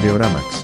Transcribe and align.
Videoramax. 0.00 0.62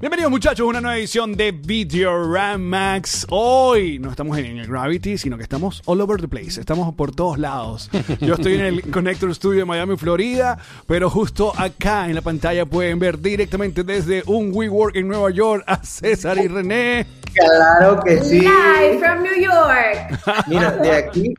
Bienvenidos 0.00 0.30
muchachos 0.30 0.60
a 0.64 0.68
una 0.70 0.80
nueva 0.80 0.96
edición 0.96 1.36
de 1.36 1.52
Videoramax. 1.52 3.26
Hoy 3.28 3.98
no 3.98 4.10
estamos 4.10 4.38
en 4.38 4.58
el 4.58 4.66
Gravity, 4.66 5.18
sino 5.18 5.36
que 5.36 5.42
estamos 5.42 5.82
all 5.84 6.00
over 6.00 6.18
the 6.22 6.26
place. 6.26 6.58
Estamos 6.58 6.94
por 6.94 7.14
todos 7.14 7.38
lados. 7.38 7.90
Yo 8.20 8.32
estoy 8.34 8.54
en 8.54 8.60
el 8.62 8.82
Connector 8.90 9.34
Studio 9.34 9.58
de 9.60 9.64
Miami, 9.66 9.98
Florida, 9.98 10.56
pero 10.86 11.10
justo 11.10 11.52
acá 11.54 12.06
en 12.08 12.14
la 12.14 12.22
pantalla 12.22 12.64
pueden 12.64 12.98
ver 12.98 13.20
directamente 13.20 13.84
desde 13.84 14.22
un 14.26 14.52
WeWork 14.54 14.96
en 14.96 15.06
Nueva 15.08 15.30
York 15.32 15.64
a 15.66 15.84
César 15.84 16.38
y 16.38 16.48
René. 16.48 17.06
Claro 17.34 18.00
que 18.02 18.22
sí. 18.22 18.40
Live 18.40 19.00
from 19.00 19.22
New 19.22 19.38
York. 19.38 20.46
Mira, 20.48 20.70
de 20.78 20.92
aquí, 20.92 21.34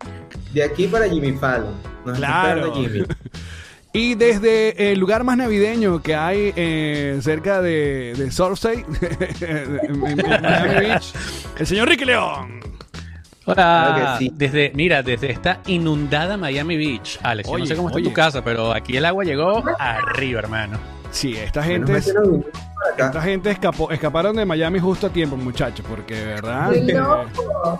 de 0.53 0.63
aquí 0.63 0.85
para 0.87 1.09
Jimmy 1.09 1.31
Fallon. 1.33 1.73
Nos 2.05 2.17
Claro. 2.17 2.75
Jimmy. 2.75 3.05
Y 3.95 4.15
desde 4.15 4.91
el 4.91 4.97
lugar 4.99 5.23
más 5.23 5.37
navideño 5.37 6.01
que 6.01 6.15
hay 6.15 6.51
eh, 6.55 7.19
cerca 7.21 7.61
de, 7.61 8.15
de 8.17 8.31
Surfside, 8.31 8.85
en, 9.41 9.79
en 10.07 10.17
Miami 10.17 10.79
Beach, 10.87 11.13
el 11.59 11.67
señor 11.67 11.87
Ricky 11.89 12.05
León. 12.05 12.59
Hola, 13.45 14.15
sí. 14.17 14.31
desde, 14.33 14.71
mira, 14.73 15.03
desde 15.03 15.29
esta 15.29 15.59
inundada 15.67 16.37
Miami 16.37 16.75
Beach, 16.77 17.19
Alex, 17.21 17.47
yo 17.49 17.57
no 17.57 17.65
sé 17.67 17.75
cómo 17.75 17.89
está 17.89 17.97
oye. 17.97 18.07
tu 18.09 18.13
casa, 18.13 18.43
pero 18.43 18.71
aquí 18.73 18.97
el 18.97 19.05
agua 19.05 19.23
llegó 19.25 19.63
arriba, 19.77 20.39
hermano. 20.39 20.79
Sí, 21.11 21.35
esta 21.35 21.61
gente, 21.61 21.97
es- 21.97 22.11
esta 22.97 23.21
gente 23.21 23.51
escapó, 23.51 23.91
escaparon 23.91 24.35
de 24.35 24.45
Miami 24.45 24.79
justo 24.79 25.05
a 25.07 25.09
tiempo, 25.11 25.37
muchachos, 25.37 25.85
porque 25.87 26.15
de 26.15 26.25
verdad 26.25 26.69
Muy 26.69 26.89
eh, 26.89 26.93
loco. 26.95 27.79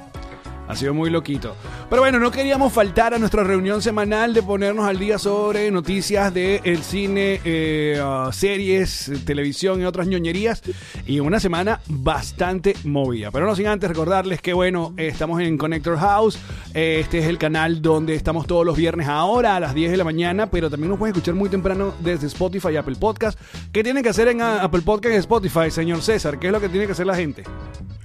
Ha 0.67 0.75
sido 0.75 0.94
muy 0.94 1.09
loquito. 1.09 1.56
Pero 1.89 2.02
bueno, 2.02 2.19
no 2.19 2.31
queríamos 2.31 2.72
faltar 2.73 3.14
a 3.14 3.19
nuestra 3.19 3.44
reunión 3.44 3.81
semanal 3.81 4.33
de 4.33 4.42
ponernos 4.42 4.86
al 4.86 4.97
día 4.97 5.17
sobre 5.17 5.69
noticias 5.72 6.33
del 6.33 6.83
cine, 6.83 7.42
eh, 7.44 8.00
ah, 8.02 8.30
series, 8.31 9.11
televisión 9.25 9.81
y 9.81 9.86
otras 9.86 10.08
ñoñerías. 10.08 10.61
Y 11.06 11.19
una 11.19 11.39
semana 11.39 11.81
bastante 11.88 12.75
movida. 12.84 13.31
Pero 13.31 13.45
no 13.45 13.56
sin 13.56 13.67
antes 13.67 13.89
recordarles 13.89 14.41
que 14.41 14.53
bueno, 14.53 14.94
estamos 14.97 15.41
en 15.41 15.58
Connector 15.58 15.97
House. 15.97 16.39
Eh, 16.73 17.00
este 17.02 17.19
es 17.19 17.25
el 17.25 17.38
canal 17.38 17.81
donde 17.81 18.16
estamos 18.16 18.47
todos 18.47 18.66
los 18.66 18.78
viernes 18.78 19.08
ahora 19.08 19.56
a 19.56 19.59
las 19.59 19.73
10 19.73 19.91
de 19.91 19.97
la 19.97 20.03
mañana. 20.03 20.47
Pero 20.47 20.69
también 20.69 20.89
nos 20.89 21.00
pueden 21.00 21.14
escuchar 21.14 21.36
muy 21.36 21.50
temprano 21.50 21.94
desde 22.00 22.28
Spotify 22.28 22.69
y 22.72 22.78
Apple 22.78 22.95
Podcast. 23.00 23.39
¿Qué 23.72 23.84
tienen 23.84 24.03
que 24.03 24.09
hacer 24.09 24.28
en 24.30 24.41
ah, 24.41 24.64
Apple 24.64 24.81
Podcast 24.81 25.16
y 25.16 25.17
Spotify, 25.17 25.69
señor 25.69 26.02
César? 26.02 26.39
¿Qué 26.39 26.47
es 26.47 26.53
lo 26.53 26.61
que 26.61 26.69
tiene 26.69 26.86
que 26.86 26.94
hacer 26.94 27.06
la 27.06 27.16
gente? 27.16 27.44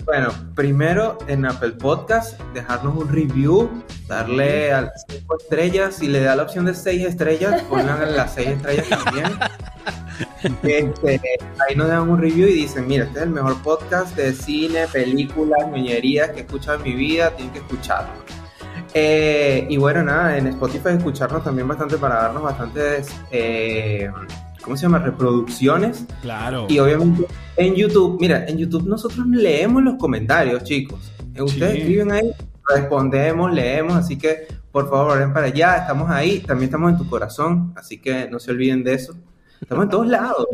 Bueno, 0.09 0.31
primero 0.55 1.19
en 1.27 1.45
Apple 1.45 1.73
Podcast, 1.73 2.41
dejarnos 2.55 2.97
un 2.97 3.09
review, 3.09 3.71
darle 4.07 4.73
a 4.73 4.83
las 4.83 5.05
5 5.09 5.37
estrellas. 5.41 5.97
Si 5.97 6.09
le 6.09 6.21
da 6.21 6.37
la 6.37 6.45
opción 6.45 6.65
de 6.65 6.75
6 6.75 7.05
estrellas, 7.05 7.63
pongan 7.63 8.15
las 8.17 8.35
6 8.35 8.49
estrellas 8.49 8.89
también. 8.89 9.27
Este, 10.63 11.21
ahí 11.69 11.77
nos 11.77 11.89
dan 11.89 12.09
un 12.09 12.21
review 12.21 12.49
y 12.49 12.53
dicen, 12.53 12.87
mira, 12.89 13.05
este 13.05 13.19
es 13.19 13.25
el 13.25 13.31
mejor 13.31 13.61
podcast 13.63 14.17
de 14.17 14.33
cine, 14.33 14.87
películas, 14.93 15.69
ñoñerías 15.71 16.31
que 16.31 16.39
he 16.39 16.43
escuchado 16.43 16.79
en 16.79 16.83
mi 16.85 16.95
vida, 16.95 17.31
tienen 17.37 17.53
que 17.53 17.61
escucharlo. 17.61 18.11
Eh, 18.95 19.67
y 19.69 19.77
bueno, 19.77 20.03
nada, 20.03 20.37
en 20.37 20.47
Spotify 20.49 20.91
escucharnos 20.97 21.45
también 21.45 21.69
bastante 21.69 21.99
para 21.99 22.23
darnos 22.23 22.43
bastantes, 22.43 23.09
eh, 23.31 24.11
¿cómo 24.63 24.77
se 24.77 24.83
llama? 24.83 24.99
Reproducciones. 24.99 26.05
Claro. 26.23 26.67
Y 26.69 26.79
obviamente 26.79 27.27
en 27.57 27.75
YouTube, 27.75 28.19
mira, 28.21 28.47
en 28.47 28.59
YouTube 28.59 28.87
nosotros 28.87 29.27
leemos 29.27 29.83
los 29.83 29.97
comentarios, 29.97 30.65
chicos. 30.65 31.13
Ustedes 31.43 31.73
Sí. 31.75 31.79
escriben 31.81 32.13
ahí, 32.13 32.31
respondemos, 32.69 33.53
leemos, 33.53 33.95
así 33.95 34.17
que 34.19 34.47
por 34.73 34.89
favor, 34.91 35.19
ven 35.19 35.33
para 35.33 35.47
allá, 35.47 35.77
estamos 35.79 36.11
ahí, 36.11 36.41
también 36.41 36.69
estamos 36.69 36.93
en 36.93 36.99
tu 36.99 37.09
corazón, 37.09 37.73
así 37.77 37.99
que 37.99 38.29
no 38.31 38.39
se 38.39 38.51
olviden 38.51 38.85
de 38.85 38.95
eso. 38.95 39.15
Estamos 39.61 39.85
en 39.85 39.91
todos 39.91 40.07
lados. 40.09 40.47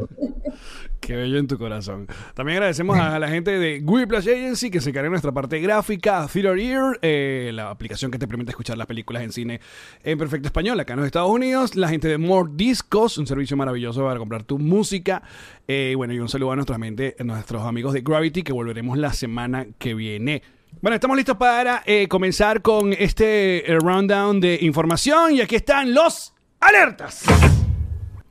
Qué 1.01 1.15
bello 1.17 1.37
en 1.39 1.47
tu 1.47 1.59
corazón. 1.59 2.07
También 2.33 2.57
agradecemos 2.57 2.97
a 2.99 3.19
la 3.19 3.29
gente 3.29 3.59
de 3.59 3.83
Whiplash 3.85 4.27
Agency 4.27 4.71
que 4.71 4.81
se 4.81 4.89
encarga 4.89 5.05
de 5.09 5.11
nuestra 5.11 5.33
parte 5.33 5.61
gráfica, 5.61 6.27
Theater 6.33 6.59
Ear, 6.59 6.99
eh, 7.03 7.51
la 7.53 7.69
aplicación 7.69 8.11
que 8.11 8.19
te 8.19 8.27
permite 8.27 8.53
escuchar 8.53 8.79
las 8.79 8.87
películas 8.87 9.23
en 9.23 9.31
cine 9.31 9.61
en 10.03 10.17
perfecto 10.17 10.47
español 10.49 10.81
acá 10.81 10.95
en 10.95 11.01
los 11.01 11.07
Estados 11.07 11.29
Unidos. 11.31 11.77
La 11.77 11.89
gente 11.91 12.09
de 12.09 12.17
More 12.17 12.53
Discos, 12.55 13.19
un 13.19 13.27
servicio 13.27 13.55
maravilloso 13.55 14.03
para 14.05 14.19
comprar 14.19 14.45
tu 14.45 14.59
música. 14.59 15.23
Eh, 15.69 15.93
bueno, 15.95 16.15
y 16.15 16.21
un 16.21 16.31
saludo 16.31 16.53
a 16.53 16.57
nuestra 16.57 16.79
mente, 16.79 17.15
a 17.21 17.25
nuestros 17.25 17.67
amigos 17.67 17.93
de 17.93 18.01
Gravity 18.01 18.43
que 18.43 18.55
volveremos 18.55 18.97
la 18.97 19.13
semana 19.13 19.67
que 19.79 19.93
viene. 19.93 20.43
Bueno, 20.81 20.95
estamos 20.97 21.17
listos 21.17 21.37
para 21.37 21.83
eh, 21.87 22.09
comenzar 22.09 22.61
con 22.61 22.93
este 22.93 23.71
eh, 23.71 23.79
rundown 23.79 24.41
de 24.41 24.59
información 24.61 25.35
y 25.35 25.41
aquí 25.41 25.57
están 25.57 25.95
los 25.95 26.35
alertas. 26.61 27.23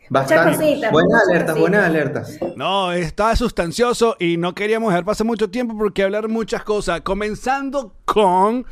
Bastante. 0.09 0.57
cositas, 0.57 0.91
buenas 0.91 1.21
alertas, 1.27 1.57
buenas 1.57 1.85
alertas. 1.85 2.37
No, 2.55 2.91
está 2.91 3.35
sustancioso 3.35 4.15
y 4.19 4.37
no 4.37 4.53
queríamos 4.53 4.89
dejar 4.91 5.05
pasar 5.05 5.25
mucho 5.25 5.49
tiempo 5.49 5.75
porque 5.75 6.03
hablar 6.03 6.27
muchas 6.29 6.63
cosas. 6.63 7.01
Comenzando 7.01 7.95
con. 8.05 8.65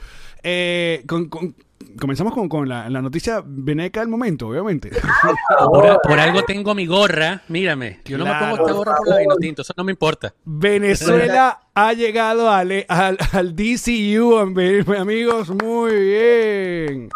eh, 0.43 1.03
con- 1.07 1.29
con- 1.29 1.55
comenzamos 2.01 2.34
con, 2.34 2.50
con 2.50 2.67
la, 2.67 2.89
la 2.89 3.00
noticia 3.01 3.44
veneca 3.45 4.00
del 4.00 4.09
momento, 4.09 4.47
obviamente. 4.47 4.89
Por, 5.72 6.01
por 6.03 6.19
algo 6.19 6.44
tengo 6.44 6.73
mi 6.73 6.88
gorra, 6.88 7.44
mírame, 7.47 8.01
yo 8.06 8.17
no 8.17 8.25
Claro, 8.25 8.45
me 8.47 8.51
pongo 8.57 8.63
esta 8.66 8.78
gorra 8.78 8.97
por 8.97 9.07
la 9.07 9.17
vino 9.19 9.35
tinto, 9.38 9.62
eso 9.62 9.73
no 9.78 9.84
me 9.84 9.91
importa. 9.91 10.34
Venezuela 10.44 11.62
ha 11.75 11.94
llegado 11.94 12.50
al, 12.50 12.85
al, 12.88 13.17
al 13.31 13.56
DCU, 13.56 14.38
am- 14.38 14.56
amigos. 14.97 15.50
Muy 15.51 15.94
bien. 15.94 17.09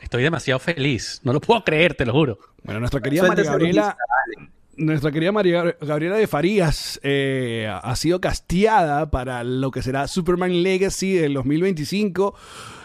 Estoy 0.00 0.24
demasiado 0.24 0.58
feliz, 0.58 1.20
no 1.22 1.32
lo 1.32 1.40
puedo 1.40 1.62
creer, 1.62 1.94
te 1.94 2.04
lo 2.04 2.12
juro. 2.12 2.38
Bueno, 2.64 2.80
nuestra 2.80 3.00
querida 3.00 3.22
María 3.28 3.44
Gabriela. 3.44 3.96
Nuestra 4.76 5.12
querida 5.12 5.30
María 5.30 5.76
Gabriela 5.80 6.16
de 6.16 6.26
Farías 6.26 6.98
eh, 7.02 7.70
ha 7.70 7.94
sido 7.96 8.20
casteada 8.20 9.10
para 9.10 9.44
lo 9.44 9.70
que 9.70 9.82
será 9.82 10.08
Superman 10.08 10.62
Legacy 10.62 11.12
del 11.12 11.34
2025 11.34 12.34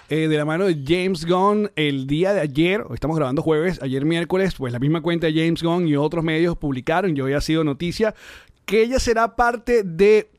eh, 0.09 0.27
de 0.27 0.37
la 0.37 0.45
mano 0.45 0.65
de 0.65 0.83
James 0.85 1.25
Gunn 1.25 1.71
el 1.75 2.07
día 2.07 2.33
de 2.33 2.41
ayer. 2.41 2.83
Estamos 2.93 3.17
grabando 3.17 3.41
jueves, 3.41 3.81
ayer 3.81 4.05
miércoles, 4.05 4.55
pues 4.55 4.73
la 4.73 4.79
misma 4.79 5.01
cuenta 5.01 5.27
de 5.27 5.33
James 5.33 5.61
Gunn 5.61 5.87
y 5.87 5.95
otros 5.95 6.23
medios 6.23 6.57
publicaron, 6.57 7.15
y 7.15 7.21
hoy 7.21 7.33
ha 7.33 7.41
sido 7.41 7.63
noticia, 7.63 8.15
que 8.65 8.81
ella 8.81 8.99
será 8.99 9.35
parte 9.35 9.83
de 9.83 10.29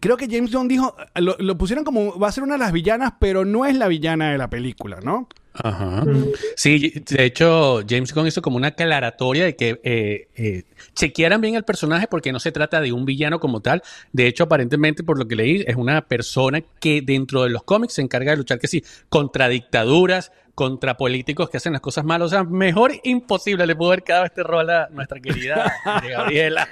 Creo 0.00 0.16
que 0.16 0.28
James 0.30 0.52
Gunn 0.52 0.68
dijo, 0.68 0.94
lo 1.16 1.58
pusieron 1.58 1.84
como 1.84 2.18
va 2.18 2.28
a 2.28 2.32
ser 2.32 2.44
una 2.44 2.54
de 2.54 2.60
las 2.60 2.72
villanas, 2.72 3.14
pero 3.18 3.44
no 3.44 3.66
es 3.66 3.76
la 3.76 3.88
villana 3.88 4.30
de 4.30 4.38
la 4.38 4.48
película, 4.48 5.00
¿no? 5.02 5.28
Ajá. 5.54 6.04
Sí, 6.56 7.02
de 7.06 7.24
hecho, 7.24 7.82
James 7.88 8.12
Gunn 8.12 8.26
hizo 8.26 8.42
como 8.42 8.56
una 8.56 8.68
aclaratoria 8.68 9.44
de 9.44 9.54
que 9.54 9.80
eh, 9.84 10.28
eh, 10.34 10.64
chequearan 10.94 11.40
bien 11.40 11.54
el 11.54 11.62
personaje 11.62 12.08
porque 12.08 12.32
no 12.32 12.40
se 12.40 12.50
trata 12.50 12.80
de 12.80 12.92
un 12.92 13.04
villano 13.04 13.38
como 13.38 13.60
tal. 13.60 13.82
De 14.12 14.26
hecho, 14.26 14.44
aparentemente, 14.44 15.04
por 15.04 15.16
lo 15.16 15.28
que 15.28 15.36
leí, 15.36 15.64
es 15.66 15.76
una 15.76 16.02
persona 16.06 16.60
que 16.80 17.02
dentro 17.02 17.44
de 17.44 17.50
los 17.50 17.62
cómics 17.62 17.94
se 17.94 18.02
encarga 18.02 18.32
de 18.32 18.38
luchar, 18.38 18.58
que 18.58 18.66
sí, 18.66 18.84
contra 19.08 19.48
dictaduras, 19.48 20.32
contra 20.56 20.96
políticos 20.96 21.48
que 21.50 21.58
hacen 21.58 21.72
las 21.72 21.82
cosas 21.82 22.04
malas. 22.04 22.26
O 22.26 22.30
sea, 22.30 22.42
mejor 22.42 22.92
imposible 23.04 23.64
le 23.66 23.76
pudo 23.76 23.90
haber 23.90 24.02
quedado 24.02 24.24
este 24.24 24.42
rol 24.42 24.68
a 24.70 24.88
nuestra 24.90 25.20
querida 25.20 25.72
Gabriela. 25.84 26.68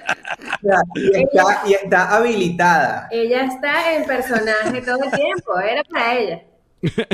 Y 0.94 1.22
está, 1.22 1.62
y 1.66 1.72
está 1.74 2.16
habilitada. 2.16 3.08
Ella 3.12 3.44
está 3.44 3.94
en 3.94 4.04
personaje 4.04 4.82
todo 4.82 5.04
el 5.04 5.10
tiempo. 5.12 5.58
Era 5.60 5.84
para 5.84 6.18
ella. 6.18 6.42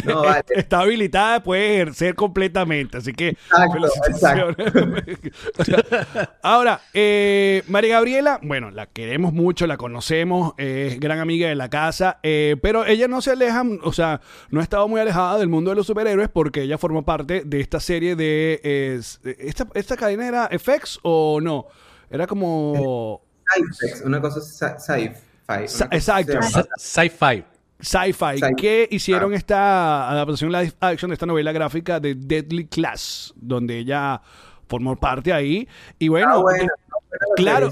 No, 0.05 0.23
vale. 0.23 0.45
Está 0.51 0.81
habilitada, 0.81 1.43
puede 1.43 1.75
ejercer 1.75 2.15
completamente, 2.15 2.99
así 2.99 3.13
que 3.13 3.29
Exacto, 3.31 3.73
felicitaciones. 3.73 5.19
Ahora, 6.43 6.81
eh, 6.95 7.63
María 7.69 7.97
Gabriela, 7.97 8.41
bueno, 8.43 8.71
la 8.71 8.87
queremos 8.87 9.33
mucho, 9.33 9.67
la 9.67 9.77
conocemos, 9.77 10.55
es 10.57 10.99
gran 11.01 11.19
amiga 11.19 11.49
de 11.49 11.55
la 11.55 11.69
casa, 11.69 12.19
eh, 12.23 12.57
pero 12.63 12.87
ella 12.87 13.09
no 13.09 13.21
se 13.21 13.33
aleja, 13.33 13.63
o 13.83 13.93
sea, 13.93 14.21
no 14.51 14.61
ha 14.61 14.63
estado 14.63 14.89
muy 14.89 15.01
alejada 15.01 15.39
del 15.39 15.49
mundo 15.49 15.71
de 15.71 15.77
los 15.77 15.87
superhéroes 15.87 16.29
porque 16.29 16.63
ella 16.63 16.79
formó 16.79 17.05
parte 17.05 17.43
de 17.45 17.61
esta 17.61 17.81
serie 17.81 18.17
de... 18.17 18.61
eh, 18.63 19.01
esta, 19.39 19.67
¿Esta 19.75 19.97
cadena 19.97 20.27
era 20.27 20.49
FX 20.59 21.01
o 21.03 21.41
no? 21.41 21.67
Era 22.11 22.27
como... 22.27 23.23
Sci-Fi, 23.47 24.05
una 24.07 24.21
cosa 24.21 24.41
sci- 24.41 24.79
sci-fi. 24.79 25.87
Exacto. 25.95 26.39
Sci-fi. 26.77 27.45
Sci-Fi, 27.81 28.39
Sci- 28.41 28.55
que 28.57 28.89
hicieron 28.91 29.35
esta 29.35 30.11
adaptación 30.11 30.51
live 30.53 30.73
action 30.81 31.11
de 31.11 31.15
esta 31.15 31.27
novela 31.27 31.53
gráfica 31.53 32.01
de 32.01 32.15
Deadly 32.15 32.67
Class, 32.67 33.33
donde 33.37 33.79
ella 33.79 34.21
formó 34.67 34.97
parte 34.97 35.33
ahí. 35.33 35.67
Y 35.99 36.09
bueno, 36.09 36.31
Ah, 36.35 36.39
bueno, 36.39 36.65
no, 36.89 36.99
la 37.11 37.35
claro. 37.37 37.71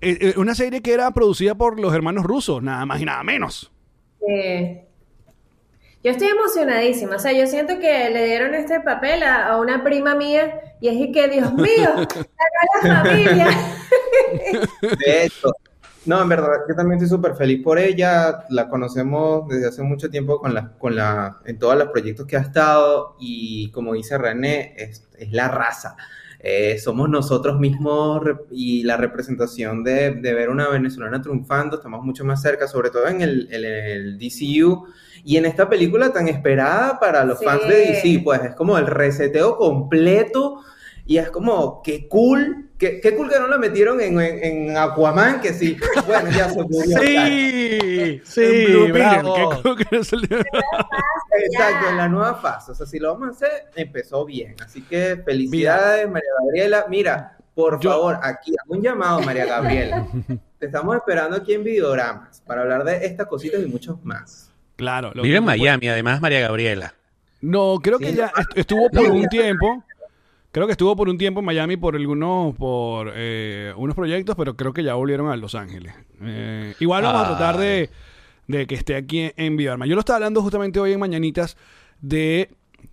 eh, 0.00 0.18
eh, 0.20 0.34
una 0.36 0.54
serie 0.54 0.80
que 0.80 0.92
era 0.94 1.10
producida 1.10 1.54
por 1.56 1.78
los 1.80 1.92
hermanos 1.94 2.24
rusos, 2.24 2.62
nada 2.62 2.86
más 2.86 3.00
y 3.00 3.04
nada 3.04 3.22
menos. 3.22 3.70
Eh, 4.28 4.86
yo 6.02 6.10
estoy 6.12 6.28
emocionadísima. 6.28 7.16
O 7.16 7.18
sea, 7.18 7.32
yo 7.32 7.46
siento 7.46 7.78
que 7.78 8.08
le 8.10 8.24
dieron 8.26 8.54
este 8.54 8.80
papel 8.80 9.22
a, 9.22 9.48
a 9.48 9.56
una 9.58 9.82
prima 9.84 10.14
mía 10.14 10.60
y 10.80 10.88
es 10.88 11.12
que, 11.12 11.28
Dios 11.28 11.52
mío, 11.52 11.94
la 12.82 13.02
familia. 13.04 13.48
De 15.04 15.24
hecho, 15.24 15.52
No, 16.06 16.22
en 16.22 16.28
verdad, 16.30 16.48
yo 16.68 16.74
también 16.74 17.00
estoy 17.02 17.16
súper 17.18 17.34
feliz 17.34 17.62
por 17.62 17.78
ella. 17.78 18.44
La 18.48 18.68
conocemos 18.68 19.46
desde 19.48 19.68
hace 19.68 19.82
mucho 19.82 20.08
tiempo 20.08 20.40
con 20.40 20.54
la, 20.54 20.72
con 20.78 20.96
la, 20.96 21.38
en 21.44 21.58
todos 21.58 21.76
los 21.76 21.88
proyectos 21.88 22.26
que 22.26 22.36
ha 22.36 22.40
estado 22.40 23.16
y 23.20 23.70
como 23.70 23.92
dice 23.92 24.16
René, 24.16 24.74
es, 24.76 25.06
es 25.18 25.30
la 25.32 25.48
raza. 25.48 25.96
Eh, 26.42 26.78
somos 26.78 27.10
nosotros 27.10 27.60
mismos 27.60 28.22
y 28.50 28.82
la 28.84 28.96
representación 28.96 29.84
de, 29.84 30.12
de, 30.12 30.32
ver 30.32 30.48
una 30.48 30.70
venezolana 30.70 31.20
triunfando, 31.20 31.76
estamos 31.76 32.02
mucho 32.02 32.24
más 32.24 32.40
cerca, 32.40 32.66
sobre 32.66 32.88
todo 32.88 33.06
en 33.08 33.20
el, 33.20 33.46
en 33.52 33.62
el 33.62 34.18
DCU 34.18 34.86
y 35.22 35.36
en 35.36 35.44
esta 35.44 35.68
película 35.68 36.14
tan 36.14 36.28
esperada 36.28 36.98
para 36.98 37.26
los 37.26 37.40
Sí. 37.40 37.44
fans 37.44 37.68
de 37.68 37.76
DC, 37.76 38.22
pues 38.24 38.42
es 38.42 38.54
como 38.54 38.78
el 38.78 38.86
reseteo 38.86 39.58
completo 39.58 40.62
y 41.04 41.18
es 41.18 41.30
como, 41.30 41.82
qué 41.82 42.08
cool, 42.08 42.69
qué, 42.80 43.00
qué 43.00 43.14
cool 43.14 43.28
que 43.30 43.38
no 43.38 43.46
la 43.46 43.58
metieron 43.58 44.00
en, 44.00 44.18
en, 44.20 44.44
en 44.70 44.76
Aquaman, 44.76 45.40
que 45.40 45.52
sí, 45.52 45.76
bueno, 46.06 46.28
ya 46.30 46.48
se 46.50 46.62
murió. 46.62 46.98
Sí, 47.00 48.20
sí, 48.24 48.40
En 48.42 48.64
Blue 48.72 48.92
bravo. 48.92 49.62
es 49.92 50.12
el- 50.12 50.24
Exacto, 50.24 51.88
en 51.90 51.96
la 51.96 52.08
nueva 52.08 52.34
fase. 52.34 52.72
O 52.72 52.74
sea, 52.74 52.86
si 52.86 52.98
lo 52.98 53.12
vamos 53.12 53.28
a 53.28 53.30
hacer, 53.46 53.66
empezó 53.76 54.24
bien. 54.24 54.56
Así 54.64 54.82
que 54.82 55.20
felicidades, 55.24 56.10
María 56.10 56.28
Gabriela. 56.40 56.86
Mira, 56.88 57.36
por 57.54 57.78
Yo- 57.80 57.90
favor, 57.90 58.18
aquí 58.22 58.52
hago 58.62 58.74
un 58.74 58.82
llamado, 58.82 59.20
María 59.20 59.46
Gabriela. 59.46 60.06
Te 60.58 60.66
estamos 60.66 60.96
esperando 60.96 61.36
aquí 61.36 61.54
en 61.54 61.64
Videogramas 61.64 62.42
para 62.46 62.62
hablar 62.62 62.84
de 62.84 63.04
estas 63.06 63.26
cositas 63.26 63.60
y 63.62 63.66
muchos 63.66 64.02
más. 64.04 64.50
Claro. 64.76 65.12
lo 65.14 65.22
Vive 65.22 65.36
en 65.38 65.44
Miami, 65.44 65.88
además, 65.88 66.20
María 66.20 66.40
Gabriela. 66.40 66.94
No, 67.42 67.78
creo 67.82 67.98
que 67.98 68.12
ya 68.12 68.26
est- 68.36 68.56
estuvo 68.58 68.90
por 68.90 69.10
un 69.10 69.26
tiempo. 69.28 69.82
Creo 70.52 70.66
que 70.66 70.72
estuvo 70.72 70.96
por 70.96 71.08
un 71.08 71.16
tiempo 71.16 71.40
en 71.40 71.46
Miami 71.46 71.76
por 71.76 71.94
algunos, 71.94 72.56
por 72.56 73.12
eh, 73.14 73.72
unos 73.76 73.94
proyectos, 73.94 74.34
pero 74.36 74.56
creo 74.56 74.72
que 74.72 74.82
ya 74.82 74.94
volvieron 74.94 75.30
a 75.30 75.36
Los 75.36 75.54
Ángeles. 75.54 75.94
Eh, 76.22 76.74
igual 76.80 77.04
vamos 77.04 77.22
a 77.22 77.28
tratar 77.28 77.56
de, 77.56 77.90
de 78.48 78.66
que 78.66 78.74
esté 78.74 78.96
aquí 78.96 79.30
en 79.36 79.56
Videoarma. 79.56 79.86
Yo 79.86 79.94
lo 79.94 80.00
estaba 80.00 80.16
hablando 80.16 80.42
justamente 80.42 80.80
hoy 80.80 80.92
en 80.92 81.00
Mañanitas 81.00 81.56
de 82.00 82.50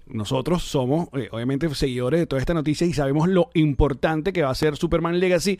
nosotros 0.07 0.63
somos, 0.63 1.09
eh, 1.13 1.29
obviamente, 1.31 1.73
seguidores 1.75 2.19
de 2.19 2.27
toda 2.27 2.39
esta 2.39 2.53
noticia 2.53 2.87
y 2.87 2.93
sabemos 2.93 3.27
lo 3.27 3.49
importante 3.53 4.33
que 4.33 4.41
va 4.41 4.49
a 4.49 4.55
ser 4.55 4.75
Superman 4.75 5.19
Legacy. 5.19 5.59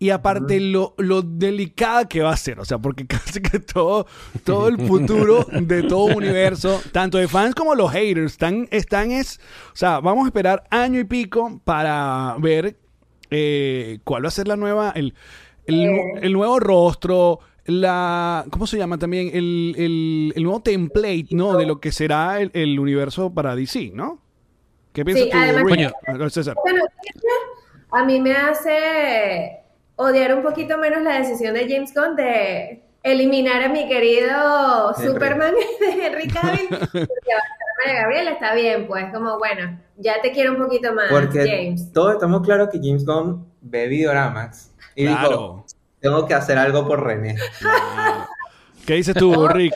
Y 0.00 0.10
aparte 0.10 0.60
lo, 0.60 0.94
lo 0.98 1.22
delicada 1.22 2.06
que 2.08 2.22
va 2.22 2.30
a 2.32 2.36
ser, 2.36 2.60
o 2.60 2.64
sea, 2.64 2.78
porque 2.78 3.04
casi 3.08 3.40
que 3.42 3.58
todo, 3.58 4.06
todo 4.44 4.68
el 4.68 4.78
futuro 4.78 5.44
de 5.50 5.82
todo 5.82 6.04
universo, 6.16 6.80
tanto 6.92 7.18
de 7.18 7.26
fans 7.26 7.54
como 7.54 7.74
los 7.74 7.90
haters, 7.90 8.32
están, 8.32 8.68
están 8.70 9.10
es, 9.10 9.40
o 9.72 9.76
sea, 9.76 9.98
vamos 10.00 10.24
a 10.24 10.28
esperar 10.28 10.62
año 10.70 11.00
y 11.00 11.04
pico 11.04 11.60
para 11.64 12.36
ver 12.38 12.76
eh, 13.30 13.98
cuál 14.04 14.24
va 14.24 14.28
a 14.28 14.30
ser 14.30 14.46
la 14.46 14.56
nueva, 14.56 14.92
el, 14.94 15.14
el, 15.66 15.86
nu- 15.86 16.18
el 16.22 16.32
nuevo 16.32 16.60
rostro, 16.60 17.40
la, 17.66 18.44
¿cómo 18.50 18.66
se 18.68 18.78
llama 18.78 18.98
también? 18.98 19.30
El, 19.34 19.74
el, 19.76 20.32
el 20.36 20.42
nuevo 20.44 20.60
template, 20.62 21.26
¿no? 21.32 21.56
De 21.56 21.66
lo 21.66 21.80
que 21.80 21.90
será 21.92 22.40
el, 22.40 22.50
el 22.54 22.78
universo 22.78 23.34
para 23.34 23.56
DC, 23.56 23.90
¿no? 23.94 24.22
¿Qué 24.92 25.04
piensas 25.04 25.24
Sí, 25.26 25.30
tú, 25.32 25.36
además- 25.36 26.32
César? 26.32 26.54
Noticia 26.64 27.30
a 27.90 28.04
mí 28.04 28.20
me 28.20 28.32
hace 28.34 29.58
odiar 29.98 30.34
un 30.34 30.42
poquito 30.42 30.78
menos 30.78 31.02
la 31.02 31.18
decisión 31.18 31.54
de 31.54 31.68
James 31.68 31.92
Gunn 31.92 32.16
de 32.16 32.82
eliminar 33.02 33.62
a 33.62 33.68
mi 33.68 33.86
querido 33.88 34.94
Henry. 34.96 35.08
Superman 35.08 35.54
de 35.80 36.06
Henry 36.06 36.28
Cavill 36.32 36.68
porque 36.68 37.06
María 37.84 38.02
Gabriela, 38.02 38.30
está 38.32 38.54
bien, 38.54 38.86
pues 38.86 39.12
como 39.12 39.38
bueno, 39.38 39.78
ya 39.96 40.20
te 40.20 40.32
quiero 40.32 40.52
un 40.52 40.58
poquito 40.58 40.92
más, 40.94 41.06
Porque 41.10 41.46
James. 41.46 41.92
todos 41.92 42.14
estamos 42.14 42.42
claros 42.42 42.70
que 42.70 42.78
James 42.78 43.04
Gunn 43.04 43.46
ve 43.60 43.86
Videoramax 43.86 44.72
y 44.96 45.06
dijo, 45.06 45.64
tengo 46.00 46.26
que 46.26 46.34
hacer 46.34 46.58
algo 46.58 46.86
por 46.86 47.04
René. 47.04 47.36
¿Qué 48.86 48.94
dices 48.94 49.14
tú, 49.14 49.46
Rick? 49.48 49.74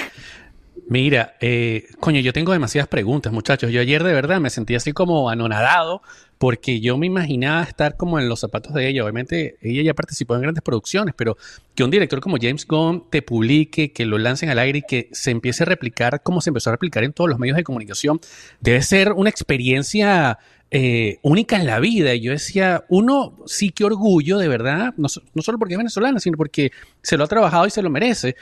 Mira, 0.89 1.37
eh, 1.41 1.87
coño, 2.01 2.21
yo 2.21 2.33
tengo 2.33 2.53
demasiadas 2.53 2.89
preguntas, 2.89 3.33
muchachos. 3.33 3.71
Yo 3.71 3.81
ayer 3.81 4.03
de 4.03 4.13
verdad 4.13 4.41
me 4.41 4.51
sentí 4.51 4.75
así 4.75 4.93
como 4.93 5.31
anonadado 5.31 6.03
porque 6.43 6.81
yo 6.81 6.99
me 6.99 7.07
imaginaba 7.07 7.63
estar 7.63 7.97
como 7.97 8.19
en 8.19 8.29
los 8.29 8.41
zapatos 8.41 8.75
de 8.75 8.89
ella. 8.89 9.05
Obviamente 9.05 9.59
ella 9.63 9.81
ya 9.83 9.95
participó 9.95 10.35
en 10.35 10.43
grandes 10.43 10.61
producciones, 10.61 11.15
pero 11.17 11.37
que 11.77 11.85
un 11.85 11.91
director 11.93 12.19
como 12.19 12.37
James 12.37 12.67
Gunn 12.67 13.05
te 13.11 13.23
publique, 13.23 13.93
que 13.93 14.05
lo 14.05 14.19
lancen 14.19 14.51
al 14.51 14.59
aire 14.59 14.81
y 14.81 14.83
que 14.83 15.09
se 15.13 15.31
empiece 15.31 15.63
a 15.63 15.67
replicar 15.67 16.21
como 16.25 16.41
se 16.41 16.51
empezó 16.51 16.71
a 16.71 16.73
replicar 16.73 17.05
en 17.05 17.13
todos 17.13 17.31
los 17.31 17.39
medios 17.39 17.57
de 17.57 17.63
comunicación, 17.63 18.19
debe 18.61 18.83
ser 18.83 19.13
una 19.13 19.31
experiencia 19.31 20.41
eh, 20.73 21.21
única 21.23 21.61
en 21.61 21.67
la 21.67 21.79
vida. 21.79 22.13
Y 22.13 22.23
yo 22.23 22.33
decía, 22.33 22.87
uno 22.89 23.39
sí 23.47 23.71
que 23.71 23.85
orgullo, 23.85 24.37
de 24.39 24.49
verdad, 24.49 24.95
no, 24.97 25.07
no 25.35 25.43
solo 25.43 25.61
porque 25.61 25.75
es 25.75 25.79
venezolana, 25.79 26.19
sino 26.19 26.37
porque 26.37 26.73
se 27.03 27.17
lo 27.17 27.23
ha 27.23 27.29
trabajado 27.29 27.69
y 27.69 27.71
se 27.71 27.83
lo 27.83 27.89
merece. 27.89 28.35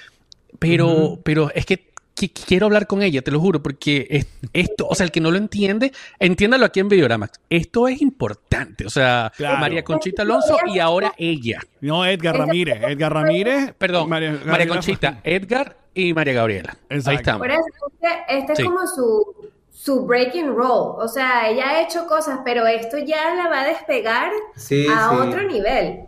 Pero, 0.58 0.88
Ujú. 0.88 1.20
pero 1.23 1.50
es 1.55 1.67
que, 1.67 1.89
que- 2.28 2.43
quiero 2.46 2.67
hablar 2.67 2.87
con 2.87 3.02
ella, 3.02 3.22
te 3.22 3.31
lo 3.31 3.40
juro, 3.40 3.62
porque 3.62 4.06
es- 4.11 4.26
esto, 4.52 4.87
o 4.88 4.94
sea, 4.94 5.05
el 5.05 5.12
que 5.12 5.20
no 5.20 5.31
lo 5.31 5.37
entiende, 5.38 5.93
entiéndalo 6.19 6.67
aquí 6.67 6.81
en 6.81 6.88
Videoramax. 6.88 7.40
Esto 7.49 7.88
es 7.88 8.00
importante. 8.02 8.87
O 8.87 8.90
sea, 8.90 9.32
Claro. 9.37 9.58
María 9.58 9.82
Conchita 9.84 10.22
Alonso 10.22 10.56
y 10.67 10.78
ahora 10.78 11.12
ella. 11.17 11.61
No, 11.81 12.05
Edgar 12.05 12.37
Ramírez. 12.37 12.82
Edgar 12.82 13.12
Ramírez. 13.12 13.72
Perdón, 13.78 14.08
María, 14.08 14.32
Gabriela- 14.44 14.72
Conchita, 14.75 15.20
Edgar 15.25 15.76
y 15.94 16.12
María 16.14 16.34
Gabriela. 16.34 16.76
Exacto. 16.88 17.11
Ahí 17.11 17.17
estamos. 17.17 17.40
Por 17.40 17.50
eso, 17.50 17.62
este, 17.93 18.37
este 18.38 18.56
Sí. 18.56 18.62
es 18.62 18.69
como 18.69 18.87
su, 18.87 19.50
su 19.72 20.05
breaking 20.06 20.49
role, 20.55 21.02
o 21.05 21.08
sea, 21.08 21.49
ella 21.49 21.70
ha 21.70 21.82
hecho 21.82 22.06
cosas, 22.06 22.40
pero 22.44 22.67
esto 22.67 22.99
ya 22.99 23.34
la 23.34 23.49
va 23.49 23.62
a 23.62 23.67
despegar 23.67 24.31
Sí, 24.55 24.87
a 24.93 25.08
sí. 25.11 25.17
otro 25.17 25.43
nivel. 25.44 26.00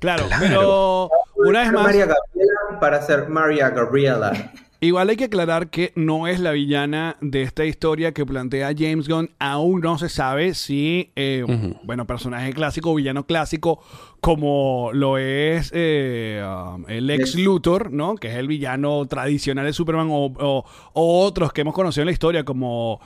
Claro, 0.00 0.26
Claro. 0.26 0.40
pero 0.48 1.10
una 1.36 1.60
vez 1.60 1.72
más, 1.72 1.84
María 1.84 2.06
Gabriela 2.06 2.80
para 2.80 3.02
ser 3.02 3.28
María 3.28 3.70
Gabriela. 3.70 4.32
igual 4.80 5.08
hay 5.10 5.16
que 5.16 5.24
aclarar 5.24 5.70
que 5.70 5.92
no 5.96 6.26
es 6.26 6.40
la 6.40 6.52
villana 6.52 7.16
de 7.20 7.42
esta 7.42 7.64
historia 7.64 8.12
que 8.12 8.24
plantea 8.26 8.72
James 8.76 9.08
Gunn. 9.08 9.30
Aún 9.38 9.80
no 9.80 9.98
se 9.98 10.08
sabe 10.08 10.54
si, 10.54 11.10
eh, 11.16 11.44
bueno, 11.84 12.06
personaje 12.06 12.52
clásico 12.52 12.92
o 12.92 12.94
villano 12.94 13.26
clásico, 13.26 13.82
como 14.20 14.90
lo 14.92 15.18
es 15.18 15.70
eh, 15.74 16.42
um, 16.46 16.84
el 16.88 17.10
ex 17.10 17.34
Lex. 17.34 17.44
Luthor, 17.44 17.92
¿no? 17.92 18.14
Que 18.16 18.28
es 18.28 18.34
el 18.36 18.48
villano 18.48 19.06
tradicional 19.06 19.64
de 19.66 19.72
Superman, 19.72 20.08
o, 20.10 20.26
o- 20.26 20.64
o 20.94 21.20
otros 21.24 21.52
que 21.52 21.60
hemos 21.62 21.74
conocido 21.74 22.02
en 22.02 22.06
la 22.06 22.12
historia, 22.12 22.44
como. 22.44 23.00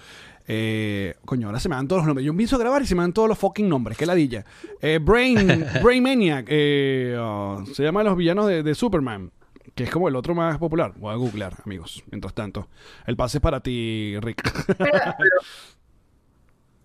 Eh, 0.46 1.14
coño, 1.24 1.46
ahora 1.46 1.58
se 1.58 1.70
me 1.70 1.74
dan 1.76 1.88
todos 1.88 2.00
los 2.00 2.06
nombres. 2.06 2.24
Yo 2.26 2.30
empiezo 2.32 2.56
a 2.56 2.58
grabar 2.58 2.82
y 2.82 2.86
se 2.86 2.94
me 2.94 3.00
dan 3.00 3.14
todos 3.14 3.28
los 3.30 3.38
fucking 3.38 3.66
nombres. 3.68 3.96
Qué 3.96 4.04
ladilla. 4.04 4.44
Eh, 4.82 4.98
Brain, 5.02 5.64
Brain 5.82 6.02
Maniac. 6.02 6.44
eh, 6.50 7.16
uh, 7.18 7.64
se 7.72 7.82
llama 7.82 8.02
los 8.02 8.14
villanos 8.16 8.46
de, 8.48 8.62
de 8.62 8.74
Superman. 8.74 9.30
Que 9.74 9.84
es 9.84 9.90
como 9.90 10.08
el 10.08 10.16
otro 10.16 10.34
más 10.34 10.58
popular. 10.58 10.92
Voy 10.96 11.12
a 11.12 11.16
googlear, 11.16 11.54
amigos. 11.64 12.02
Mientras 12.10 12.32
tanto. 12.32 12.68
El 13.06 13.16
pase 13.16 13.38
es 13.38 13.42
para 13.42 13.60
ti, 13.60 14.16
Rick. 14.20 14.42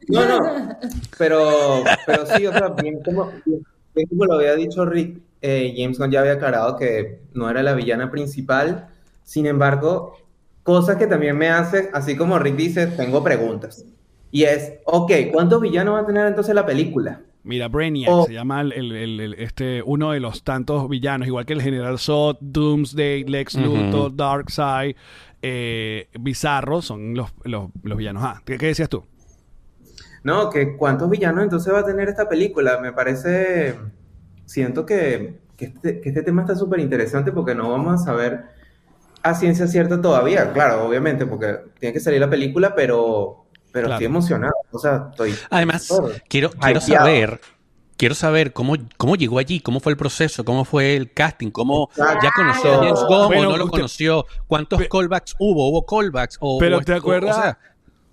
No, 0.08 0.26
no, 0.26 0.78
pero, 1.20 1.84
pero 2.08 2.26
sí, 2.26 2.48
o 2.48 2.52
sea, 2.52 2.70
bien 2.70 3.00
como, 3.04 3.32
lo 3.94 4.34
había 4.34 4.56
dicho 4.56 4.84
Rick, 4.86 5.20
eh, 5.42 5.76
James 5.78 6.00
ya 6.10 6.22
había 6.22 6.34
aclarado 6.34 6.78
que 6.78 7.22
no 7.34 7.50
era 7.50 7.62
la 7.62 7.74
villana 7.74 8.10
principal, 8.10 8.90
sin 9.24 9.46
embargo, 9.46 10.18
cosas 10.64 10.96
que 10.96 11.06
también 11.06 11.38
me 11.38 11.50
hace, 11.50 11.90
así 11.94 12.18
como 12.18 12.40
Rick 12.40 12.56
dice, 12.56 12.88
tengo 12.88 13.24
preguntas. 13.24 13.86
Y 14.32 14.44
es, 14.44 14.74
ok, 14.86 15.12
¿cuántos 15.32 15.62
villanos 15.62 15.96
va 15.96 16.00
a 16.00 16.06
tener 16.08 16.26
entonces 16.26 16.56
la 16.56 16.66
película? 16.66 17.22
Mira, 17.44 17.68
Brainiac 17.70 18.10
Oh. 18.12 18.26
se 18.26 18.34
llama 18.34 18.62
el, 18.62 18.74
el- 18.74 18.92
el- 18.92 19.20
el- 19.22 19.34
este, 19.36 19.82
uno 19.84 20.12
de 20.12 20.20
los 20.20 20.44
tantos 20.44 20.90
villanos, 20.90 21.28
igual 21.28 21.46
que 21.46 21.54
el 21.54 21.62
General 21.62 21.98
Zod, 21.98 22.38
Doomsday, 22.42 23.24
Lex 23.24 23.56
Ujú. 23.56 23.66
Luthor, 23.66 24.16
Darkseid, 24.16 24.96
eh, 25.42 26.08
Bizarro, 26.20 26.82
son 26.82 27.14
los, 27.16 27.32
los, 27.46 27.70
los 27.82 27.98
villanos. 27.98 28.24
Ah, 28.26 28.42
¿qué, 28.46 28.58
qué 28.58 28.68
decías 28.68 28.90
tú? 28.90 29.06
No, 30.24 30.50
que 30.50 30.76
cuántos 30.76 31.10
villanos 31.10 31.44
entonces 31.44 31.74
va 31.74 31.80
a 31.80 31.86
tener 31.86 32.10
esta 32.10 32.28
película. 32.28 32.80
Me 32.82 32.92
parece, 32.92 33.76
siento 34.46 34.86
que, 34.86 35.36
que 35.56 35.66
este, 35.66 36.02
que 36.02 36.10
este 36.10 36.24
tema 36.24 36.42
está 36.42 36.56
súper 36.56 36.82
interesante 36.82 37.32
porque 37.32 37.56
no 37.56 37.72
vamos 37.72 38.02
a 38.02 38.06
saber 38.06 38.44
a 39.24 39.34
ciencia 39.34 39.68
cierta 39.68 40.02
todavía, 40.02 40.52
claro, 40.54 40.86
obviamente, 40.86 41.26
porque 41.26 41.58
tiene 41.80 41.94
que 41.94 42.00
salir 42.00 42.20
la 42.20 42.30
película, 42.30 42.76
pero, 42.76 43.46
pero 43.72 43.86
Claro. 43.88 43.96
estoy 43.96 44.06
emocionado. 44.06 44.54
O 44.72 44.80
sea, 44.80 45.08
estoy... 45.12 45.36
Además, 45.50 45.88
Todo. 45.88 46.12
quiero, 46.28 46.50
quiero 46.52 46.82
saber, 46.82 47.42
quiero 47.98 48.16
saber 48.16 48.54
cómo, 48.54 48.76
cómo 48.98 49.16
llegó 49.16 49.40
allí, 49.40 49.60
cómo 49.60 49.80
fue 49.80 49.92
el 49.92 49.98
proceso, 49.98 50.44
cómo 50.46 50.66
fue 50.66 50.96
el 50.96 51.12
casting, 51.14 51.52
cómo 51.52 51.90
Exacto. 51.92 52.20
ya 52.24 52.32
conoció 52.36 52.74
a 52.74 52.78
James 52.78 53.00
Gunn 53.08 53.28
Bueno, 53.28 53.50
o 53.50 53.52
no 53.52 53.58
lo 53.58 53.66
usted- 53.66 53.78
conoció, 53.78 54.26
cuántos 54.48 54.80
Pe- 54.80 54.90
callbacks 54.90 55.36
hubo, 55.40 55.70
hubo 55.70 55.86
callbacks 55.86 56.38
o 56.40 56.58
Pero 56.60 56.78
o- 56.78 56.82
¿te 56.82 56.94
o- 56.94 56.96
acuerdas? 56.98 57.38
o 57.38 57.42
sea, 57.42 57.60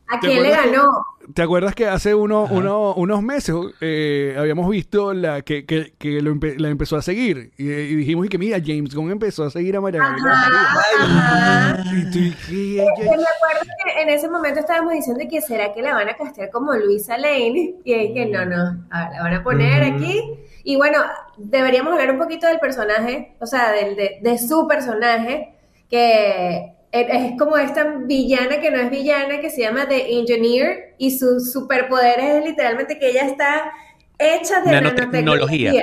¿A 0.08 0.20
¿Te 0.20 0.28
quién 0.28 0.42
le 0.42 0.54
acuerdas 0.54 0.64
que- 0.66 0.76
ganó? 0.76 1.06
¿Te 1.34 1.42
acuerdas 1.42 1.75
que 1.75 1.86
hace 1.88 2.14
uno, 2.14 2.46
uno- 2.48 2.94
unos 2.94 3.20
meses 3.20 3.52
eh, 3.80 4.36
habíamos 4.38 4.70
visto 4.70 5.12
la 5.12 5.42
que, 5.42 5.66
que, 5.66 5.92
que 5.98 6.20
lo 6.22 6.32
empe- 6.32 6.56
la 6.58 6.68
empezó 6.68 6.96
a 6.96 7.02
seguir? 7.02 7.50
Y, 7.58 7.64
y 7.68 7.96
dijimos 7.96 8.26
y 8.26 8.28
que 8.28 8.38
mira, 8.38 8.58
James 8.64 8.94
Gunn 8.94 9.10
empezó 9.10 9.42
a 9.42 9.50
seguir 9.50 9.76
a 9.76 9.80
María 9.80 10.00
Gabriela. 10.02 10.32
Ajá, 10.32 10.84
ajá. 11.00 11.84
Y 11.96 12.10
tú, 12.12 12.18
y 12.52 12.75
ella- 12.78 12.84
me 12.96 13.06
acuerdo 13.10 13.72
que 13.84 14.02
en 14.02 14.08
ese 14.10 14.28
momento 14.28 14.60
estábamos 14.60 14.92
diciendo 14.92 15.25
que 15.28 15.40
será 15.40 15.75
que 15.75 15.82
la 15.82 15.94
van 15.94 16.08
a 16.08 16.14
castear 16.16 16.50
como 16.50 16.72
Luisa 16.75 17.18
Lane 17.18 17.75
y 17.84 17.92
ahí 17.92 18.14
que 18.14 18.26
no, 18.26 18.44
no, 18.46 18.84
a 18.90 19.04
ver, 19.08 19.12
la 19.16 19.22
van 19.22 19.34
a 19.34 19.42
poner 19.42 19.82
Ujú. 19.94 19.96
aquí. 20.04 20.22
Y 20.62 20.76
bueno, 20.76 20.98
deberíamos 21.36 21.92
hablar 21.92 22.12
un 22.12 22.18
poquito 22.18 22.46
del 22.46 22.60
personaje, 22.60 23.34
o 23.40 23.46
sea, 23.46 23.72
del, 23.72 23.96
de, 23.96 24.18
de 24.22 24.38
su 24.38 24.68
personaje, 24.68 25.54
que 25.90 26.75
es 27.00 27.38
como 27.38 27.56
esta 27.56 27.84
villana 27.84 28.60
que 28.60 28.70
no 28.70 28.78
es 28.78 28.90
villana, 28.90 29.40
que 29.40 29.50
se 29.50 29.62
llama 29.62 29.88
The 29.88 30.18
Engineer, 30.18 30.94
y 30.98 31.18
su 31.18 31.40
superpoder 31.40 32.20
es 32.20 32.44
literalmente 32.44 32.98
que 32.98 33.10
ella 33.10 33.26
está 33.26 33.72
hecha 34.18 34.60
de 34.60 34.72
nanotecnología. 34.72 35.82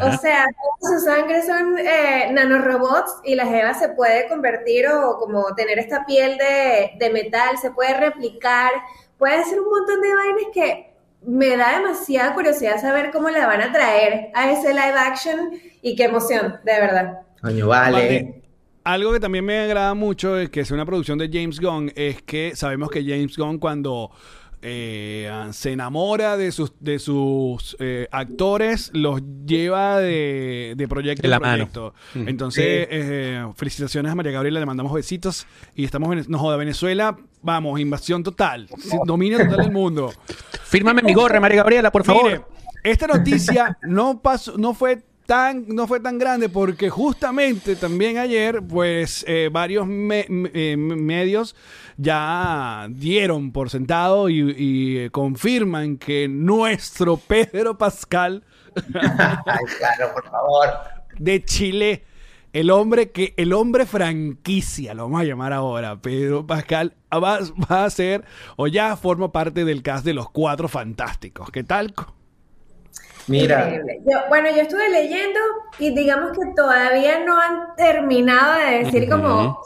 O 0.00 0.16
sea, 0.16 0.46
su 0.80 1.04
sangre 1.04 1.42
son 1.42 1.76
eh, 1.76 2.30
nanorobots 2.32 3.20
y 3.24 3.34
la 3.34 3.46
Jeva 3.46 3.74
se 3.74 3.88
puede 3.88 4.28
convertir 4.28 4.86
o 4.86 5.18
como 5.18 5.54
tener 5.56 5.78
esta 5.78 6.06
piel 6.06 6.38
de, 6.38 6.92
de 6.98 7.10
metal, 7.10 7.58
se 7.58 7.72
puede 7.72 7.94
replicar, 7.94 8.70
puede 9.18 9.34
hacer 9.34 9.60
un 9.60 9.68
montón 9.68 10.00
de 10.00 10.14
vainas 10.14 10.44
que 10.54 10.92
me 11.24 11.56
da 11.56 11.78
demasiada 11.78 12.34
curiosidad 12.34 12.80
saber 12.80 13.10
cómo 13.10 13.28
la 13.30 13.46
van 13.46 13.60
a 13.60 13.72
traer 13.72 14.30
a 14.34 14.52
ese 14.52 14.68
live 14.72 14.94
action 14.96 15.50
y 15.80 15.96
qué 15.96 16.04
emoción, 16.04 16.60
de 16.64 16.72
verdad. 16.72 17.18
Coño, 17.40 17.66
vale. 17.66 18.41
Algo 18.84 19.12
que 19.12 19.20
también 19.20 19.44
me 19.44 19.58
agrada 19.58 19.94
mucho 19.94 20.36
es 20.38 20.50
que 20.50 20.60
es 20.60 20.70
una 20.70 20.84
producción 20.84 21.18
de 21.18 21.30
James 21.32 21.60
Gunn 21.60 21.92
es 21.94 22.22
que 22.22 22.56
sabemos 22.56 22.90
que 22.90 23.04
James 23.04 23.36
Gunn 23.36 23.58
cuando 23.58 24.10
eh, 24.60 25.30
se 25.52 25.72
enamora 25.72 26.36
de 26.36 26.52
sus 26.52 26.72
de 26.80 26.98
sus 26.98 27.76
eh, 27.78 28.08
actores 28.10 28.90
los 28.92 29.20
lleva 29.44 29.98
de, 29.98 30.74
de 30.76 30.88
proyecto 30.88 31.26
en 31.26 31.38
proyecto. 31.40 31.94
Entonces 32.14 32.88
eh, 32.90 33.46
felicitaciones 33.56 34.10
a 34.10 34.14
María 34.14 34.32
Gabriela 34.32 34.58
le 34.60 34.66
mandamos 34.66 34.92
besitos 34.92 35.46
y 35.76 35.84
estamos 35.84 36.12
en 36.16 36.24
no 36.28 36.38
joda 36.38 36.56
Venezuela. 36.56 37.16
Vamos 37.40 37.78
invasión 37.80 38.22
total. 38.22 38.68
Dominio 39.04 39.38
total 39.38 39.58
del 39.58 39.72
mundo. 39.72 40.12
Fírmame 40.64 41.02
mi 41.02 41.14
gorra 41.14 41.40
María 41.40 41.58
Gabriela 41.58 41.92
por 41.92 42.04
favor. 42.04 42.48
Esta 42.82 43.06
noticia 43.06 43.78
no 43.82 44.20
pasó 44.22 44.56
no 44.58 44.74
fue 44.74 45.02
tan, 45.26 45.66
no 45.68 45.86
fue 45.86 46.00
tan 46.00 46.18
grande 46.18 46.48
porque 46.48 46.90
justamente 46.90 47.76
también 47.76 48.18
ayer, 48.18 48.62
pues 48.62 49.24
eh, 49.28 49.48
varios 49.52 49.86
eh, 49.88 50.76
medios 50.76 51.56
ya 51.96 52.86
dieron 52.90 53.52
por 53.52 53.70
sentado 53.70 54.28
y, 54.28 54.98
eh, 54.98 55.10
confirman 55.10 55.98
que 55.98 56.28
nuestro 56.28 57.16
Pedro 57.16 57.78
Pascal, 57.78 58.44
claro, 58.92 60.14
por 60.14 60.30
favor, 60.30 60.68
de 61.18 61.44
Chile, 61.44 62.04
el 62.52 62.70
hombre 62.70 63.10
que, 63.10 63.34
el 63.36 63.52
hombre 63.52 63.86
franquicia, 63.86 64.94
lo 64.94 65.04
vamos 65.04 65.22
a 65.22 65.24
llamar 65.24 65.52
ahora, 65.52 66.00
Pedro 66.00 66.46
Pascal, 66.46 66.94
va, 67.12 67.40
va 67.70 67.84
a 67.84 67.90
ser 67.90 68.24
o 68.56 68.66
ya 68.66 68.96
forma 68.96 69.32
parte 69.32 69.64
del 69.64 69.82
cast 69.82 70.04
de 70.04 70.14
los 70.14 70.30
cuatro 70.30 70.68
fantásticos. 70.68 71.50
¿Qué 71.50 71.64
tal? 71.64 71.94
Mira. 73.26 73.80
bueno, 74.28 74.48
yo 74.50 74.62
estuve 74.62 74.88
leyendo 74.90 75.38
y 75.78 75.94
digamos 75.94 76.32
que 76.32 76.52
todavía 76.56 77.24
no 77.24 77.40
han 77.40 77.76
terminado 77.76 78.58
de 78.58 78.84
decir 78.84 79.08
como 79.08 79.60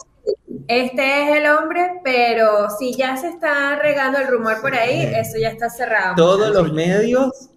este 0.69 1.23
es 1.23 1.39
el 1.39 1.47
hombre, 1.47 2.01
pero 2.03 2.69
si 2.79 2.95
ya 2.95 3.17
se 3.17 3.29
está 3.29 3.77
regando 3.77 4.19
el 4.19 4.27
rumor 4.27 4.61
por 4.61 4.75
ahí, 4.75 5.03
eso 5.15 5.39
ya 5.39 5.51
está 5.51 5.71
cerrado. 5.71 6.17
Todos 6.17 6.53
los 6.53 6.73
medios. 6.73 7.51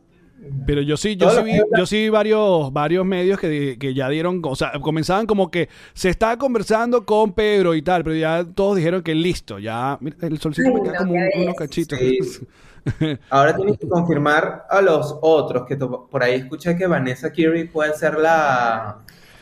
Pero 0.65 0.81
yo 0.81 0.95
sí, 0.95 1.17
yo 1.17 1.29
sí 1.31 1.43
vi, 1.43 1.59
yo 1.77 1.85
sí 1.85 1.97
vi 1.97 2.09
varios, 2.09 2.71
varios 2.71 3.05
medios 3.05 3.39
que, 3.39 3.77
que, 3.77 3.93
ya 3.93 4.07
dieron, 4.07 4.41
o 4.43 4.55
sea, 4.55 4.71
comenzaban 4.81 5.25
como 5.25 5.51
que 5.51 5.67
se 5.93 6.09
estaba 6.09 6.37
conversando 6.37 7.05
con 7.05 7.33
Pedro 7.33 7.75
y 7.75 7.81
tal, 7.81 8.03
pero 8.03 8.15
ya 8.15 8.45
todos 8.45 8.77
dijeron 8.77 9.03
que 9.03 9.13
listo, 9.15 9.59
ya, 9.59 9.97
mira, 9.99 10.15
el 10.21 10.39
solcito 10.39 10.73
me 10.73 10.81
queda 10.81 10.97
como 10.97 11.13
unos 11.13 11.55
cachitos. 11.55 11.99
Ahora 13.29 13.55
tienes 13.55 13.77
que 13.77 13.87
confirmar 13.87 14.65
a 14.69 14.81
los 14.81 15.17
otros, 15.21 15.65
que 15.67 15.75
por 15.75 16.23
ahí 16.23 16.35
escuché 16.35 16.75
que 16.77 16.87
Vanessa 16.87 17.31
Kirby 17.31 17.65
puede 17.65 17.93
ser 17.93 18.17
la... 18.17 18.99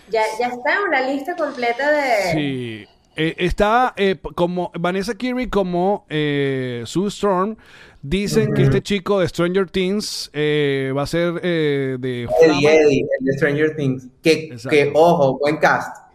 Ya, 0.09 0.21
ya 0.39 0.47
está 0.47 0.75
en 0.75 0.87
una 0.87 1.01
lista 1.01 1.35
completa 1.35 1.91
de... 1.91 2.31
Sí. 2.31 2.87
Eh, 3.19 3.33
está 3.39 3.93
eh, 3.97 4.15
como 4.35 4.71
Vanessa 4.79 5.15
Kirby 5.15 5.47
como 5.47 6.05
eh, 6.07 6.83
Sue 6.85 7.07
Storm. 7.07 7.57
Dicen 8.03 8.53
que 8.53 8.61
este 8.63 8.81
chico 8.81 9.19
de 9.19 9.27
Stranger 9.27 9.69
Things 9.69 10.29
va 10.33 11.01
a 11.01 11.07
ser 11.07 11.41
de... 11.41 12.29
Eddie, 12.41 12.69
Eddie, 12.69 13.05
el 13.19 13.25
de 13.25 13.33
Stranger 13.33 13.75
Things. 13.75 14.07
Que, 14.21 14.55
que, 14.69 14.91
ojo, 14.93 15.39
buen 15.39 15.57
cast. 15.57 16.07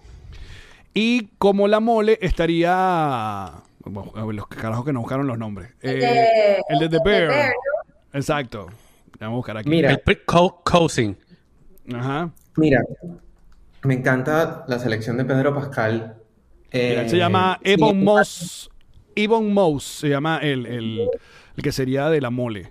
Y 0.95 1.29
como 1.39 1.69
la 1.69 1.81
mole 1.81 2.19
estaría 2.23 3.53
los 3.85 4.47
carajos 4.49 4.85
que 4.85 4.93
nos 4.93 5.03
buscaron 5.03 5.27
los 5.27 5.39
nombres. 5.39 5.71
el 5.81 6.01
de, 6.01 6.23
eh, 6.69 6.89
The 6.89 6.99
Bear. 7.05 7.53
Exacto. 8.13 8.67
Vamos 9.19 9.35
a 9.35 9.37
buscar 9.37 9.57
aquí. 9.59 9.71
Mira. 9.71 10.01
El 10.05 10.25
Cousin. 10.65 11.17
Ajá. 11.95 12.31
Mira, 12.57 12.83
me 13.83 13.95
encanta 13.95 14.65
la 14.69 14.79
selección 14.79 15.17
de 15.17 15.25
Pedro 15.25 15.55
Pascal. 15.55 16.17
se 16.71 17.17
llama 17.17 17.59
eh, 17.63 17.75
Ebon 17.75 18.03
Moss. 18.03 18.71
Ebon 19.15 19.53
Moss 19.53 19.85
se 19.85 20.09
llama 20.09 20.39
el, 20.39 20.67
el, 20.67 21.09
el, 21.57 21.63
que 21.63 21.73
sería 21.73 22.09
de 22.09 22.21
la 22.21 22.31
mole. 22.31 22.71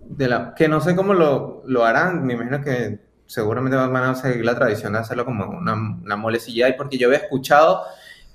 De 0.00 0.28
la, 0.28 0.54
que 0.54 0.68
no 0.68 0.80
sé 0.80 0.94
cómo 0.96 1.14
lo, 1.14 1.62
lo 1.66 1.84
harán. 1.84 2.24
Me 2.24 2.34
imagino 2.34 2.62
que 2.62 3.00
seguramente 3.26 3.76
van 3.76 3.94
a 3.96 4.14
seguir 4.14 4.44
la 4.44 4.54
tradición 4.54 4.94
de 4.94 5.00
hacerlo 5.00 5.24
como 5.24 5.44
una, 5.46 5.74
una 5.74 6.16
mole 6.16 6.38
CGI, 6.38 6.74
porque 6.76 6.96
yo 6.96 7.08
había 7.08 7.18
escuchado 7.18 7.82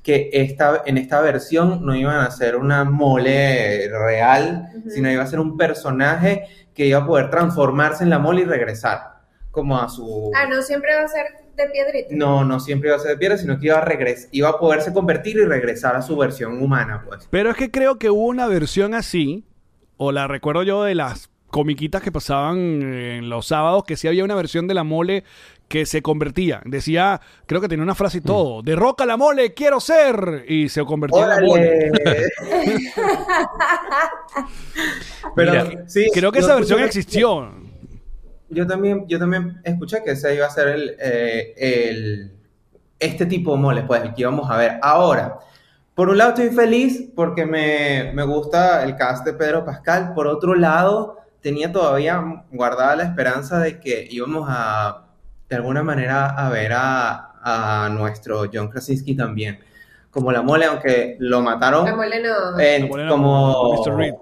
que 0.04 0.30
esta, 0.34 0.84
en 0.86 0.98
esta 0.98 1.22
versión 1.22 1.86
no 1.86 1.96
iban 1.96 2.18
a 2.18 2.30
ser 2.30 2.58
una 2.58 2.84
mole 2.84 3.90
real, 3.90 4.68
sino 4.90 5.10
iba 5.10 5.24
a 5.24 5.28
ser 5.28 5.40
un 5.40 5.58
personaje 5.58 6.46
que 6.76 6.86
iba 6.88 7.00
a 7.00 7.06
poder 7.06 7.30
transformarse 7.30 8.04
en 8.04 8.10
la 8.10 8.20
mole 8.20 8.42
y 8.42 8.46
regresar 8.46 9.14
como 9.50 9.80
a 9.80 9.88
su... 9.88 10.32
Ah, 10.36 10.48
no 10.48 10.62
siempre 10.62 10.94
va 10.96 11.04
a 11.04 11.08
ser 11.08 11.26
de 11.56 11.70
piedrita. 11.70 12.10
No, 12.12 12.44
no 12.44 12.60
siempre 12.60 12.90
iba 12.90 12.98
a 12.98 13.00
ser 13.00 13.12
de 13.12 13.18
piedra, 13.18 13.38
sino 13.38 13.60
que 13.60 13.68
iba 13.68 13.78
a, 13.78 13.82
regres 13.82 14.28
iba 14.32 14.50
a 14.50 14.60
poderse 14.60 14.92
convertir 14.92 15.38
y 15.38 15.46
regresar 15.46 15.96
a 15.96 16.02
su 16.02 16.18
versión 16.18 16.62
humana, 16.62 17.04
pues. 17.06 17.28
Pero 17.30 17.52
es 17.52 17.56
que 17.56 17.72
creo 17.72 17.98
que 17.98 18.10
hubo 18.10 18.26
una 18.26 18.48
versión 18.48 18.94
así, 18.94 19.46
o 19.96 20.12
la 20.12 20.28
recuerdo 20.28 20.64
yo 20.64 20.84
de 20.84 20.96
las 20.96 21.30
comiquitas 21.54 22.02
que 22.02 22.12
pasaban 22.12 22.82
en 22.82 23.30
los 23.30 23.46
sábados, 23.46 23.84
que 23.84 23.96
sí 23.96 24.08
había 24.08 24.24
una 24.24 24.34
versión 24.34 24.68
de 24.68 24.74
la 24.74 24.84
mole 24.84 25.24
que 25.68 25.86
se 25.86 26.02
convertía. 26.02 26.64
Decía, 26.66 27.22
creo 27.46 27.62
que 27.62 27.68
tenía 27.68 27.84
una 27.84 27.94
frase 27.94 28.18
y 28.18 28.22
mm. 28.22 28.24
todo, 28.24 28.64
derroca 28.64 29.06
la 29.06 29.18
mole, 29.18 29.54
quiero 29.54 29.80
ser. 29.80 30.46
Y 30.48 30.70
se 30.70 30.84
convertía 30.84 31.22
en 31.22 31.30
la 31.30 31.42
mole. 31.42 31.92
Pero 35.36 35.70
sí, 35.86 36.08
creo 36.12 36.32
que 36.32 36.40
esa 36.40 36.56
versión 36.56 36.80
existió. 36.80 37.54
Yo 38.50 38.66
también, 38.66 39.06
yo 39.08 39.20
también 39.20 39.62
escuché 39.64 40.04
que 40.04 40.10
ese 40.12 40.34
iba 40.34 40.48
a 40.48 40.50
ser 40.50 40.70
el, 40.70 40.96
eh, 41.00 41.54
el 41.56 42.32
este 42.98 43.28
tipo 43.28 43.56
de 43.56 43.62
mole, 43.62 43.84
pues, 43.84 44.02
el 44.02 44.16
que 44.16 44.22
íbamos 44.22 44.50
a 44.50 44.58
ver. 44.58 44.80
Ahora, 44.82 45.38
por 45.94 46.10
un 46.10 46.18
lado 46.18 46.32
estoy 46.32 46.50
feliz 46.50 47.12
porque 47.16 47.46
me, 47.46 48.12
me 48.12 48.24
gusta 48.24 48.84
el 48.84 48.96
cast 48.96 49.24
de 49.24 49.34
Pedro 49.34 49.64
Pascal. 49.64 50.16
Por 50.16 50.26
otro 50.26 50.56
lado, 50.56 51.20
tenía 51.44 51.72
todavía 51.72 52.44
guardada 52.52 52.96
la 52.96 53.04
esperanza 53.04 53.60
de 53.60 53.80
que 53.80 54.08
íbamos 54.10 54.48
a 54.50 55.06
de 55.50 55.56
alguna 55.58 55.84
manera 55.84 56.30
a 56.30 56.50
ver 56.50 56.72
a, 56.74 57.30
nuestro 57.92 58.46
John 58.52 58.70
Krasinski 58.70 59.16
también. 59.16 59.60
Como 60.10 60.32
la 60.32 60.42
mole, 60.42 60.66
aunque 60.66 61.18
lo 61.20 61.42
mataron. 61.42 61.84
La 61.86 61.94
mole 61.96 62.22
no. 62.22 63.10
como 63.10 63.74
Mr. 63.74 63.96
Reed. 63.96 64.14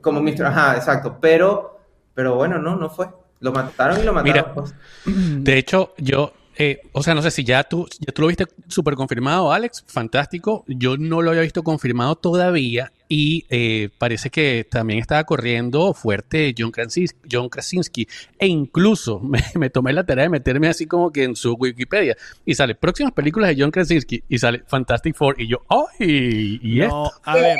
Como 0.00 0.22
Mr. 0.22 0.46
Ajá, 0.46 0.76
exacto. 0.76 1.18
Pero, 1.20 1.80
pero 2.14 2.36
bueno, 2.36 2.58
no, 2.58 2.76
no 2.76 2.88
fue. 2.88 3.08
Lo 3.40 3.50
mataron 3.52 3.98
y 4.00 4.04
lo 4.04 4.12
mataron. 4.12 4.54
Pues. 4.54 4.74
De 5.04 5.58
hecho, 5.58 5.94
yo 5.98 6.32
eh, 6.60 6.80
o 6.92 7.04
sea, 7.04 7.14
no 7.14 7.22
sé 7.22 7.30
si 7.30 7.44
ya 7.44 7.62
tú, 7.64 7.88
ya 8.00 8.12
tú 8.12 8.22
lo 8.22 8.28
viste 8.28 8.46
súper 8.66 8.94
confirmado, 8.94 9.52
Alex. 9.52 9.84
Fantástico. 9.86 10.64
Yo 10.66 10.96
no 10.96 11.22
lo 11.22 11.30
había 11.30 11.42
visto 11.42 11.62
confirmado 11.62 12.16
todavía. 12.16 12.92
Y 13.08 13.46
eh, 13.48 13.88
parece 13.96 14.30
que 14.30 14.66
también 14.70 15.00
estaba 15.00 15.24
corriendo 15.24 15.94
fuerte 15.94 16.54
John 16.56 16.70
Krasinski, 16.70 17.18
John 17.30 17.48
Krasinski. 17.48 18.06
E 18.38 18.46
incluso 18.46 19.20
me, 19.54 19.70
tomé 19.70 19.92
la 19.92 20.04
tarea 20.04 20.24
de 20.24 20.30
meterme 20.30 20.68
así 20.68 20.86
como 20.86 21.10
que 21.10 21.24
en 21.24 21.34
su 21.34 21.54
Wikipedia. 21.54 22.16
Y 22.44 22.54
sale 22.54 22.74
próximas 22.74 23.12
películas 23.12 23.54
de 23.54 23.62
John 23.62 23.70
Krasinski. 23.70 24.22
Y 24.28 24.38
sale 24.38 24.62
Fantastic 24.66 25.14
Four. 25.14 25.40
Y 25.40 25.48
yo, 25.48 25.62
¡ay! 25.68 26.60
¿Y 26.62 26.80
esto? 26.82 27.10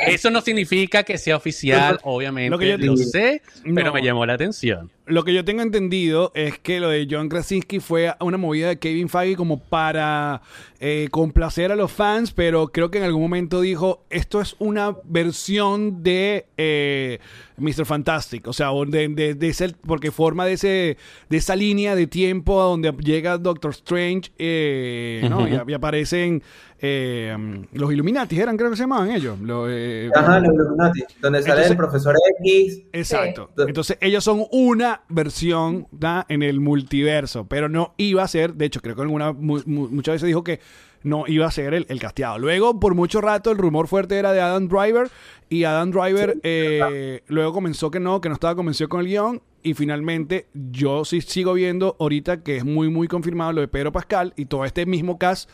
Eso 0.06 0.30
no 0.30 0.40
significa 0.42 1.02
que 1.02 1.16
sea 1.16 1.36
oficial, 1.36 1.98
obviamente. 2.02 2.50
Lo, 2.50 2.58
que 2.58 2.78
yo 2.78 2.96
sé, 2.96 3.42
pero 3.74 3.92
me 3.92 4.02
llamó 4.02 4.26
la 4.26 4.34
atención 4.34 4.90
lo 5.08 5.24
que 5.24 5.32
yo 5.32 5.44
tengo 5.44 5.62
entendido 5.62 6.32
es 6.34 6.58
que 6.58 6.80
lo 6.80 6.90
de 6.90 7.06
John 7.10 7.28
Krasinski 7.28 7.80
fue 7.80 8.14
una 8.20 8.36
movida 8.36 8.68
de 8.68 8.78
Kevin 8.78 9.08
Feige 9.08 9.36
como 9.36 9.58
para 9.58 10.42
eh, 10.80 11.08
complacer 11.10 11.72
a 11.72 11.76
los 11.76 11.90
fans, 11.90 12.32
pero 12.32 12.68
creo 12.68 12.90
que 12.90 12.98
en 12.98 13.04
algún 13.04 13.22
momento 13.22 13.60
dijo, 13.60 14.04
esto 14.10 14.40
es 14.40 14.54
una 14.58 14.96
versión 15.04 16.02
de 16.02 16.46
eh, 16.56 17.18
Mr. 17.58 17.84
Fantastic. 17.84 18.46
O 18.48 18.52
sea, 18.52 18.68
de, 18.86 19.08
de- 19.08 19.34
de 19.34 19.48
ese- 19.48 19.74
porque 19.86 20.10
forma 20.10 20.46
de, 20.46 20.52
ese, 20.54 20.96
de 21.28 21.36
esa 21.36 21.54
línea 21.56 21.94
de 21.94 22.06
tiempo 22.06 22.60
a 22.60 22.64
donde 22.64 22.92
llega 23.02 23.38
Doctor 23.38 23.70
Strange 23.72 24.30
eh, 24.38 25.26
¿no? 25.28 25.46
Y, 25.48 25.58
y 25.70 25.74
aparecen 25.74 26.42
eh, 26.80 27.36
los 27.72 27.92
Illuminati, 27.92 28.38
eran 28.38 28.56
creo 28.56 28.70
que 28.70 28.76
se 28.76 28.82
llamaban 28.84 29.10
ellos. 29.10 29.38
Los, 29.40 29.68
eh, 29.70 30.10
Ajá, 30.14 30.38
los 30.40 30.54
Illuminati, 30.54 31.00
donde 31.20 31.40
sale 31.42 31.52
Entonces- 31.62 31.70
el 31.72 31.76
profesor 31.76 32.14
X. 32.40 32.82
Exacto. 32.92 33.50
Sí. 33.56 33.64
Entonces 33.66 33.98
ellos 34.00 34.22
son 34.24 34.44
una 34.52 35.02
versión 35.08 35.86
¿da? 35.90 36.24
en 36.28 36.42
el 36.42 36.60
multiverso, 36.60 37.46
pero 37.48 37.68
no 37.68 37.94
iba 37.96 38.22
a 38.22 38.28
ser, 38.28 38.54
de 38.54 38.66
hecho 38.66 38.80
creo 38.80 38.94
que 38.94 39.02
alguna, 39.02 39.32
mu- 39.32 39.62
mu- 39.66 39.88
muchas 39.88 40.14
veces 40.14 40.26
dijo 40.28 40.44
que 40.44 40.60
no 41.02 41.24
iba 41.26 41.46
a 41.46 41.50
ser 41.50 41.74
el, 41.74 41.86
el 41.88 42.00
casteado. 42.00 42.38
Luego, 42.38 42.78
por 42.80 42.94
mucho 42.94 43.20
rato, 43.20 43.50
el 43.50 43.58
rumor 43.58 43.88
fuerte 43.88 44.16
era 44.18 44.32
de 44.32 44.40
Adam 44.40 44.68
Driver 44.68 45.08
y 45.48 45.64
Adam 45.64 45.90
Driver 45.90 46.38
eh, 46.42 47.22
luego 47.28 47.52
comenzó 47.52 47.90
que 47.90 48.00
no, 48.00 48.20
que 48.20 48.28
no 48.28 48.34
estaba 48.34 48.54
convencido 48.54 48.88
con 48.88 49.00
el 49.00 49.06
guion 49.06 49.42
y 49.62 49.74
finalmente 49.74 50.46
yo 50.54 51.04
sí 51.04 51.20
sigo 51.20 51.52
viendo 51.54 51.96
ahorita 51.98 52.42
que 52.42 52.56
es 52.56 52.64
muy, 52.64 52.88
muy 52.90 53.08
confirmado 53.08 53.52
lo 53.52 53.60
de 53.60 53.68
Pedro 53.68 53.92
Pascal 53.92 54.32
y 54.36 54.44
todo 54.46 54.64
este 54.64 54.86
mismo 54.86 55.18
cast. 55.18 55.48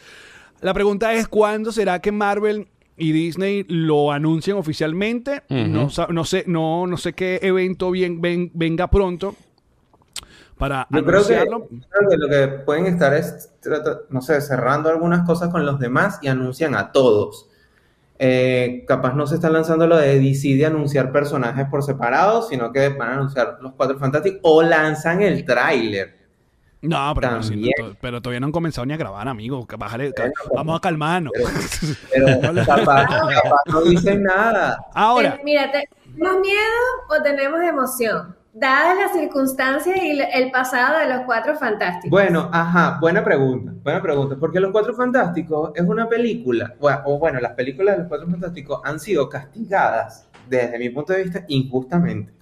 La 0.61 0.73
pregunta 0.75 1.13
es, 1.15 1.29
¿cuándo 1.29 1.73
será 1.73 2.01
que 2.01 2.13
Marvel 2.13 2.69
y 2.97 3.13
Disney 3.13 3.65
lo 3.69 4.13
anuncian 4.13 4.57
oficialmente? 4.57 5.43
No, 5.73 5.89
no 6.09 6.25
sé, 6.25 6.45
no, 6.47 6.87
no 6.87 6.97
sé 6.97 7.13
qué 7.13 7.41
evento 7.43 7.91
bien, 7.91 8.21
ven- 8.21 8.51
venga 8.55 8.89
pronto 8.89 9.35
para 10.59 10.87
Yo 10.91 11.05
creo 11.05 11.27
que, 11.27 11.35
creo 11.37 12.09
que 12.11 12.17
lo 12.17 12.29
que 12.29 12.49
pueden 12.65 12.87
estar 12.87 13.13
es, 13.15 13.51
trata- 13.61 14.01
no 14.09 14.21
sé, 14.21 14.41
cerrando 14.41 14.89
algunas 14.89 15.27
cosas 15.27 15.51
con 15.51 15.67
los 15.67 15.79
demás 15.79 16.19
y 16.23 16.29
anuncian 16.29 16.75
a 16.75 16.93
todos. 16.93 17.49
Eh, 18.19 18.85
capaz 18.87 19.13
no 19.15 19.27
se 19.27 19.35
está 19.35 19.51
lanzando 19.51 19.87
lo 19.89 19.97
de 19.97 20.21
DC 20.21 20.55
de 20.55 20.67
anunciar 20.67 21.11
personajes 21.11 21.67
por 21.69 21.83
separado, 21.83 22.43
sino 22.43 22.71
que 22.73 22.89
van 22.91 23.09
a 23.11 23.13
anunciar 23.15 23.59
los 23.61 23.73
Cuatro 23.75 23.99
Fantásticos 23.99 24.41
o 24.45 24.63
lanzan 24.63 25.21
el 25.23 25.45
tráiler. 25.45 26.23
No, 26.81 27.13
pero, 27.15 27.31
no, 27.33 27.43
sí, 27.43 27.51
También. 27.55 27.73
to- 27.79 27.97
pero 28.01 28.21
todavía 28.23 28.41
no 28.41 28.47
han 28.47 28.53
comenzado 28.53 28.85
ni 28.87 28.93
a 28.93 28.97
grabar, 28.99 29.27
amigo. 29.27 29.67
Bájale- 29.67 30.13
vamos 30.55 30.77
a 30.77 30.81
calmarnos. 30.81 31.33
Pero 32.13 32.27
capaz, 32.67 33.07
capaz 33.07 33.61
no 33.67 33.81
dicen 33.83 34.23
nada. 34.23 34.79
Ahora, 34.95 35.37
Eh, 35.37 35.41
mira, 35.45 35.71
¿tenemos 35.73 36.41
miedo 36.41 36.61
o 37.09 37.23
tenemos 37.23 37.61
emoción? 37.63 38.37
Dadas 38.57 38.97
las 38.97 39.13
circunstancias 39.13 39.97
y 40.01 40.11
el 40.33 40.51
pasado 40.53 41.01
de 41.01 41.13
los 41.13 41.25
cuatro 41.27 41.57
fantásticos. 41.57 42.09
Bueno, 42.11 42.49
ajá, 42.53 42.99
buena 43.01 43.25
pregunta, 43.25 43.73
buena 43.83 44.01
pregunta, 44.01 44.37
porque 44.39 44.61
Los 44.61 44.71
Cuatro 44.71 44.95
Fantásticos 44.95 45.73
es 45.75 45.83
una 45.83 46.09
película, 46.09 46.73
o, 46.79 46.89
o 47.05 47.19
bueno, 47.19 47.41
las 47.41 47.53
películas 47.55 47.97
de 47.97 48.03
Los 48.03 48.09
Cuatro 48.09 48.29
Fantásticos 48.31 48.81
han 48.85 49.01
sido 49.01 49.29
castigadas, 49.29 50.29
desde 50.49 50.79
mi 50.79 50.89
punto 50.91 51.13
de 51.15 51.25
vista, 51.25 51.45
injustamente. 51.49 52.33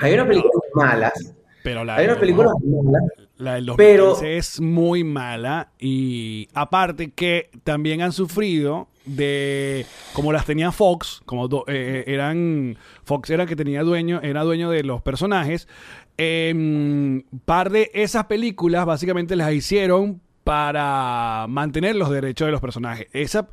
Hay 0.00 0.14
una 0.14 0.26
película 0.26 0.50
malas, 0.74 1.32
pero 1.62 1.84
la, 1.84 1.94
hay 1.94 2.06
una 2.06 2.18
película 2.18 2.50
malas, 2.64 3.02
La 3.36 3.54
del 3.54 3.66
2015 3.66 3.76
Pero- 3.76 4.36
es 4.36 4.60
muy 4.60 5.04
mala 5.04 5.68
y 5.78 6.48
aparte 6.54 7.12
que 7.12 7.50
también 7.62 8.02
han 8.02 8.10
sufrido 8.10 8.88
de 9.04 9.84
como 10.12 10.32
las 10.32 10.46
tenía 10.46 10.72
Fox, 10.72 11.22
como 11.26 11.48
do- 11.48 11.64
eh, 11.68 12.04
eran 12.06 12.76
Fox 13.04 13.30
era 13.30 13.46
que 13.46 13.56
tenía 13.56 13.82
dueño, 13.82 14.20
era 14.22 14.42
dueño 14.42 14.70
de 14.70 14.82
los 14.84 15.02
personajes. 15.02 15.68
em, 16.16 17.22
par 17.44 17.70
de 17.70 17.90
esas 17.92 18.26
películas 18.26 18.86
básicamente 18.86 19.34
las 19.34 19.52
hicieron 19.52 20.20
para 20.44 21.46
mantener 21.48 21.96
los 21.96 22.08
derechos 22.10 22.46
de 22.46 22.52
los 22.52 22.60
personajes. 22.60 23.08
Esa 23.12 23.48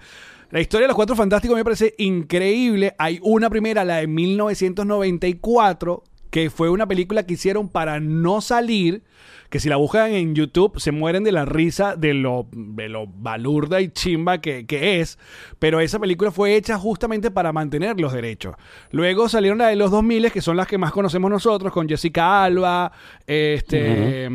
la 0.52 0.60
historia 0.62 0.84
de 0.84 0.90
los 0.90 0.96
Cuatro 0.96 1.16
Fantásticos 1.16 1.56
me 1.58 1.64
parece 1.64 1.96
increíble. 1.98 2.94
Hay 3.00 3.20
una 3.24 3.50
primera, 3.50 3.84
la 3.86 3.98
de 3.98 4.08
1994, 4.08 6.04
que 6.30 6.50
fue 6.50 6.70
una 6.70 6.88
película 6.88 7.26
que 7.26 7.34
hicieron 7.34 7.70
para 7.70 8.00
no 8.00 8.42
salir, 8.42 9.04
que 9.52 9.60
si 9.60 9.68
la 9.68 9.76
buscan 9.76 10.14
en 10.14 10.34
YouTube 10.34 10.80
se 10.80 10.94
mueren 10.94 11.26
de 11.26 11.34
la 11.34 11.44
risa 11.44 11.98
de 11.98 12.14
lo, 12.14 12.48
de 12.54 12.88
lo 12.88 13.06
balurda 13.06 13.82
y 13.82 13.90
chimba 13.90 14.40
que, 14.40 14.66
que 14.66 15.02
es, 15.02 15.20
pero 15.60 15.82
esa 15.82 16.00
película 16.00 16.32
fue 16.32 16.56
hecha 16.56 16.78
justamente 16.78 17.32
para 17.32 17.52
mantener 17.52 18.00
los 18.00 18.14
derechos. 18.14 18.56
Luego 18.92 19.28
salieron 19.28 19.58
la 19.58 19.68
de 19.68 19.76
los 19.76 19.92
2000, 19.92 20.32
que 20.32 20.42
son 20.42 20.56
las 20.56 20.68
que 20.68 20.78
más 20.78 20.94
conocemos 20.94 21.30
nosotros, 21.30 21.74
con 21.74 21.88
Jessica 21.88 22.46
Alba, 22.46 22.94
este... 23.28 24.30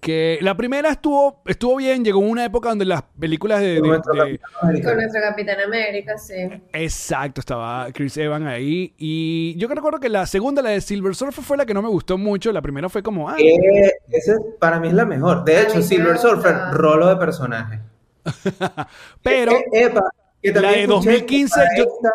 Que 0.00 0.38
la 0.42 0.56
primera 0.56 0.90
estuvo, 0.90 1.42
estuvo 1.46 1.76
bien, 1.76 2.04
llegó 2.04 2.20
una 2.20 2.44
época 2.44 2.68
donde 2.68 2.84
las 2.84 3.02
películas 3.18 3.60
de- 3.60 3.74
de- 3.74 3.80
Nuestro 3.80 4.12
de, 4.12 4.18
Capitán 4.20 4.50
América. 4.62 4.88
Con 4.88 4.96
nuestro 4.98 5.20
Capitán 5.22 5.60
América, 5.60 6.18
sí. 6.18 6.34
Exacto, 6.72 7.40
estaba 7.40 7.88
Chris 7.92 8.16
Evans 8.16 8.46
ahí. 8.46 8.94
Y 8.98 9.56
yo 9.58 9.66
que 9.68 9.74
recuerdo 9.74 9.98
que 9.98 10.08
la 10.08 10.26
segunda, 10.26 10.62
la 10.62 10.70
de 10.70 10.80
Silver 10.80 11.14
Surfer, 11.14 11.42
fue 11.42 11.56
la 11.56 11.66
que 11.66 11.74
no 11.74 11.82
me 11.82 11.88
gustó 11.88 12.16
mucho. 12.18 12.52
La 12.52 12.62
primera 12.62 12.88
fue 12.88 13.02
como, 13.02 13.28
ah, 13.28 13.36
Eh, 13.38 13.92
esa 14.10 14.34
para 14.60 14.78
mí 14.78 14.88
es 14.88 14.94
la 14.94 15.04
mejor. 15.04 15.44
De 15.44 15.56
A 15.56 15.62
hecho, 15.62 15.82
Silver 15.82 16.16
Surfer, 16.18 16.54
rolo 16.72 17.08
de 17.08 17.16
personaje. 17.16 17.80
pero, 19.22 19.52
Eh, 19.52 19.64
epa, 19.72 20.02
que 20.42 20.52
la 20.52 20.54
también 20.62 20.74
de 20.74 20.80
escuché 20.82 21.06
que 21.08 21.12
2015 21.12 21.54
para 21.56 21.76
yo- 21.76 21.84
esta- 21.84 22.12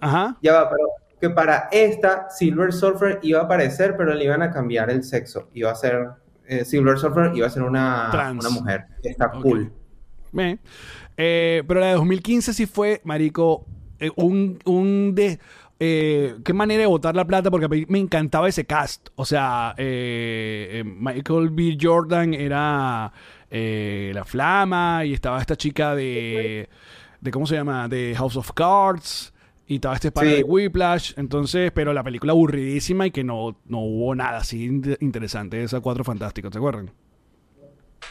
ajá. 0.00 0.36
Ya 0.42 0.52
va, 0.52 0.70
pero 0.70 0.88
que 1.20 1.30
para 1.30 1.68
esta 1.72 2.30
Silver 2.30 2.72
Surfer 2.72 3.18
iba 3.22 3.40
a 3.40 3.44
aparecer, 3.44 3.96
pero 3.96 4.14
le 4.14 4.24
iban 4.24 4.42
a 4.42 4.50
cambiar 4.52 4.90
el 4.90 5.02
sexo. 5.02 5.48
Iba 5.54 5.72
a 5.72 5.74
ser 5.74 6.10
eh, 6.48 6.64
Silver 6.64 6.98
Surfer 6.98 7.30
iba 7.36 7.46
a 7.46 7.50
ser 7.50 7.62
una, 7.62 8.08
Trans. 8.10 8.44
una 8.44 8.54
mujer. 8.60 8.86
Está 9.02 9.30
cool. 9.30 9.70
Eh, 11.16 11.62
pero 11.66 11.80
la 11.80 11.86
de 11.86 11.92
2015 11.94 12.52
sí 12.54 12.66
fue, 12.66 13.00
marico, 13.04 13.66
eh, 13.98 14.10
un, 14.16 14.58
un 14.64 15.14
de... 15.14 15.38
eh, 15.80 16.36
qué 16.44 16.52
manera 16.52 16.80
de 16.82 16.86
botar 16.86 17.14
la 17.16 17.24
plata 17.26 17.50
porque 17.50 17.66
a 17.66 17.68
mí 17.68 17.84
me 17.88 17.98
encantaba 17.98 18.48
ese 18.48 18.64
cast. 18.64 19.08
O 19.16 19.24
sea, 19.24 19.74
eh, 19.78 20.68
eh, 20.72 20.84
Michael 20.84 21.50
B. 21.50 21.76
Jordan 21.80 22.34
era 22.34 23.12
la 23.50 24.24
flama 24.24 25.04
y 25.04 25.14
estaba 25.14 25.40
esta 25.40 25.56
chica 25.56 25.94
de, 25.94 26.68
de 27.20 27.30
¿cómo 27.30 27.46
se 27.46 27.56
llama? 27.56 27.88
De 27.88 28.14
House 28.16 28.36
of 28.36 28.52
Cards 28.52 29.32
y 29.68 29.76
estaba 29.76 29.94
este 29.94 30.10
padre 30.10 30.30
Sí. 30.30 30.36
de 30.38 30.42
Whiplash. 30.44 31.12
Entonces, 31.16 31.70
pero 31.72 31.92
la 31.92 32.02
película 32.02 32.32
aburridísima 32.32 33.06
y 33.06 33.10
que 33.12 33.22
no, 33.22 33.56
no 33.66 33.78
hubo 33.80 34.14
nada 34.16 34.38
así 34.38 34.64
in- 34.64 34.96
interesante 35.00 35.58
de 35.58 35.64
esos 35.64 35.80
cuatro 35.80 36.02
fantásticos, 36.02 36.50
¿te 36.50 36.58
acuerdan? 36.58 36.90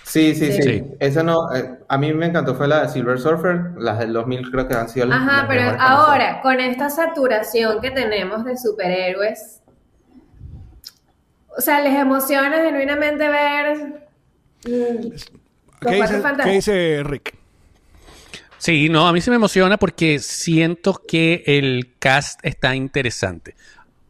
Sí, 0.04 0.34
sí, 0.36 0.52
sí. 0.54 0.62
Sí. 0.62 0.84
Esa 1.00 1.22
no, 1.24 1.54
eh, 1.54 1.80
a 1.90 1.98
mí 1.98 2.14
me 2.14 2.28
encantó 2.28 2.56
fue 2.56 2.68
la 2.68 2.84
de 2.84 2.90
Silver 2.90 3.20
Surfer. 3.20 3.72
Las 3.78 4.00
del 4.00 4.14
2000 4.14 4.50
creo 4.52 4.68
que 4.68 4.74
han 4.76 4.88
sido 4.88 5.08
las 5.08 5.20
Ajá, 5.20 5.38
las 5.40 5.48
pero 5.48 5.82
ahora, 5.82 6.42
con 6.42 6.60
esta 6.62 6.90
saturación 6.90 7.82
que 7.82 7.92
tenemos 7.92 8.46
de 8.46 8.56
superhéroes, 8.56 9.62
o 11.58 11.60
sea, 11.62 11.82
¿les 11.82 11.96
emociona 11.96 12.58
genuinamente 12.64 13.28
ver 13.28 13.78
mm, 14.66 15.10
¿Qué 15.82 15.96
dice, 15.96 16.24
¿Qué 16.44 16.50
dice 16.52 17.04
Rick? 17.04 17.36
Sí, 18.58 18.90
no, 18.90 19.08
a 19.08 19.14
mí 19.14 19.22
se 19.22 19.30
me 19.30 19.36
emociona 19.36 19.78
porque 19.78 20.20
siento 20.20 21.02
que 21.08 21.44
el 21.46 21.96
cast 22.00 22.40
está 22.44 22.76
interesante. 22.76 23.56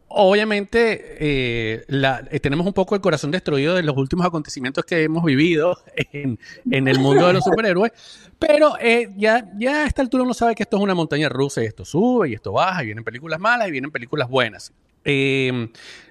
Obviamente, 0.09 1.17
eh, 1.19 1.85
eh, 1.89 2.39
tenemos 2.39 2.65
un 2.65 2.73
poco 2.73 2.95
el 2.95 3.01
corazón 3.01 3.29
destruido 3.29 3.75
de 3.75 3.83
los 3.83 3.97
últimos 3.97 4.25
acontecimientos 4.25 4.85
que 4.85 5.03
hemos 5.03 5.23
vivido 5.23 5.77
en, 6.13 6.39
el 6.71 6.99
mundo 6.99 7.27
de 7.27 7.33
los 7.33 7.43
superhéroes, 7.43 7.91
pero 8.39 8.79
eh, 8.79 9.09
ya, 9.17 9.45
a 9.67 9.85
esta 9.85 10.01
altura 10.01 10.23
uno 10.23 10.33
sabe 10.33 10.55
que 10.55 10.63
esto 10.63 10.77
es 10.77 10.83
una 10.83 10.95
montaña 10.95 11.27
rusa 11.27 11.61
y 11.61 11.65
esto 11.65 11.83
sube 11.83 12.29
y 12.29 12.33
esto 12.35 12.53
baja 12.53 12.83
y 12.83 12.87
vienen 12.87 13.03
películas 13.03 13.39
malas 13.39 13.67
y 13.67 13.71
vienen 13.71 13.91
películas 13.91 14.29
buenas. 14.29 14.71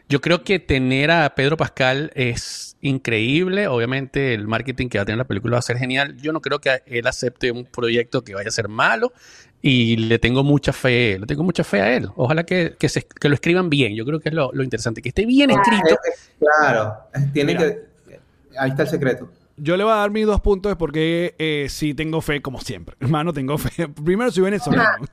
Yo 0.08 0.20
creo 0.20 0.44
que 0.44 0.58
tener 0.60 1.10
a 1.10 1.34
Pedro 1.34 1.56
Pascal 1.56 2.12
es 2.14 2.75
increíble. 2.86 3.68
Obviamente 3.68 4.34
el 4.34 4.46
marketing 4.46 4.88
que 4.88 4.98
va 4.98 5.02
a 5.02 5.04
tener 5.04 5.18
la 5.18 5.24
película 5.24 5.52
va 5.54 5.58
a 5.58 5.62
ser 5.62 5.78
genial. 5.78 6.16
Yo 6.18 6.32
no 6.32 6.40
creo 6.40 6.60
que 6.60 6.82
él 6.86 7.06
acepte 7.06 7.50
un 7.52 7.64
proyecto 7.64 8.22
que 8.22 8.34
vaya 8.34 8.48
a 8.48 8.52
ser 8.52 8.68
malo 8.68 9.12
y 9.62 9.96
le 9.96 10.18
tengo 10.18 10.44
mucha 10.44 10.72
fe, 10.72 11.18
le 11.18 11.26
tengo 11.26 11.42
mucha 11.42 11.64
fe 11.64 11.80
a 11.80 11.96
él. 11.96 12.08
Ojalá 12.16 12.44
que, 12.44 12.76
que, 12.78 12.88
se- 12.88 13.06
que 13.06 13.28
lo 13.28 13.34
escriban 13.34 13.68
bien. 13.70 13.94
Yo 13.94 14.04
creo 14.04 14.20
que 14.20 14.28
es 14.28 14.34
lo, 14.34 14.50
lo 14.52 14.62
interesante, 14.62 15.02
que 15.02 15.08
esté 15.08 15.26
bien 15.26 15.50
escrito. 15.50 15.94
Eh, 15.94 15.98
eh, 16.12 16.36
Claro, 16.60 16.94
tiene 17.32 17.54
Mira. 17.54 17.66
que. 17.68 18.18
Ahí 18.58 18.70
está 18.70 18.82
el 18.84 18.88
secreto. 18.88 19.28
Yo 19.58 19.76
le 19.76 19.84
voy 19.84 19.92
a 19.92 19.96
dar 19.96 20.10
mis 20.10 20.26
dos 20.26 20.40
puntos 20.40 20.76
porque 20.76 21.34
eh, 21.38 21.66
sí 21.70 21.94
tengo 21.94 22.20
fe, 22.20 22.42
como 22.42 22.60
siempre. 22.60 22.94
Hermano, 23.00 23.32
tengo 23.32 23.56
fe. 23.56 23.88
Primero 23.88 24.30
soy 24.30 24.44
venezolano. 24.44 25.06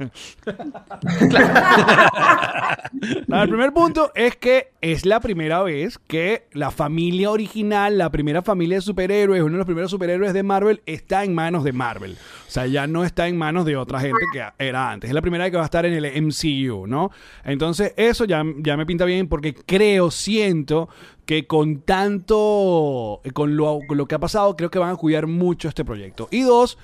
No, 3.28 3.42
el 3.44 3.50
primer 3.50 3.74
punto 3.74 4.12
es 4.16 4.36
que 4.36 4.72
es 4.82 5.06
la 5.06 5.22
primera 5.22 5.64
vez 5.64 5.98
que 5.98 6.48
la 6.52 6.72
familia 6.72 7.32
original, 7.32 7.98
la 7.98 8.10
primera 8.10 8.42
familia 8.42 8.78
de 8.78 8.82
superhéroes, 8.82 9.42
uno 9.42 9.54
de 9.54 9.58
los 9.60 9.66
primeros 9.66 9.92
superhéroes 9.92 10.34
de 10.34 10.44
Marvel, 10.44 10.82
está 10.86 11.24
en 11.24 11.34
manos 11.34 11.64
de 11.64 11.72
Marvel. 11.72 12.18
O 12.48 12.52
sea, 12.52 12.68
ya 12.68 12.86
no 12.86 13.06
está 13.06 13.28
en 13.28 13.38
manos 13.38 13.66
de 13.66 13.78
otra 13.78 14.00
gente 14.00 14.20
que 14.34 14.44
era 14.60 14.92
antes. 14.92 15.10
Es 15.10 15.14
la 15.14 15.22
primera 15.22 15.46
vez 15.46 15.52
que 15.52 15.58
va 15.58 15.64
a 15.64 15.66
estar 15.66 15.86
en 15.86 15.94
el 15.94 16.22
MCU, 16.22 16.86
¿no? 16.86 17.12
Entonces, 17.46 17.94
eso 17.98 18.26
ya, 18.26 18.44
ya 18.58 18.76
me 18.76 18.86
pinta 18.86 19.06
bien 19.06 19.28
porque 19.28 19.54
creo, 19.54 20.12
siento 20.12 20.90
que 21.26 21.48
con 21.48 21.82
tanto, 21.82 23.22
con 23.34 23.56
lo, 23.56 23.80
con 23.88 23.98
lo 23.98 24.06
que 24.08 24.16
ha 24.16 24.20
pasado, 24.20 24.56
creo 24.56 24.70
que 24.70 24.80
van 24.80 24.90
a 24.92 24.96
cuidar 24.96 25.28
mucho 25.28 25.68
este 25.70 25.86
proyecto. 25.86 26.28
Y 26.32 26.42
dos, 26.42 26.78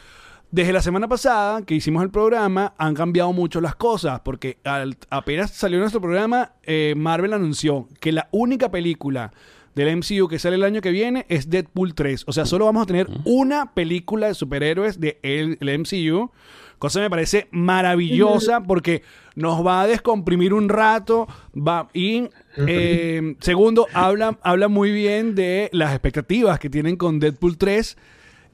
Desde 0.52 0.74
la 0.74 0.82
semana 0.82 1.08
pasada 1.08 1.62
que 1.64 1.76
hicimos 1.76 2.02
el 2.04 2.10
programa 2.10 2.74
han 2.80 2.96
cambiado 2.96 3.32
mucho 3.34 3.62
las 3.62 3.76
cosas 3.76 4.22
porque 4.22 4.58
al- 4.64 4.98
apenas 5.12 5.52
salió 5.52 5.78
nuestro 5.78 6.02
programa 6.02 6.54
eh, 6.64 6.96
Marvel 6.98 7.34
anunció 7.34 7.88
que 8.00 8.12
la 8.12 8.28
única 8.32 8.72
película 8.72 9.32
del 9.76 9.96
MCU 9.98 10.28
que 10.28 10.40
sale 10.40 10.56
el 10.56 10.64
año 10.64 10.82
que 10.82 10.90
viene 10.90 11.28
es 11.30 11.52
Deadpool 11.52 11.94
3. 11.94 12.24
O 12.26 12.34
sea, 12.34 12.46
solo 12.48 12.66
vamos 12.66 12.82
a 12.84 12.86
tener 12.88 13.08
una 13.26 13.74
película 13.76 14.26
de 14.28 14.34
superhéroes 14.34 15.00
de 15.00 15.20
el 15.22 15.58
MCU. 15.62 16.32
Cosa 16.80 17.00
que 17.00 17.04
me 17.04 17.10
parece 17.10 17.48
maravillosa 17.52 18.62
porque 18.64 19.04
nos 19.36 19.66
va 19.66 19.82
a 19.82 19.88
descomprimir 19.88 20.54
un 20.54 20.70
rato. 20.70 21.28
Va, 21.56 21.90
y 21.94 22.30
eh, 22.56 23.36
segundo, 23.40 23.86
habla, 23.94 24.40
habla 24.42 24.68
muy 24.70 24.92
bien 24.92 25.36
de 25.36 25.70
las 25.74 25.92
expectativas 25.92 26.58
que 26.58 26.70
tienen 26.70 26.96
con 26.96 27.20
Deadpool 27.20 27.58
3. 27.58 27.98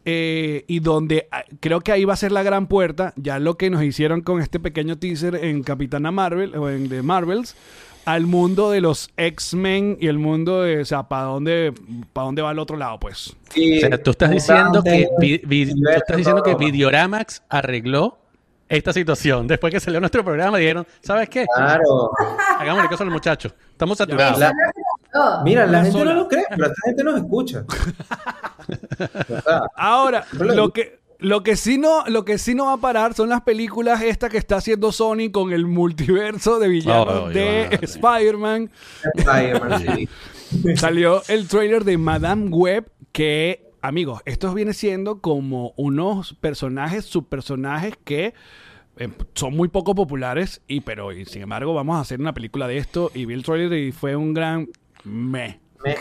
eh, 0.05 0.63
y 0.67 0.79
donde 0.79 1.27
ah, 1.31 1.43
creo 1.59 1.81
que 1.81 1.91
ahí 1.91 2.05
va 2.05 2.13
a 2.13 2.17
ser 2.17 2.31
la 2.31 2.43
gran 2.43 2.67
puerta, 2.67 3.13
ya 3.15 3.39
lo 3.39 3.57
que 3.57 3.71
nos 3.71 3.83
hicieron 3.83 4.21
con 4.21 4.39
este 4.39 4.59
pequeño 4.59 4.97
teaser 4.97 5.35
en 5.35 5.63
Capitana 5.63 6.11
Marvel 6.11 6.55
o 6.55 6.69
en 6.69 6.87
The 6.89 7.01
Marvels, 7.01 7.55
al 8.05 8.27
mundo 8.27 8.71
de 8.71 8.81
los 8.81 9.09
X-Men 9.17 9.97
y 9.99 10.07
el 10.07 10.17
mundo 10.19 10.61
de, 10.61 10.81
o 10.81 10.85
sea, 10.85 11.03
para 11.03 11.23
dónde, 11.23 11.73
para 12.13 12.25
dónde 12.25 12.41
va 12.41 12.51
al 12.51 12.59
otro 12.59 12.77
lado, 12.77 12.99
pues. 12.99 13.35
Sí, 13.49 13.77
O 13.77 13.87
sea, 13.87 14.01
tú 14.03 14.11
estás 14.11 14.29
diciendo 14.31 14.81
que, 14.83 15.07
vi- 15.19 15.41
vi- 15.45 15.71
tú 15.73 15.89
estás 15.89 16.17
diciendo 16.17 16.43
que. 16.43 16.55
Videoramax 16.55 17.41
arregló 17.49 18.17
esta 18.69 18.91
situación. 18.93 19.47
Después 19.47 19.71
que 19.73 19.79
salió 19.79 19.99
nuestro 19.99 20.23
programa, 20.23 20.57
dijeron, 20.57 20.85
¿sabes 21.01 21.29
qué? 21.29 21.45
Claro. 21.55 22.11
Hagámosle 22.59 22.89
caso 22.89 23.03
a 23.03 23.05
los 23.05 23.13
muchachos. 23.13 23.53
Estamos 23.71 23.97
saturados. 23.97 24.39
La- 24.39 24.53
mira, 25.43 25.65
la 25.65 25.79
gente 25.83 25.91
sola. 25.99 26.13
no 26.13 26.21
lo 26.21 26.27
cree, 26.27 26.45
pero 26.49 26.65
esta 26.65 26.81
gente 26.85 27.03
nos 27.03 27.15
escucha. 27.17 27.63
O 28.67 29.41
sea, 29.41 29.61
Ahora, 29.75 30.25
lo 30.31 30.71
que, 30.73 30.99
lo 31.25 31.41
que 31.41 31.55
sí 31.55 31.77
no, 31.79 32.05
lo 32.07 32.23
que 32.23 32.37
sí 32.37 32.53
no 32.53 32.65
va 32.65 32.73
a 32.73 32.77
parar 32.77 33.15
son 33.15 33.29
las 33.29 33.41
películas 33.41 34.01
estas 34.03 34.29
que 34.29 34.37
está 34.37 34.57
haciendo 34.57 34.91
Sony 34.91 35.31
con 35.31 35.51
el 35.53 35.65
multiverso 35.65 36.59
de 36.59 36.67
villanos 36.67 37.23
Ay, 37.29 37.33
de. 37.33 37.79
Spider-Man. 37.81 38.69
Spider-Man, 39.15 39.81
sí. 39.81 40.09
Salió 40.75 41.23
el 41.27 41.47
trailer 41.47 41.83
de 41.83 41.97
Madame 41.97 42.49
Web 42.49 42.91
que, 43.11 43.71
amigos, 43.81 44.21
esto 44.25 44.53
viene 44.53 44.73
siendo 44.73 45.19
como 45.19 45.73
unos 45.77 46.33
personajes, 46.35 47.05
subpersonajes 47.05 47.95
que 48.03 48.33
eh, 48.97 49.09
son 49.33 49.55
muy 49.55 49.67
poco 49.67 49.95
populares 49.95 50.61
y 50.67 50.81
pero 50.81 51.11
y 51.11 51.25
sin 51.25 51.41
embargo 51.41 51.73
vamos 51.73 51.97
a 51.97 52.01
hacer 52.01 52.19
una 52.21 52.33
película 52.33 52.67
de 52.67 52.77
esto 52.77 53.11
y 53.15 53.25
vi 53.25 53.33
el 53.33 53.43
trailer 53.43 53.73
y 53.79 53.91
fue 53.91 54.15
un 54.15 54.33
gran 54.33 54.69
me. 55.03 55.59
Me- 55.83 55.97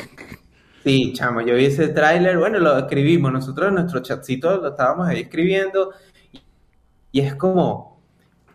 Sí, 0.85 1.13
chamo, 1.15 1.41
yo 1.41 1.55
vi 1.55 1.65
ese 1.65 1.89
tráiler, 1.89 2.37
bueno, 2.39 2.59
lo 2.59 2.77
escribimos, 2.79 3.33
nosotros 3.33 3.69
en 3.69 3.75
nuestro 3.77 4.01
chatcito 4.01 4.59
lo 4.59 4.69
estábamos 4.69 5.09
ahí 5.09 5.21
escribiendo 5.21 5.93
y 7.11 7.21
es 7.21 7.35
como, 7.35 8.03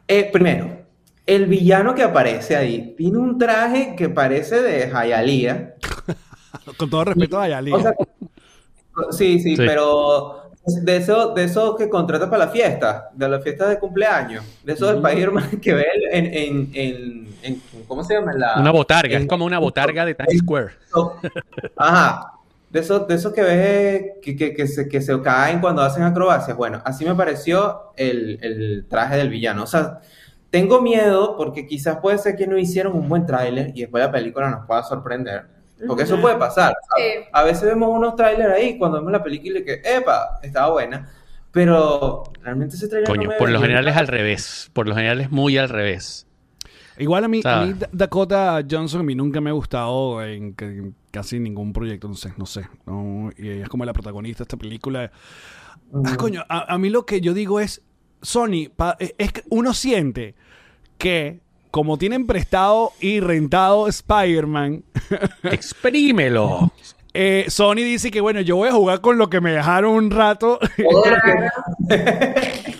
eh, 0.08 0.30
primero, 0.32 0.80
el 1.26 1.48
villano 1.48 1.96
que 1.96 2.04
aparece 2.04 2.56
ahí 2.56 2.94
tiene 2.96 3.18
un 3.18 3.38
traje 3.38 3.96
que 3.96 4.10
parece 4.10 4.62
de 4.62 4.90
Hialeah. 4.92 5.74
Con 6.78 6.90
todo 6.90 7.06
respeto 7.06 7.40
a 7.40 7.48
Yali. 7.48 7.72
O 7.72 7.80
sea, 7.82 7.94
sí, 9.12 9.40
sí, 9.40 9.56
Sí. 9.56 9.64
pero 9.66 10.49
de 10.84 10.98
eso, 10.98 11.34
de 11.34 11.44
eso 11.44 11.76
que 11.76 11.90
contrata 11.90 12.30
para 12.30 12.46
la 12.46 12.52
fiesta, 12.52 13.10
de 13.14 13.28
las 13.30 13.44
fiestas 13.44 13.70
de 13.70 13.80
cumpleaños, 13.80 14.44
de 14.64 14.74
esos 14.74 14.88
del 14.90 14.98
Spider-Man 15.06 15.60
que 15.62 15.74
ve 15.74 15.86
en, 16.12 16.26
en, 16.26 16.70
en, 16.74 17.28
en- 17.44 17.62
¿cómo 17.88 18.04
se 18.04 18.14
llama? 18.16 18.34
La- 18.34 18.56
Una 18.60 18.72
botarga, 18.72 19.18
es 19.18 19.26
como 19.28 19.46
una 19.46 19.60
botarga 19.60 20.06
de 20.06 20.16
Times 20.16 20.40
Square. 20.40 20.70
Ajá. 21.76 22.34
De 22.70 22.82
esos, 22.82 23.08
de 23.08 23.16
esos 23.16 23.34
que 23.34 23.42
ves 23.42 24.04
que, 24.22 24.36
que, 24.36 24.54
que 24.54 24.68
se, 24.68 24.88
que 24.88 25.02
se 25.02 25.20
caen 25.22 25.60
cuando 25.60 25.82
hacen 25.82 26.04
acrobacias. 26.04 26.56
Bueno, 26.56 26.82
así 26.86 27.04
me 27.04 27.16
pareció 27.16 27.94
el, 27.98 28.38
el 28.44 28.86
traje 28.88 29.18
del 29.18 29.30
villano. 29.30 29.64
O 29.64 29.68
sea, 29.68 30.02
tengo 30.52 30.80
miedo 30.80 31.36
porque 31.36 31.66
quizás 31.66 31.98
puede 31.98 32.20
ser 32.20 32.36
que 32.36 32.46
no 32.46 32.60
hicieron 32.60 32.94
un 32.94 33.10
buen 33.10 33.26
tráiler 33.26 33.72
y 33.74 33.82
después 33.82 34.04
la 34.04 34.12
película 34.12 34.50
nos 34.52 34.68
pueda 34.68 34.84
sorprender. 34.84 35.46
Porque 35.88 36.04
eso 36.04 36.20
puede 36.20 36.36
pasar. 36.38 36.74
Sí. 36.98 37.04
A 37.32 37.44
veces 37.44 37.64
vemos 37.64 37.90
unos 37.90 38.16
trailers 38.16 38.54
ahí 38.54 38.78
cuando 38.78 38.98
vemos 38.98 39.12
la 39.12 39.24
película 39.24 39.60
y 39.60 39.64
que, 39.66 39.82
epa, 39.84 40.40
estaba 40.44 40.72
buena. 40.72 41.10
Pero 41.52 42.24
realmente 42.44 42.76
ese 42.76 42.88
trailer 42.88 43.08
Coño, 43.10 43.24
no 43.24 43.30
me 43.30 43.36
por 43.38 43.50
lo 43.50 43.60
general 43.62 43.88
es 43.88 43.96
al 43.98 44.08
revés. 44.08 44.70
Por 44.74 44.88
lo 44.88 44.96
general 44.96 45.22
es 45.22 45.32
muy 45.32 45.58
al 45.58 45.70
revés. 45.70 46.28
Igual 46.98 47.24
a 47.24 47.28
mí, 47.30 47.42
Dakota 47.94 48.62
Johnson 48.70 49.00
a 49.00 49.04
mí 49.04 49.16
nunca 49.16 49.40
me 49.40 49.50
ha 49.50 49.54
gustado 49.54 50.22
en, 50.24 50.52
ca- 50.52 50.66
en 50.66 50.94
casi 51.12 51.40
ningún 51.40 51.72
proyecto, 51.72 52.10
no 52.10 52.16
sé, 52.16 52.34
no 52.38 52.46
sé. 52.46 52.68
no, 52.86 53.30
y 53.38 53.50
ella 53.50 53.64
es 53.64 53.70
como 53.70 53.86
la 53.86 53.94
protagonista 53.94 54.40
de 54.40 54.44
esta 54.44 54.58
película. 54.58 55.10
Ah, 56.06 56.18
coño, 56.18 56.44
a, 56.50 56.74
a 56.74 56.78
mí 56.78 56.90
lo 56.90 57.06
que 57.06 57.22
yo 57.22 57.34
digo 57.34 57.62
es, 57.62 57.82
Sony, 58.22 58.68
pa- 58.76 58.98
eh, 59.00 59.16
es 59.18 59.32
que 59.32 59.44
uno 59.50 59.74
siente 59.74 60.36
que 60.98 61.40
como 61.72 61.98
tienen 61.98 62.26
prestado 62.28 62.92
y 63.00 63.20
rentado 63.20 63.88
Spider-Man, 63.88 64.84
Exprímelo. 65.44 66.72
eh, 67.14 67.46
Sony 67.50 67.76
dice 67.76 68.12
que 68.12 68.22
bueno, 68.22 68.42
yo 68.42 68.56
voy 68.56 68.70
a 68.70 68.74
jugar 68.74 69.02
con 69.02 69.18
lo 69.18 69.30
que 69.30 69.42
me 69.42 69.52
dejaron 69.52 69.94
un 69.94 70.12
rato. 70.12 70.60
Todo 70.92 71.06
lo 71.10 71.18
que- 71.88 72.76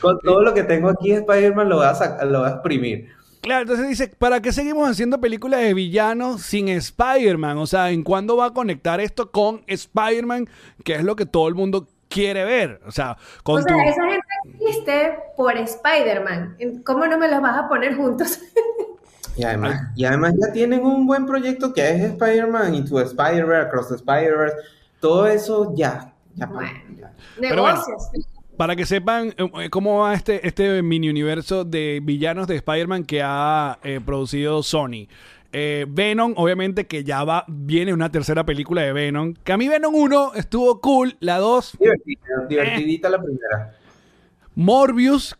Con 0.00 0.18
todo 0.20 0.42
lo 0.42 0.54
que 0.54 0.64
tengo 0.64 0.88
aquí 0.88 1.10
de 1.10 1.16
Spider-Man 1.16 1.68
lo 1.68 1.76
voy 1.76 1.86
a 1.86 2.24
lo 2.24 2.40
voy 2.40 2.48
a 2.48 2.52
exprimir. 2.52 3.08
Claro, 3.42 3.62
entonces 3.62 3.88
dice, 3.88 4.08
¿para 4.08 4.40
qué 4.42 4.52
seguimos 4.52 4.88
haciendo 4.88 5.20
películas 5.20 5.60
de 5.60 5.74
villanos 5.74 6.42
sin 6.42 6.68
Spider-Man? 6.68 7.58
O 7.58 7.66
sea, 7.66 7.90
¿en 7.90 8.02
cuándo 8.02 8.36
va 8.36 8.46
a 8.46 8.50
conectar 8.54 9.00
esto 9.00 9.30
con 9.30 9.62
Spider-Man? 9.66 10.48
Que 10.82 10.94
es 10.96 11.04
lo 11.04 11.14
que 11.14 11.26
todo 11.26 11.46
el 11.48 11.54
mundo 11.54 11.86
quiere 12.08 12.44
ver. 12.44 12.80
O 12.86 12.90
sea, 12.90 13.16
con 13.42 13.60
O 13.60 13.62
sea, 13.62 13.74
tu... 13.74 13.80
esa 13.80 14.02
gente 14.02 14.26
existe 14.54 15.18
por 15.36 15.56
Spider-Man. 15.56 16.56
¿Cómo 16.84 17.06
no 17.06 17.18
me 17.18 17.28
los 17.28 17.40
vas 17.40 17.58
a 17.58 17.68
poner 17.68 17.96
juntos? 17.96 18.40
Y 19.36 19.44
además, 19.44 19.82
y 19.94 20.04
además 20.04 20.34
ya 20.36 20.52
tienen 20.52 20.84
un 20.84 21.06
buen 21.06 21.24
proyecto 21.24 21.72
que 21.72 21.88
es 21.88 22.02
Spider-Man 22.02 22.74
Into 22.74 22.96
the 22.96 23.04
Spider-Verse, 23.04 23.68
Across 23.68 23.88
the 23.90 23.94
Spider-Verse. 23.94 24.56
Todo 24.98 25.28
eso 25.28 25.72
ya. 25.76 26.12
Bueno. 26.34 26.70
ya. 26.96 27.12
Pero 27.38 27.62
bueno. 27.62 27.78
Negocios. 27.78 28.10
Para 28.56 28.74
que 28.74 28.84
sepan 28.84 29.32
eh, 29.38 29.70
cómo 29.70 30.00
va 30.00 30.14
este, 30.14 30.44
este 30.44 30.82
mini 30.82 31.08
universo 31.08 31.64
de 31.64 32.00
villanos 32.02 32.48
de 32.48 32.56
Spider-Man 32.56 33.04
que 33.04 33.22
ha 33.22 33.78
eh, 33.84 34.00
producido 34.04 34.64
Sony. 34.64 35.06
Eh, 35.52 35.86
Venom, 35.88 36.34
obviamente 36.36 36.86
que 36.86 37.04
ya 37.04 37.24
va, 37.24 37.44
viene 37.48 37.92
una 37.94 38.10
tercera 38.12 38.44
película 38.44 38.82
de 38.82 38.92
Venom. 38.92 39.34
Que 39.44 39.52
a 39.52 39.56
mí 39.56 39.66
Venom 39.68 39.94
1 39.94 40.34
estuvo 40.34 40.80
cool, 40.80 41.16
la 41.20 41.38
2, 41.38 41.78
Divertida, 41.80 42.46
divertidita 42.48 43.08
la 43.08 43.22
primera. 43.22 43.74
Morbius. 44.54 45.36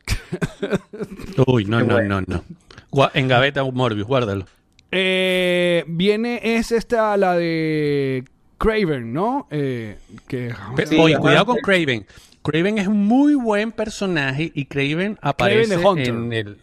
Uy, 1.46 1.64
no, 1.64 1.82
no, 1.82 2.00
no, 2.02 2.20
no. 2.26 2.44
Gua- 2.90 3.10
En 3.14 3.28
gaveta 3.28 3.62
Morbius, 3.64 4.06
guárdalo. 4.06 4.46
Eh, 4.90 5.84
viene, 5.86 6.40
es 6.42 6.72
esta, 6.72 7.16
la 7.16 7.34
de 7.36 8.24
Craven, 8.56 9.12
¿no? 9.12 9.46
Eh, 9.50 9.98
que, 10.26 10.54
Sí, 10.86 10.96
Oye, 10.98 11.18
cuidado 11.18 11.46
con 11.46 11.56
Craven. 11.58 12.06
Craven 12.42 12.78
es 12.78 12.86
un 12.88 13.06
muy 13.06 13.34
buen 13.34 13.72
personaje 13.72 14.50
y 14.54 14.64
Craven 14.64 15.18
aparece 15.20 15.76
Hunter. 15.76 16.08
en 16.08 16.32
el... 16.32 16.58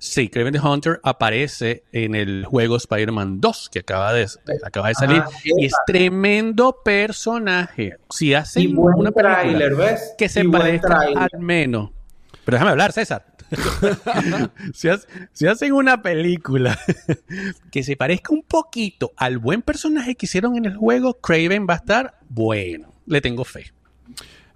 Sí, 0.00 0.28
Craven 0.28 0.52
the 0.52 0.60
Hunter 0.60 1.00
aparece 1.02 1.82
en 1.92 2.14
el 2.14 2.44
juego 2.44 2.76
Spider-Man 2.76 3.40
2 3.40 3.68
que 3.70 3.80
acaba 3.80 4.12
de, 4.12 4.28
acaba 4.64 4.88
de 4.88 4.94
salir 4.94 5.18
Ajá, 5.22 5.30
y 5.44 5.64
es 5.64 5.72
tremendo 5.86 6.80
personaje. 6.84 7.96
Si 8.08 8.28
Y 8.28 8.34
hacen 8.34 8.74
buen 8.76 8.94
una 8.96 9.10
tráiler, 9.10 9.74
¿ves? 9.74 10.14
que 10.16 10.28
se 10.28 10.40
Y 10.42 10.48
parezca 10.48 11.00
al 11.16 11.40
menos. 11.40 11.90
Pero 12.44 12.56
déjame 12.56 12.70
hablar, 12.70 12.92
César. 12.92 13.26
si, 14.74 14.88
hace- 14.88 15.08
si 15.32 15.46
hacen 15.46 15.72
una 15.72 16.00
película 16.02 16.78
que 17.72 17.82
se 17.82 17.96
parezca 17.96 18.32
un 18.32 18.42
poquito 18.42 19.12
al 19.16 19.38
buen 19.38 19.62
personaje 19.62 20.14
que 20.14 20.26
hicieron 20.26 20.56
en 20.56 20.64
el 20.66 20.76
juego, 20.76 21.14
Craven 21.20 21.66
va 21.68 21.74
a 21.74 21.78
estar 21.78 22.18
bueno. 22.28 22.92
Le 23.06 23.20
tengo 23.20 23.44
fe. 23.44 23.72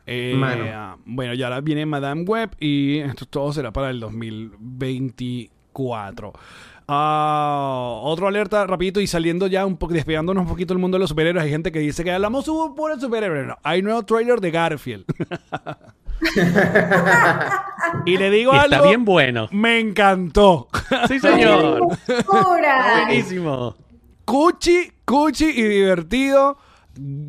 Eh, 0.07 0.35
Mano. 0.37 0.99
bueno, 1.05 1.35
ya 1.35 1.47
ahora 1.47 1.61
viene 1.61 1.87
Madame 1.87 2.23
Web 2.23 2.57
y 2.59 2.99
esto 2.99 3.25
todo 3.27 3.53
será 3.53 3.73
para 3.73 3.91
el 3.91 4.01
2024. 4.01 6.33
Ah, 6.89 8.01
otro 8.03 8.27
alerta 8.27 8.67
rapidito 8.67 9.01
y 9.01 9.07
saliendo 9.07 9.47
ya 9.47 9.65
un 9.65 9.77
poco, 9.77 9.95
despegándonos 9.95 10.43
un 10.43 10.49
poquito 10.49 10.75
del 10.75 10.81
mundo 10.81 10.97
de 10.97 11.01
los 11.01 11.11
superhéroes. 11.11 11.45
Hay 11.45 11.51
gente 11.51 11.71
que 11.73 11.79
dice 11.79 12.03
que 12.05 12.11
hablamos 12.13 12.45
por 12.77 12.91
el 12.93 13.01
superhéroe. 13.01 13.47
No, 13.47 13.57
hay 13.63 13.81
nuevo 13.83 14.03
trailer 14.05 14.41
de 14.41 14.51
Garfield. 14.51 15.05
y 18.07 18.17
le 18.17 18.31
digo 18.31 18.53
Y 18.55 18.57
algo. 18.57 18.75
está 18.75 18.87
bien 18.89 19.05
bueno. 19.05 19.49
Me 19.53 19.79
encantó. 19.81 20.69
Sí, 21.09 21.19
señor. 21.21 21.81
Buenísimo. 23.07 23.77
cuchi, 24.25 24.91
cuchi 25.05 25.47
y 25.47 25.63
divertido. 25.63 26.57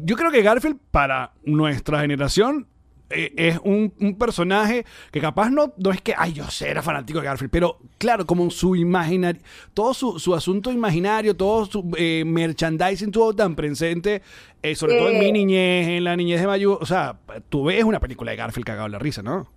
Yo 0.03 0.15
creo 0.15 0.31
que 0.31 0.41
Garfield 0.41 0.77
para 0.91 1.33
nuestra 1.43 1.99
generación 2.01 2.67
eh, 3.09 3.33
es 3.37 3.59
un, 3.63 3.93
un 3.99 4.17
personaje 4.17 4.85
que 5.11 5.19
capaz 5.21 5.49
no, 5.49 5.73
no 5.77 5.91
es 5.91 6.01
que, 6.01 6.13
ay, 6.17 6.33
yo 6.33 6.49
sé, 6.49 6.69
era 6.69 6.81
fanático 6.81 7.19
de 7.19 7.25
Garfield, 7.25 7.51
pero 7.51 7.79
claro, 7.97 8.25
como 8.25 8.49
su 8.49 8.75
imaginario, 8.75 9.41
todo 9.73 9.93
su, 9.93 10.19
su 10.19 10.33
asunto 10.33 10.71
imaginario, 10.71 11.35
todo 11.35 11.65
su 11.65 11.91
eh, 11.97 12.23
merchandising 12.25 13.11
tuvo 13.11 13.35
tan 13.35 13.55
presente, 13.55 14.21
eh, 14.61 14.75
sobre 14.75 14.97
todo 14.97 15.09
en 15.09 15.19
mi 15.19 15.31
niñez, 15.31 15.87
en 15.87 16.03
la 16.03 16.15
niñez 16.15 16.41
de 16.41 16.47
Mayu, 16.47 16.77
o 16.79 16.85
sea, 16.85 17.17
tú 17.49 17.65
ves 17.65 17.83
una 17.83 17.99
película 17.99 18.31
de 18.31 18.37
Garfield 18.37 18.65
cagado 18.65 18.85
en 18.87 18.91
la 18.93 18.99
risa, 18.99 19.21
¿no? 19.21 19.47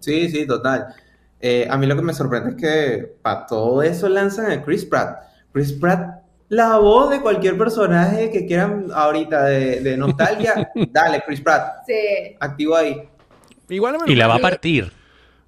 Sí, 0.00 0.28
sí, 0.28 0.46
total. 0.46 0.86
Eh, 1.40 1.66
a 1.70 1.76
mí 1.76 1.86
lo 1.86 1.96
que 1.96 2.02
me 2.02 2.12
sorprende 2.12 2.50
es 2.50 2.56
que 2.56 3.16
para 3.22 3.46
todo 3.46 3.82
eso 3.82 4.08
lanzan 4.08 4.50
a 4.50 4.64
Chris 4.64 4.84
Pratt. 4.84 5.22
Chris 5.52 5.72
Pratt, 5.72 6.22
la 6.48 6.78
voz 6.78 7.10
de 7.10 7.20
cualquier 7.20 7.56
personaje 7.58 8.30
que 8.30 8.46
quieran 8.46 8.86
ahorita 8.94 9.44
de, 9.44 9.80
de 9.80 9.96
nostalgia, 9.96 10.70
dale, 10.90 11.22
Chris 11.26 11.40
Pratt, 11.40 11.84
Sí. 11.86 12.36
activo 12.40 12.76
ahí. 12.76 13.02
Igual 13.68 13.96
me- 14.04 14.12
Y 14.12 14.16
la 14.16 14.26
va 14.26 14.36
a 14.36 14.38
partir. 14.40 14.90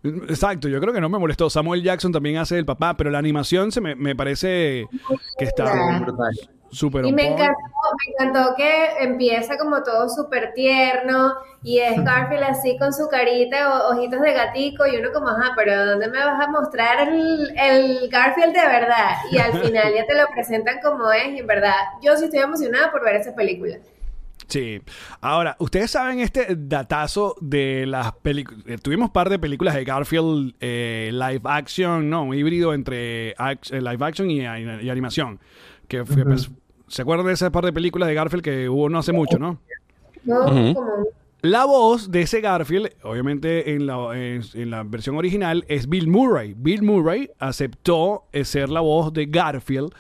Exacto, 0.03 0.69
yo 0.69 0.81
creo 0.81 0.93
que 0.95 1.01
no 1.01 1.09
me 1.11 1.19
molestó. 1.19 1.51
Samuel 1.51 1.83
Jackson 1.83 2.11
también 2.13 2.39
hace 2.39 2.59
el 2.59 2.65
papá, 2.65 2.97
pero 2.97 3.11
la 3.11 3.19
animación 3.19 3.71
se 3.73 3.81
me, 3.83 3.95
me 3.95 4.15
parece 4.17 4.87
que 5.39 5.45
está. 5.45 5.99
Brutal. 6.01 6.33
Súper 6.71 7.07
Y 7.07 7.13
me 7.13 7.27
encantó, 7.27 7.55
me 7.99 8.27
encantó 8.27 8.55
que 8.57 8.87
empieza 9.01 9.57
como 9.59 9.83
todo 9.83 10.09
súper 10.09 10.53
tierno 10.55 11.35
y 11.63 11.79
es 11.81 12.03
Garfield 12.05 12.45
así 12.45 12.79
con 12.79 12.93
su 12.93 13.09
carita, 13.09 13.89
o- 13.89 13.93
ojitos 13.97 14.21
de 14.21 14.33
gatico 14.33 14.87
y 14.87 14.97
uno 14.97 15.11
como, 15.13 15.29
ajá, 15.29 15.53
pero 15.57 15.85
¿dónde 15.87 16.09
me 16.09 16.19
vas 16.19 16.41
a 16.43 16.51
mostrar 16.51 17.09
el, 17.09 17.53
el 17.59 18.09
Garfield 18.11 18.55
de 18.55 18.67
verdad? 18.67 19.17
Y 19.31 19.39
al 19.39 19.55
final 19.61 19.93
ya 19.95 20.07
te 20.07 20.15
lo 20.15 20.27
presentan 20.35 20.81
como 20.83 21.11
es 21.13 21.29
y 21.35 21.39
en 21.41 21.47
verdad 21.47 21.75
yo 22.03 22.17
sí 22.17 22.25
estoy 22.27 22.41
emocionada 22.41 22.91
por 22.91 23.05
ver 23.05 23.17
esa 23.17 23.35
película. 23.35 23.77
Sí. 24.49 24.81
Ahora, 25.21 25.55
ustedes 25.61 25.93
saben 25.93 26.19
este 26.19 26.57
datazo 26.57 27.37
de 27.41 27.85
las 27.87 28.13
películas. 28.15 28.81
tuvimos 28.83 29.09
un 29.09 29.13
par 29.13 29.29
de 29.31 29.39
películas 29.39 29.75
de 29.77 29.85
Garfield 29.85 30.55
eh, 30.59 31.11
live 31.13 31.43
action, 31.45 32.11
¿no? 32.11 32.25
Un 32.25 32.35
híbrido 32.35 32.75
entre 32.75 33.31
eh, 33.31 33.37
live 33.71 34.05
action 34.05 34.29
y, 34.29 34.41
y 34.41 34.91
animación. 34.91 35.39
Que 35.91 36.05
fue, 36.05 36.25
pues, 36.25 36.49
¿Se 36.87 37.03
acuerdan 37.03 37.27
de 37.27 37.33
esa 37.33 37.51
par 37.51 37.65
de 37.65 37.73
películas 37.73 38.09
de 38.09 38.15
Garfield 38.15 38.45
que 38.45 38.69
hubo 38.69 38.89
no 38.89 39.01
hace 39.01 39.13
mucho, 39.13 39.41
no? 39.41 39.61
¿no? 40.23 40.75
La 41.43 41.65
voz 41.65 42.13
de 42.13 42.23
ese 42.23 42.41
Garfield, 42.41 42.91
obviamente 43.03 43.73
en 43.73 43.87
la, 43.87 43.97
en, 44.17 44.41
en 44.55 44.71
la 44.71 44.85
versión 44.85 45.17
original, 45.17 45.65
es 45.67 45.89
Bill 45.89 46.07
Murray. 46.07 46.55
Bill 46.57 46.83
Murray 46.83 47.31
aceptó 47.41 48.27
eh, 48.31 48.45
ser 48.45 48.69
la 48.69 48.81
voz 48.81 49.13
de 49.13 49.27
Garfield. 49.27 49.93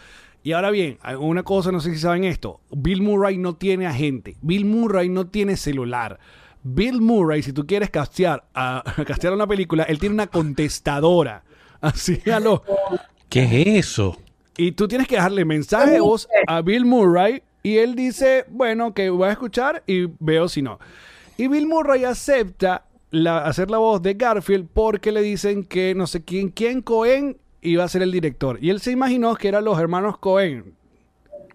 Y 0.44 0.52
ahora 0.52 0.70
bien, 0.70 0.98
una 1.18 1.42
cosa, 1.42 1.72
no 1.72 1.80
sé 1.80 1.90
si 1.92 1.98
saben 1.98 2.22
esto. 2.22 2.60
Bill 2.70 3.02
Murray 3.02 3.36
no 3.36 3.56
tiene 3.56 3.88
agente. 3.88 4.36
Bill 4.42 4.64
Murray 4.64 5.08
no 5.08 5.26
tiene 5.26 5.56
celular. 5.56 6.20
Bill 6.62 7.00
Murray, 7.00 7.42
si 7.42 7.52
tú 7.52 7.66
quieres 7.66 7.90
castear 7.90 8.44
a, 8.54 8.84
castear 9.06 9.32
a 9.32 9.36
una 9.36 9.48
película, 9.48 9.82
él 9.82 9.98
tiene 9.98 10.14
una 10.14 10.28
contestadora. 10.28 11.42
Así 11.80 12.20
a 12.30 12.38
lo... 12.38 12.62
¿Qué 13.28 13.42
es 13.42 13.86
eso? 13.86 14.16
Y 14.62 14.72
tú 14.72 14.86
tienes 14.88 15.08
que 15.08 15.14
dejarle 15.14 15.44
mensaje 15.46 15.92
de 15.92 16.00
voz 16.00 16.28
a 16.46 16.60
Bill 16.60 16.84
Murray 16.84 17.42
y 17.62 17.78
él 17.78 17.94
dice, 17.94 18.44
bueno, 18.50 18.92
que 18.92 19.08
voy 19.08 19.28
a 19.28 19.32
escuchar 19.32 19.82
y 19.86 20.06
veo 20.18 20.48
si 20.50 20.60
no. 20.60 20.78
Y 21.38 21.48
Bill 21.48 21.66
Murray 21.66 22.04
acepta 22.04 22.84
la- 23.10 23.44
hacer 23.46 23.70
la 23.70 23.78
voz 23.78 24.02
de 24.02 24.12
Garfield 24.14 24.68
porque 24.74 25.12
le 25.12 25.22
dicen 25.22 25.64
que 25.64 25.94
no 25.94 26.06
sé 26.06 26.22
quién, 26.22 26.50
quién 26.50 26.82
Cohen 26.82 27.38
iba 27.62 27.84
a 27.84 27.88
ser 27.88 28.02
el 28.02 28.12
director. 28.12 28.58
Y 28.60 28.68
él 28.68 28.80
se 28.82 28.90
imaginó 28.90 29.34
que 29.34 29.48
eran 29.48 29.64
los 29.64 29.78
hermanos 29.80 30.18
Cohen. 30.18 30.74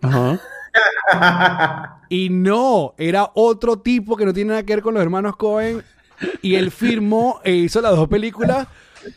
Ajá. 0.01 0.39
Y 2.09 2.29
no, 2.29 2.95
era 2.97 3.29
otro 3.35 3.77
tipo 3.77 4.15
que 4.15 4.25
no 4.25 4.33
tiene 4.33 4.49
nada 4.49 4.63
que 4.63 4.73
ver 4.75 4.83
con 4.83 4.95
los 4.95 5.03
hermanos 5.03 5.35
Cohen. 5.35 5.83
Y 6.41 6.55
él 6.55 6.71
firmó 6.71 7.41
e 7.43 7.51
hizo 7.51 7.81
las 7.81 7.95
dos 7.95 8.07
películas. 8.07 8.67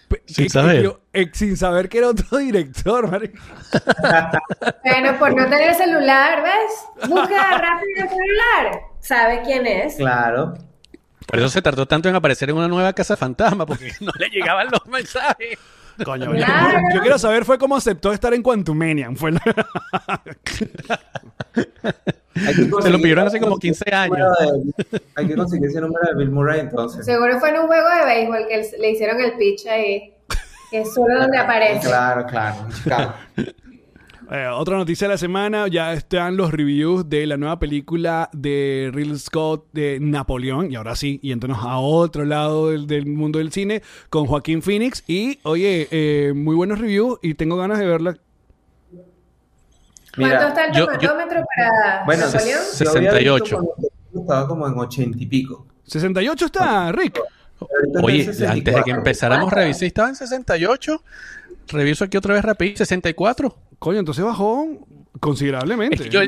pe- 0.09 0.23
Sin 0.27 0.45
que- 0.47 0.51
saber. 0.51 0.83
que- 1.13 1.21
eh, 1.23 1.31
sin 1.33 1.57
saber 1.57 1.89
que 1.89 1.99
era 1.99 2.09
otro 2.09 2.39
director. 2.39 3.09
Bueno, 4.85 5.19
por 5.19 5.35
no 5.35 5.45
tener 5.49 5.75
celular, 5.75 6.43
¿ves? 6.43 7.09
Busca 7.09 7.59
rápido 7.59 8.03
el 8.03 8.09
celular. 8.09 8.81
¿Sabe 9.01 9.43
quién 9.45 9.67
es? 9.67 9.97
Claro. 9.97 10.55
Por 11.27 11.39
eso 11.39 11.49
se 11.49 11.63
tardó 11.63 11.87
tanto 11.87 12.09
en 12.09 12.15
aparecer 12.15 12.51
en 12.51 12.57
una 12.57 12.69
nueva 12.69 12.93
casa 12.93 13.17
fantasma, 13.17 13.67
porque 13.67 13.93
no 14.01 14.13
le 14.19 14.29
llegaban 14.31 14.69
los 14.71 14.87
mensajes. 14.87 15.59
Coño, 16.05 16.27
yo- 16.27 16.33
Claro. 16.45 16.81
yo, 16.95 17.01
quiero 17.01 17.19
saber 17.19 17.45
fue 17.45 17.59
cómo 17.59 17.77
aceptó 17.77 18.13
estar 18.13 18.33
en 18.33 18.43
Quantumanian. 18.43 19.17
Fue 19.17 19.33
la- 19.33 19.43
Se 22.83 22.91
lo 22.91 22.99
pidieron 22.99 23.27
hace 23.27 23.41
como 23.41 23.53
ese 23.57 23.61
15 23.61 23.95
años. 23.95 24.29
de- 24.91 25.01
hay 25.17 25.27
que 25.27 25.35
conseguir 25.35 25.69
ese 25.69 25.81
número 25.81 26.07
de 26.11 26.19
Bill 26.19 26.31
Murray 26.31 26.61
entonces. 26.61 27.05
Seguro 27.05 27.39
fue 27.41 27.51
en 27.51 27.59
un 27.61 27.67
juego 27.67 27.89
de 27.89 28.05
béisbol 28.05 28.47
que 28.49 28.71
le 28.81 28.91
hicieron 28.91 29.21
el 29.21 29.33
pitch 29.35 29.67
ahí. 29.67 30.15
Que 30.71 30.83
es 30.83 30.93
solo 30.95 31.19
donde 31.19 31.39
aparece. 31.39 31.87
Claro, 31.89 32.27
claro. 32.27 33.13
Eh, 34.31 34.47
otra 34.53 34.77
noticia 34.77 35.09
de 35.09 35.15
la 35.15 35.19
semana, 35.19 35.69
ya 35.69 35.95
están 35.95 36.37
los 36.37 36.53
reviews 36.53 37.09
de 37.09 37.27
la 37.27 37.39
nueva 37.39 37.59
película 37.59 38.29
de 38.35 38.91
Ridley 38.93 39.19
Scott 39.19 39.69
de 39.73 39.97
Napoleón. 40.03 40.71
Y 40.71 40.75
ahora 40.77 40.97
sí, 40.97 41.19
y 41.23 41.33
entonces 41.33 41.57
a 41.63 41.79
otro 41.79 42.27
lado 42.27 42.69
del, 42.69 42.87
del 42.87 43.07
mundo 43.07 43.39
del 43.39 43.53
cine 43.53 43.81
con 44.11 44.27
Joaquín 44.27 44.61
Phoenix. 44.61 45.03
Y 45.07 45.39
oye, 45.45 45.89
eh, 45.91 46.35
muy 46.35 46.55
buenos 46.57 46.79
reviews 46.79 47.19
y 47.23 47.33
tengo 47.35 47.57
ganas 47.57 47.79
de 47.79 47.87
verla. 47.87 48.19
¿Cuánto 50.17 50.37
Mira, 50.37 50.49
está 50.49 50.65
el 50.67 50.73
yo- 50.75 50.87
tomatómetro 50.87 51.45
para 51.57 52.05
bueno, 52.05 52.27
Napoleón? 52.27 52.49
yo 52.49 52.51
había 52.51 52.59
visto 52.61 52.85
68. 52.85 53.57
cuando 53.57 54.23
Estaba 54.23 54.49
como 54.49 54.67
en 54.67 54.79
80 54.79 55.19
y 55.21 55.27
pico. 55.27 55.67
68 55.85 56.45
está, 56.47 56.93
Rick. 56.93 57.21
Oye, 58.03 58.21
antes 58.23 58.39
de 58.39 58.47
que 58.47 58.63
64. 58.63 58.95
empezáramos 58.95 59.53
a 59.53 59.55
revisar, 59.57 59.85
estaba 59.85 60.09
en 60.09 60.15
68. 60.17 61.03
Reviso 61.69 62.05
aquí 62.05 62.17
otra 62.17 62.35
vez 62.35 62.45
rápido, 62.45 62.77
64. 62.77 63.55
Coño, 63.79 63.99
entonces 63.99 64.25
bajó 64.25 64.67
considerablemente. 65.21 65.97
Es 65.97 66.03
que 66.03 66.09
yo, 66.11 66.21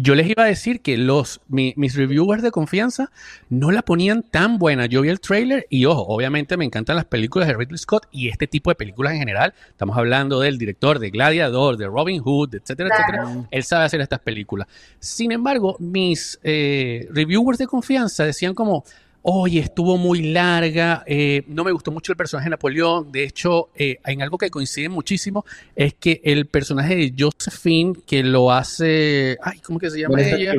yo 0.00 0.14
les 0.14 0.28
iba 0.28 0.44
a 0.44 0.46
decir 0.46 0.80
que 0.80 0.96
los 0.96 1.40
mi- 1.48 1.74
mis 1.76 1.94
reviewers 1.96 2.42
de 2.42 2.50
confianza 2.50 3.10
no 3.48 3.70
la 3.70 3.82
ponían 3.82 4.22
tan 4.22 4.58
buena. 4.58 4.86
Yo 4.86 5.02
vi 5.02 5.08
el 5.08 5.20
trailer 5.20 5.66
y 5.70 5.84
ojo, 5.86 6.02
obviamente 6.06 6.56
me 6.56 6.64
encantan 6.64 6.96
las 6.96 7.04
películas 7.04 7.48
de 7.48 7.54
Ridley 7.54 7.78
Scott 7.78 8.06
y 8.10 8.28
este 8.28 8.46
tipo 8.46 8.70
de 8.70 8.74
películas 8.76 9.12
en 9.14 9.18
general. 9.20 9.54
Estamos 9.68 9.96
hablando 9.96 10.40
del 10.40 10.58
director 10.58 10.98
de 10.98 11.10
Gladiador, 11.10 11.76
de 11.76 11.86
Robin 11.86 12.20
Hood, 12.22 12.54
etcétera, 12.54 12.88
Claro. 12.90 13.22
etcétera. 13.28 13.48
Él 13.50 13.62
sabe 13.64 13.84
hacer 13.84 14.00
estas 14.00 14.20
películas. 14.20 14.68
Sin 14.98 15.32
embargo, 15.32 15.76
mis 15.78 16.38
eh, 16.42 17.08
reviewers 17.10 17.58
de 17.58 17.66
confianza 17.66 18.24
decían 18.24 18.54
como, 18.54 18.84
oye, 19.26 19.60
estuvo 19.60 19.96
muy 19.96 20.20
larga, 20.20 21.02
eh, 21.06 21.44
no 21.46 21.64
me 21.64 21.72
gustó 21.72 21.90
mucho 21.90 22.12
el 22.12 22.16
personaje 22.16 22.44
de 22.44 22.50
Napoleón. 22.50 23.10
De 23.10 23.24
hecho, 23.24 23.70
eh, 23.74 23.98
en 24.04 24.20
algo 24.20 24.36
que 24.36 24.50
coincide 24.50 24.90
muchísimo 24.90 25.46
es 25.74 25.94
que 25.94 26.20
el 26.24 26.46
personaje 26.46 26.94
de 26.94 27.14
Josephine, 27.18 27.94
que 28.06 28.22
lo 28.22 28.52
hace, 28.52 29.38
ay, 29.42 29.60
¿cómo 29.60 29.78
que 29.78 29.90
se 29.90 30.00
llama 30.00 30.16
Vanessa 30.16 30.36
ella? 30.36 30.52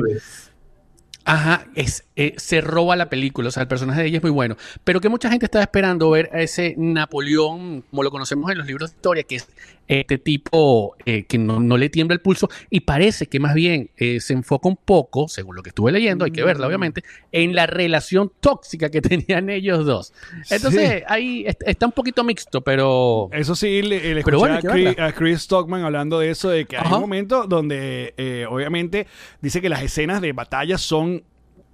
Ajá, 1.24 1.66
es, 1.76 2.04
eh, 2.16 2.34
se 2.38 2.60
roba 2.60 2.96
la 2.96 3.08
película, 3.08 3.48
o 3.48 3.50
sea, 3.52 3.62
el 3.62 3.68
personaje 3.68 4.00
de 4.00 4.08
ella 4.08 4.16
es 4.18 4.22
muy 4.22 4.32
bueno, 4.32 4.56
pero 4.82 5.00
que 5.00 5.08
mucha 5.08 5.30
gente 5.30 5.46
estaba 5.46 5.62
esperando 5.62 6.10
ver 6.10 6.30
a 6.32 6.40
ese 6.40 6.74
Napoleón, 6.76 7.82
como 7.82 8.02
lo 8.02 8.10
conocemos 8.10 8.50
en 8.50 8.58
los 8.58 8.66
libros 8.66 8.90
de 8.90 8.96
historia, 8.96 9.22
que 9.24 9.36
es 9.36 9.48
este 9.88 10.18
tipo 10.18 10.96
eh, 11.06 11.24
que 11.24 11.38
no, 11.38 11.60
no 11.60 11.76
le 11.76 11.88
tiembla 11.88 12.14
el 12.14 12.20
pulso 12.20 12.48
y 12.70 12.80
parece 12.80 13.26
que 13.26 13.38
más 13.40 13.54
bien 13.54 13.90
eh, 13.96 14.20
se 14.20 14.32
enfoca 14.32 14.68
un 14.68 14.76
poco, 14.76 15.28
según 15.28 15.56
lo 15.56 15.62
que 15.62 15.70
estuve 15.70 15.92
leyendo, 15.92 16.24
hay 16.24 16.30
que 16.30 16.42
verla 16.42 16.66
obviamente, 16.66 17.02
en 17.32 17.54
la 17.54 17.66
relación 17.66 18.32
tóxica 18.40 18.90
que 18.90 19.00
tenían 19.02 19.48
ellos 19.50 19.84
dos. 19.86 20.12
Entonces, 20.50 20.90
Sí. 20.98 21.02
ahí 21.08 21.44
est- 21.46 21.62
está 21.66 21.86
un 21.86 21.92
poquito 21.92 22.24
mixto, 22.24 22.60
pero... 22.62 23.28
Eso 23.32 23.54
sí, 23.54 23.82
le, 23.82 24.14
le 24.14 24.18
escuché 24.20 24.36
bueno, 24.36 24.56
a, 24.56 24.60
Chris, 24.60 24.98
a 24.98 25.12
Chris 25.12 25.40
Stockman 25.42 25.82
hablando 25.84 26.18
de 26.18 26.30
eso, 26.30 26.50
de 26.50 26.64
que 26.66 26.76
hay 26.76 26.84
un 26.92 27.00
momento 27.00 27.46
donde 27.46 28.14
eh, 28.16 28.46
obviamente 28.48 29.06
dice 29.40 29.60
que 29.60 29.68
las 29.68 29.82
escenas 29.82 30.20
de 30.20 30.32
batalla 30.32 30.78
son, 30.78 31.22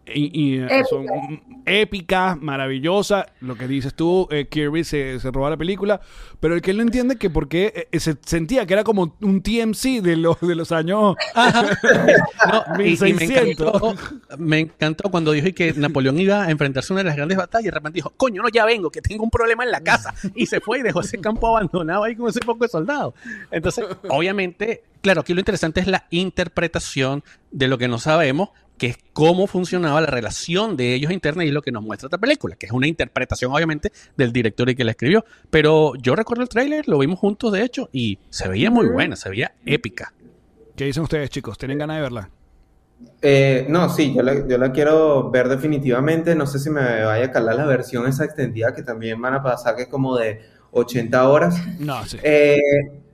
y- 0.06 0.54
y, 0.56 0.58
eh, 0.58 0.82
son 0.90 1.06
épicas, 1.64 2.40
maravillosas. 2.40 3.26
Lo 3.40 3.54
que 3.56 3.68
dices 3.68 3.94
tú, 3.94 4.26
eh, 4.30 4.46
Kirby 4.48 4.82
se, 4.84 5.20
se 5.20 5.30
roba 5.30 5.50
la 5.50 5.56
película, 5.56 6.00
pero 6.40 6.54
el 6.54 6.62
que 6.62 6.72
él 6.72 6.78
no 6.78 6.82
entiende 6.82 7.16
que 7.16 7.30
por 7.30 7.48
qué 7.48 7.88
eh, 7.92 8.00
se 8.00 8.16
sentía 8.26 8.66
que 8.66 8.72
era 8.74 8.82
como 8.84 9.16
un 9.20 9.42
TMC 9.42 10.00
de 10.02 10.16
los, 10.16 10.40
de 10.40 10.54
los 10.54 10.72
años... 10.72 11.14
No, 12.48 12.64
y- 12.82 12.94
y, 12.94 12.96
me 12.98 13.12
1600. 13.12 13.66
encantó, 13.68 13.94
me 14.38 14.58
encantó 14.60 15.10
cuando 15.10 15.32
dijo 15.32 15.48
que 15.54 15.72
Napoleón 15.74 16.18
iba 16.18 16.42
a 16.44 16.50
enfrentarse 16.50 16.92
a 16.92 16.94
una 16.94 17.00
de 17.02 17.08
las 17.08 17.16
grandes 17.16 17.38
batallas 17.38 17.62
y 17.64 17.66
de 17.66 17.70
repente 17.70 17.96
dijo, 17.96 18.12
coño, 18.16 18.42
no, 18.42 18.48
ya 18.48 18.64
vengo, 18.64 18.90
que 18.90 19.00
tengo 19.00 19.22
un 19.24 19.30
problema 19.30 19.64
en 19.64 19.70
la 19.70 19.80
casa. 19.80 20.14
Y 20.34 20.46
se 20.46 20.60
fue 20.60 20.80
y 20.80 20.82
dejó 20.82 21.00
ese 21.00 21.18
campo 21.18 21.48
abandonado 21.48 22.04
ahí 22.04 22.16
con 22.16 22.28
ese 22.28 22.40
poco 22.40 22.64
de 22.64 22.68
soldados. 22.68 23.14
Entonces, 23.50 23.84
obviamente, 24.08 24.82
claro, 25.00 25.20
aquí 25.20 25.34
lo 25.34 25.40
interesante 25.40 25.80
es 25.80 25.86
la 25.86 26.06
interpretación 26.10 27.22
de 27.50 27.68
lo 27.68 27.78
que 27.78 27.88
no 27.88 27.98
sabemos, 27.98 28.50
que 28.82 28.88
es 28.88 28.98
cómo 29.12 29.46
funcionaba 29.46 30.00
la 30.00 30.08
relación 30.08 30.76
de 30.76 30.92
ellos 30.92 31.12
interna 31.12 31.44
y 31.44 31.46
es 31.46 31.54
lo 31.54 31.62
que 31.62 31.70
nos 31.70 31.84
muestra 31.84 32.08
esta 32.08 32.18
película, 32.18 32.56
que 32.56 32.66
es 32.66 32.72
una 32.72 32.88
interpretación, 32.88 33.52
obviamente, 33.52 33.92
del 34.16 34.32
director 34.32 34.68
y 34.70 34.74
que 34.74 34.82
la 34.82 34.90
escribió. 34.90 35.24
Pero 35.50 35.92
yo 36.02 36.16
recuerdo 36.16 36.42
el 36.42 36.48
tráiler, 36.48 36.88
lo 36.88 36.98
vimos 36.98 37.20
juntos, 37.20 37.52
de 37.52 37.62
hecho, 37.62 37.88
y 37.92 38.18
se 38.28 38.48
veía 38.48 38.72
muy 38.72 38.88
buena, 38.88 39.14
se 39.14 39.28
veía 39.28 39.54
épica. 39.64 40.12
¿Qué 40.74 40.86
dicen 40.86 41.04
ustedes, 41.04 41.30
chicos? 41.30 41.58
¿Tienen 41.58 41.78
ganas 41.78 41.98
de 41.98 42.02
verla? 42.02 42.30
Eh, 43.22 43.66
no, 43.68 43.88
sí, 43.88 44.12
yo 44.16 44.22
la, 44.24 44.48
yo 44.48 44.58
la 44.58 44.72
quiero 44.72 45.30
ver 45.30 45.48
definitivamente. 45.48 46.34
No 46.34 46.48
sé 46.48 46.58
si 46.58 46.68
me 46.68 47.04
vaya 47.04 47.26
a 47.26 47.30
calar 47.30 47.54
la 47.54 47.66
versión 47.66 48.08
esa 48.08 48.24
extendida 48.24 48.74
que 48.74 48.82
también 48.82 49.22
van 49.22 49.34
a 49.34 49.44
pasar, 49.44 49.76
que 49.76 49.82
es 49.82 49.88
como 49.88 50.18
de 50.18 50.40
80 50.72 51.28
horas. 51.28 51.54
No, 51.78 52.04
sí. 52.04 52.18
Eh, 52.20 52.58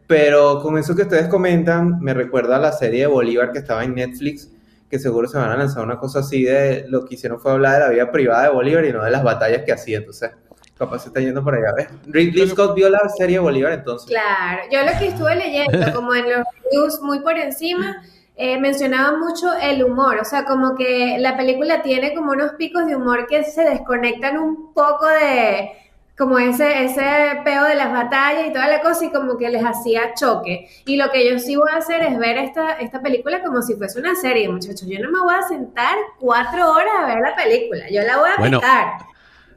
pero 0.06 0.62
con 0.62 0.78
eso 0.78 0.96
que 0.96 1.02
ustedes 1.02 1.28
comentan, 1.28 2.00
me 2.00 2.14
recuerda 2.14 2.56
a 2.56 2.58
la 2.58 2.72
serie 2.72 3.00
de 3.00 3.06
Bolívar 3.08 3.52
que 3.52 3.58
estaba 3.58 3.84
en 3.84 3.96
Netflix, 3.96 4.50
que 4.88 4.98
seguro 4.98 5.28
se 5.28 5.38
van 5.38 5.50
a 5.50 5.56
lanzar 5.56 5.84
una 5.84 5.98
cosa 5.98 6.20
así 6.20 6.44
de 6.44 6.86
lo 6.88 7.04
que 7.04 7.14
hicieron 7.14 7.40
fue 7.40 7.52
hablar 7.52 7.74
de 7.74 7.80
la 7.80 7.88
vida 7.90 8.10
privada 8.10 8.44
de 8.44 8.48
Bolívar 8.50 8.84
y 8.84 8.92
no 8.92 9.04
de 9.04 9.10
las 9.10 9.22
batallas 9.22 9.62
que 9.64 9.72
hacía. 9.72 9.98
Entonces, 9.98 10.30
capaz 10.78 11.00
se 11.00 11.08
está 11.08 11.20
yendo 11.20 11.42
por 11.42 11.54
allá. 11.54 11.72
¿ves? 11.76 11.88
Ridley 12.06 12.48
Scott 12.48 12.74
vio 12.74 12.88
la 12.88 13.06
serie 13.08 13.36
de 13.36 13.40
Bolívar 13.40 13.72
entonces. 13.72 14.08
Claro, 14.08 14.62
yo 14.70 14.82
lo 14.82 14.98
que 14.98 15.08
estuve 15.08 15.34
leyendo, 15.36 15.92
como 15.94 16.14
en 16.14 16.24
los 16.24 16.44
reviews 16.64 17.00
muy 17.02 17.20
por 17.20 17.36
encima, 17.36 18.02
eh, 18.36 18.58
mencionaba 18.58 19.18
mucho 19.18 19.52
el 19.60 19.82
humor, 19.82 20.18
o 20.20 20.24
sea, 20.24 20.44
como 20.44 20.76
que 20.76 21.16
la 21.18 21.36
película 21.36 21.82
tiene 21.82 22.14
como 22.14 22.30
unos 22.30 22.52
picos 22.52 22.86
de 22.86 22.94
humor 22.94 23.26
que 23.26 23.42
se 23.42 23.62
desconectan 23.62 24.38
un 24.38 24.72
poco 24.72 25.06
de 25.08 25.70
como 26.18 26.38
ese, 26.38 26.84
ese 26.84 27.40
peo 27.44 27.62
de 27.64 27.76
las 27.76 27.92
batallas 27.92 28.48
y 28.48 28.52
toda 28.52 28.66
la 28.66 28.80
cosa 28.80 29.04
y 29.04 29.10
como 29.12 29.36
que 29.38 29.48
les 29.48 29.62
hacía 29.64 30.14
choque. 30.14 30.68
Y 30.84 30.96
lo 30.96 31.10
que 31.12 31.30
yo 31.30 31.38
sí 31.38 31.54
voy 31.54 31.70
a 31.72 31.76
hacer 31.76 32.02
es 32.02 32.18
ver 32.18 32.36
esta, 32.38 32.72
esta 32.72 33.00
película 33.00 33.40
como 33.42 33.62
si 33.62 33.74
fuese 33.74 34.00
una 34.00 34.14
serie, 34.16 34.48
muchachos. 34.48 34.82
Yo 34.86 34.98
no 35.00 35.10
me 35.12 35.20
voy 35.20 35.34
a 35.34 35.46
sentar 35.46 35.96
cuatro 36.18 36.72
horas 36.72 36.92
a 37.02 37.06
ver 37.06 37.18
la 37.20 37.36
película, 37.36 37.84
yo 37.90 38.02
la 38.02 38.18
voy 38.18 38.30
a 38.30 38.36
Bueno, 38.38 38.58
picar. 38.60 38.92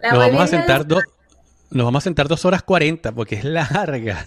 La 0.01 0.09
Nos 0.09 0.17
voy 0.19 0.27
vamos 0.27 0.43
a 0.43 0.47
sentar 0.47 0.81
en- 0.81 0.87
dos. 0.87 1.03
Nos 1.71 1.85
vamos 1.85 2.03
a 2.03 2.05
sentar 2.05 2.27
dos 2.27 2.45
horas 2.45 2.61
cuarenta 2.63 3.11
porque 3.11 3.35
es 3.35 3.43
larga. 3.43 4.25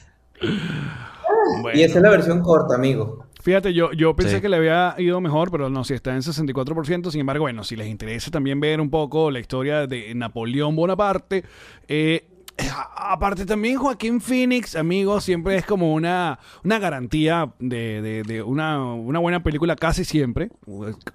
Bueno. 1.61 1.79
Y 1.79 1.83
esa 1.83 1.99
es 1.99 2.03
la 2.03 2.11
versión 2.11 2.41
corta, 2.43 2.75
amigo. 2.75 3.24
Fíjate, 3.45 3.75
yo, 3.75 3.93
yo 3.93 4.17
pensé 4.17 4.37
Sí. 4.37 4.41
que 4.41 4.49
le 4.49 4.57
había 4.57 4.95
ido 4.97 5.21
mejor, 5.21 5.51
pero 5.51 5.69
no, 5.69 5.85
si 5.85 5.93
está 5.93 6.15
en 6.15 6.23
64%. 6.23 7.11
Sin 7.11 7.21
embargo, 7.21 7.43
bueno, 7.43 7.63
si 7.63 7.77
les 7.77 7.89
interesa 7.89 8.31
también 8.31 8.59
ver 8.59 8.81
un 8.81 8.89
poco 8.89 9.31
la 9.31 9.39
historia 9.39 9.87
de 9.87 10.15
Napoleón 10.15 10.75
Bonaparte. 10.75 11.45
eh, 11.87 12.27
a- 12.73 13.13
aparte 13.13 13.45
también 13.45 13.77
Joaquín 13.77 14.21
Phoenix, 14.21 14.77
amigo, 14.77 15.21
siempre 15.21 15.57
es 15.57 15.67
como 15.67 15.93
una, 15.93 16.39
una 16.65 16.79
garantía 16.79 17.53
de, 17.59 18.01
de- 18.01 18.23
de 18.23 18.43
una, 18.43 18.83
una 18.95 19.19
buena 19.19 19.43
película 19.43 19.77
casi 19.77 20.05
siempre. 20.05 20.49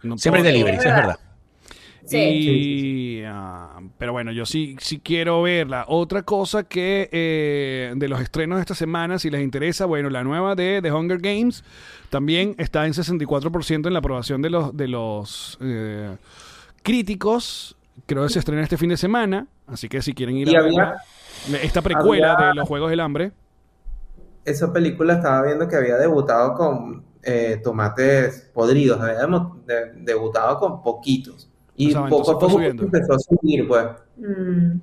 No 0.03 0.17
Siempre 0.17 0.41
todo- 0.43 0.51
delivery, 0.51 0.77
sí, 0.81 0.87
es 0.87 0.95
verdad. 0.95 1.19
Sí. 2.05 2.17
Y, 2.17 3.21
ah, 3.25 3.79
pero 3.99 4.11
bueno, 4.13 4.31
yo 4.31 4.45
sí, 4.45 4.75
sí 4.79 4.99
quiero 4.99 5.41
verla. 5.43 5.85
Otra 5.87 6.23
cosa 6.23 6.63
que 6.63 7.07
eh, 7.11 7.93
de 7.95 8.07
los 8.09 8.19
estrenos 8.19 8.57
de 8.57 8.61
esta 8.61 8.73
semana, 8.75 9.19
si 9.19 9.29
les 9.29 9.41
interesa, 9.43 9.85
bueno, 9.85 10.09
la 10.09 10.23
nueva 10.23 10.55
de 10.55 10.79
The 10.81 10.91
Hunger 10.91 11.19
Games 11.19 11.63
también 12.09 12.55
está 12.57 12.85
en 12.87 12.93
64% 12.93 13.87
en 13.87 13.93
la 13.93 13.99
aprobación 13.99 14.41
de 14.41 14.49
los, 14.49 14.75
de 14.75 14.87
los 14.87 15.57
eh, 15.61 16.15
críticos. 16.83 17.75
Creo 18.05 18.23
que 18.23 18.29
se 18.33 18.39
estrena 18.39 18.63
este 18.63 18.77
fin 18.77 18.89
de 18.89 18.97
semana, 18.97 19.47
así 19.67 19.89
que 19.89 20.01
si 20.01 20.13
quieren 20.13 20.37
ir 20.37 20.47
a 20.55 20.59
había- 20.61 20.63
verla, 20.63 21.03
esta 21.61 21.81
precuela 21.81 22.33
había- 22.33 22.47
de 22.49 22.55
los 22.55 22.67
Juegos 22.67 22.89
del 22.89 22.99
Hambre. 23.01 23.31
Esa 24.45 24.71
película 24.73 25.15
estaba 25.15 25.43
viendo 25.45 25.67
que 25.67 25.75
había 25.75 25.97
debutado 25.97 26.53
con 26.55 27.03
eh, 27.21 27.59
tomates 27.61 28.49
podridos, 28.53 28.99
había 29.01 29.27
de- 29.65 29.91
debutado 29.97 30.57
con 30.57 30.81
poquitos. 30.81 31.49
Y 31.75 31.89
O 31.89 31.91
sea, 31.91 32.05
poco 32.07 32.31
a 32.31 32.39
poco 32.39 32.49
subiendo. 32.51 32.83
empezó 32.83 33.13
a 33.13 33.19
subir, 33.19 33.67
pues. 33.67 33.85
Mm. 34.17 34.79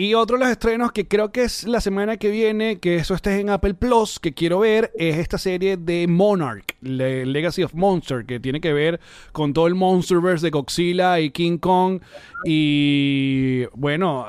Y 0.00 0.14
otro 0.14 0.36
de 0.38 0.44
los 0.44 0.52
estrenos 0.52 0.92
que 0.92 1.08
creo 1.08 1.32
que 1.32 1.42
es 1.42 1.64
la 1.64 1.80
semana 1.80 2.18
que 2.18 2.30
viene, 2.30 2.78
que 2.78 2.94
eso 2.94 3.14
esté 3.14 3.40
en 3.40 3.50
Apple 3.50 3.74
Plus, 3.74 4.20
que 4.20 4.32
quiero 4.32 4.60
ver, 4.60 4.92
es 4.96 5.16
esta 5.16 5.38
serie 5.38 5.76
de 5.76 6.06
Monarch, 6.06 6.76
Le- 6.82 7.26
Legacy 7.26 7.64
of 7.64 7.74
Monster, 7.74 8.24
que 8.24 8.38
tiene 8.38 8.60
que 8.60 8.72
ver 8.72 9.00
con 9.32 9.52
todo 9.52 9.66
el 9.66 9.74
Monsterverse 9.74 10.46
de 10.46 10.50
Godzilla 10.50 11.18
y 11.18 11.30
King 11.30 11.58
Kong. 11.58 12.00
Y 12.44 13.64
bueno, 13.74 14.24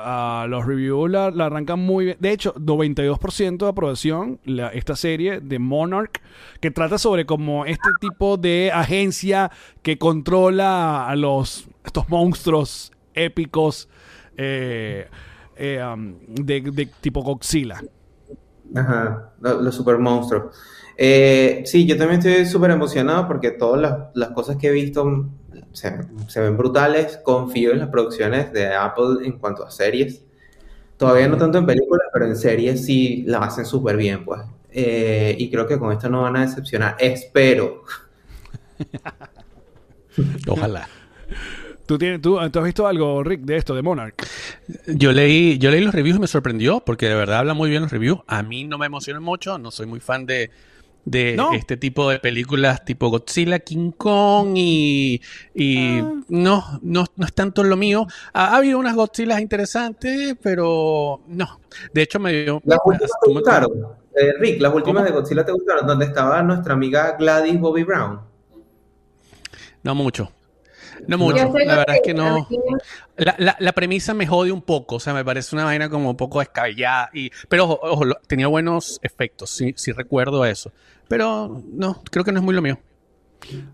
los 0.48 0.66
reviews 0.66 1.08
la, 1.08 1.30
la 1.30 1.46
arrancan 1.46 1.78
muy 1.78 2.06
bien. 2.06 2.16
De 2.18 2.32
hecho, 2.32 2.52
92% 2.56 3.58
de 3.66 3.68
aprobación 3.70 4.40
la- 4.44 4.70
esta 4.70 4.96
serie 4.96 5.38
de 5.38 5.60
Monarch, 5.60 6.20
que 6.60 6.72
trata 6.72 6.98
sobre 6.98 7.26
como 7.26 7.64
este 7.64 7.90
tipo 8.00 8.36
de 8.38 8.72
agencia 8.74 9.52
que 9.82 9.98
controla 9.98 11.08
a 11.08 11.14
los 11.14 11.68
estos 11.84 12.08
monstruos 12.08 12.90
épicos. 13.14 13.88
eh, 14.36 15.06
eh, 15.60 15.82
um, 15.84 16.14
de, 16.28 16.60
de 16.62 16.86
tipo 17.00 17.22
Godzilla. 17.22 17.80
Ajá, 18.74 19.32
lo- 19.40 19.60
los 19.62 19.74
super 19.74 19.98
monstruos. 19.98 20.56
Eh, 20.96 21.62
sí, 21.66 21.86
yo 21.86 21.96
también 21.96 22.20
estoy 22.20 22.46
súper 22.46 22.70
emocionado 22.72 23.26
porque 23.26 23.52
todas 23.52 23.80
las, 23.80 23.98
las 24.14 24.30
cosas 24.30 24.56
que 24.56 24.68
he 24.68 24.72
visto 24.72 25.04
mm, 25.04 25.30
se, 25.72 25.98
se 26.28 26.40
ven 26.40 26.56
brutales. 26.56 27.18
Confío 27.24 27.72
en 27.72 27.78
las 27.80 27.88
producciones 27.88 28.52
de 28.52 28.74
Apple 28.74 29.24
en 29.26 29.38
cuanto 29.38 29.64
a 29.64 29.70
series. 29.70 30.22
Todavía 30.96 31.28
no 31.28 31.36
tanto 31.38 31.58
en 31.58 31.66
películas, 31.66 32.08
pero 32.12 32.26
en 32.26 32.36
series 32.36 32.84
sí 32.84 33.24
las 33.26 33.42
hacen 33.48 33.66
súper 33.66 33.96
bien, 33.96 34.24
pues. 34.24 34.42
Eh, 34.72 35.34
y 35.38 35.50
creo 35.50 35.66
que 35.66 35.78
con 35.78 35.92
esto 35.92 36.08
no 36.10 36.22
van 36.22 36.36
a 36.36 36.42
decepcionar. 36.42 36.96
Espero. 37.00 37.82
Ojalá. 40.48 40.88
¿Tú, 41.90 41.98
tienes, 41.98 42.22
tú, 42.22 42.38
tú 42.52 42.58
has 42.60 42.64
visto 42.64 42.86
algo, 42.86 43.24
Rick, 43.24 43.40
de 43.40 43.56
esto, 43.56 43.74
de 43.74 43.82
Monarch? 43.82 44.14
Yo 44.86 45.10
leí, 45.10 45.58
yo 45.58 45.72
leí 45.72 45.80
los 45.80 45.92
reviews 45.92 46.18
y 46.18 46.20
me 46.20 46.28
sorprendió 46.28 46.78
porque 46.86 47.08
de 47.08 47.16
verdad 47.16 47.38
habla 47.40 47.52
muy 47.52 47.68
bien 47.68 47.82
los 47.82 47.90
reviews. 47.90 48.20
A 48.28 48.44
mí 48.44 48.62
no 48.62 48.78
me 48.78 48.86
emociona 48.86 49.18
mucho, 49.18 49.58
no 49.58 49.72
soy 49.72 49.86
muy 49.86 49.98
fan 49.98 50.24
de, 50.24 50.52
de 51.04 51.34
¿No? 51.36 51.52
este 51.52 51.76
tipo 51.76 52.08
de 52.08 52.20
películas 52.20 52.84
tipo 52.84 53.08
Godzilla, 53.08 53.58
King 53.58 53.90
Kong 53.90 54.52
y, 54.54 55.20
y 55.52 55.98
Ah. 55.98 56.12
no, 56.28 56.78
no, 56.80 57.06
no 57.16 57.26
es 57.26 57.32
tanto 57.32 57.64
lo 57.64 57.76
mío. 57.76 58.06
Ha, 58.34 58.54
ha 58.54 58.56
habido 58.58 58.78
unas 58.78 58.94
Godzillas 58.94 59.40
interesantes, 59.40 60.36
pero 60.40 61.22
no. 61.26 61.58
De 61.92 62.02
hecho 62.02 62.20
me 62.20 62.44
dio... 62.44 62.62
Las 62.66 62.78
últimas 62.84 63.10
te 63.20 63.32
gustaron. 63.32 63.70
Eh, 64.14 64.32
Rick, 64.38 64.60
las 64.60 64.72
últimas 64.72 65.02
¿Cómo? 65.02 65.12
de 65.12 65.20
Godzilla 65.20 65.44
te 65.44 65.50
gustaron. 65.50 65.88
Donde 65.88 66.04
estaba 66.04 66.40
nuestra 66.44 66.72
amiga 66.74 67.16
Gladys 67.18 67.58
Bobby 67.58 67.82
Brown. 67.82 68.20
No 69.82 69.96
mucho. 69.96 70.30
No 71.06 71.18
mucho. 71.18 71.52
La 71.64 71.76
verdad 71.76 71.96
es 71.96 72.00
que 72.04 72.14
no. 72.14 72.46
La, 73.16 73.34
la, 73.38 73.56
la 73.58 73.72
premisa 73.72 74.14
me 74.14 74.26
jode 74.26 74.52
un 74.52 74.62
poco, 74.62 74.96
o 74.96 75.00
sea, 75.00 75.12
me 75.14 75.24
parece 75.24 75.54
una 75.56 75.64
vaina 75.64 75.88
como 75.90 76.10
un 76.10 76.16
poco 76.16 76.38
descabellada. 76.40 77.10
Y, 77.12 77.30
pero 77.48 77.64
ojo, 77.64 77.80
ojo, 77.82 78.04
lo- 78.04 78.14
tenía 78.26 78.46
buenos 78.46 78.98
efectos, 79.02 79.50
sí, 79.50 79.72
sí 79.76 79.92
recuerdo 79.92 80.44
eso. 80.44 80.72
Pero 81.08 81.62
no, 81.72 82.02
creo 82.10 82.24
que 82.24 82.32
no 82.32 82.38
es 82.38 82.44
muy 82.44 82.54
lo 82.54 82.62
mío. 82.62 82.78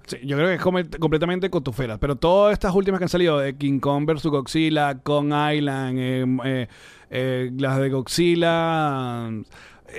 Sí, 0.06 0.18
yo 0.24 0.36
creo 0.36 0.48
que 0.48 0.54
es 0.54 0.88
completamente 0.98 1.50
cotufera. 1.50 1.98
Pero 1.98 2.16
todas 2.16 2.52
estas 2.52 2.74
últimas 2.74 2.98
que 3.00 3.04
han 3.04 3.08
salido, 3.08 3.38
de 3.38 3.56
King 3.56 3.80
Kong 3.80 4.06
vs. 4.06 4.24
Godzilla, 4.26 4.98
Kong 5.02 5.32
Island, 5.54 5.98
eh, 5.98 6.24
eh, 6.44 6.68
eh, 7.10 7.50
las 7.58 7.78
de 7.78 7.90
Godzilla... 7.90 9.28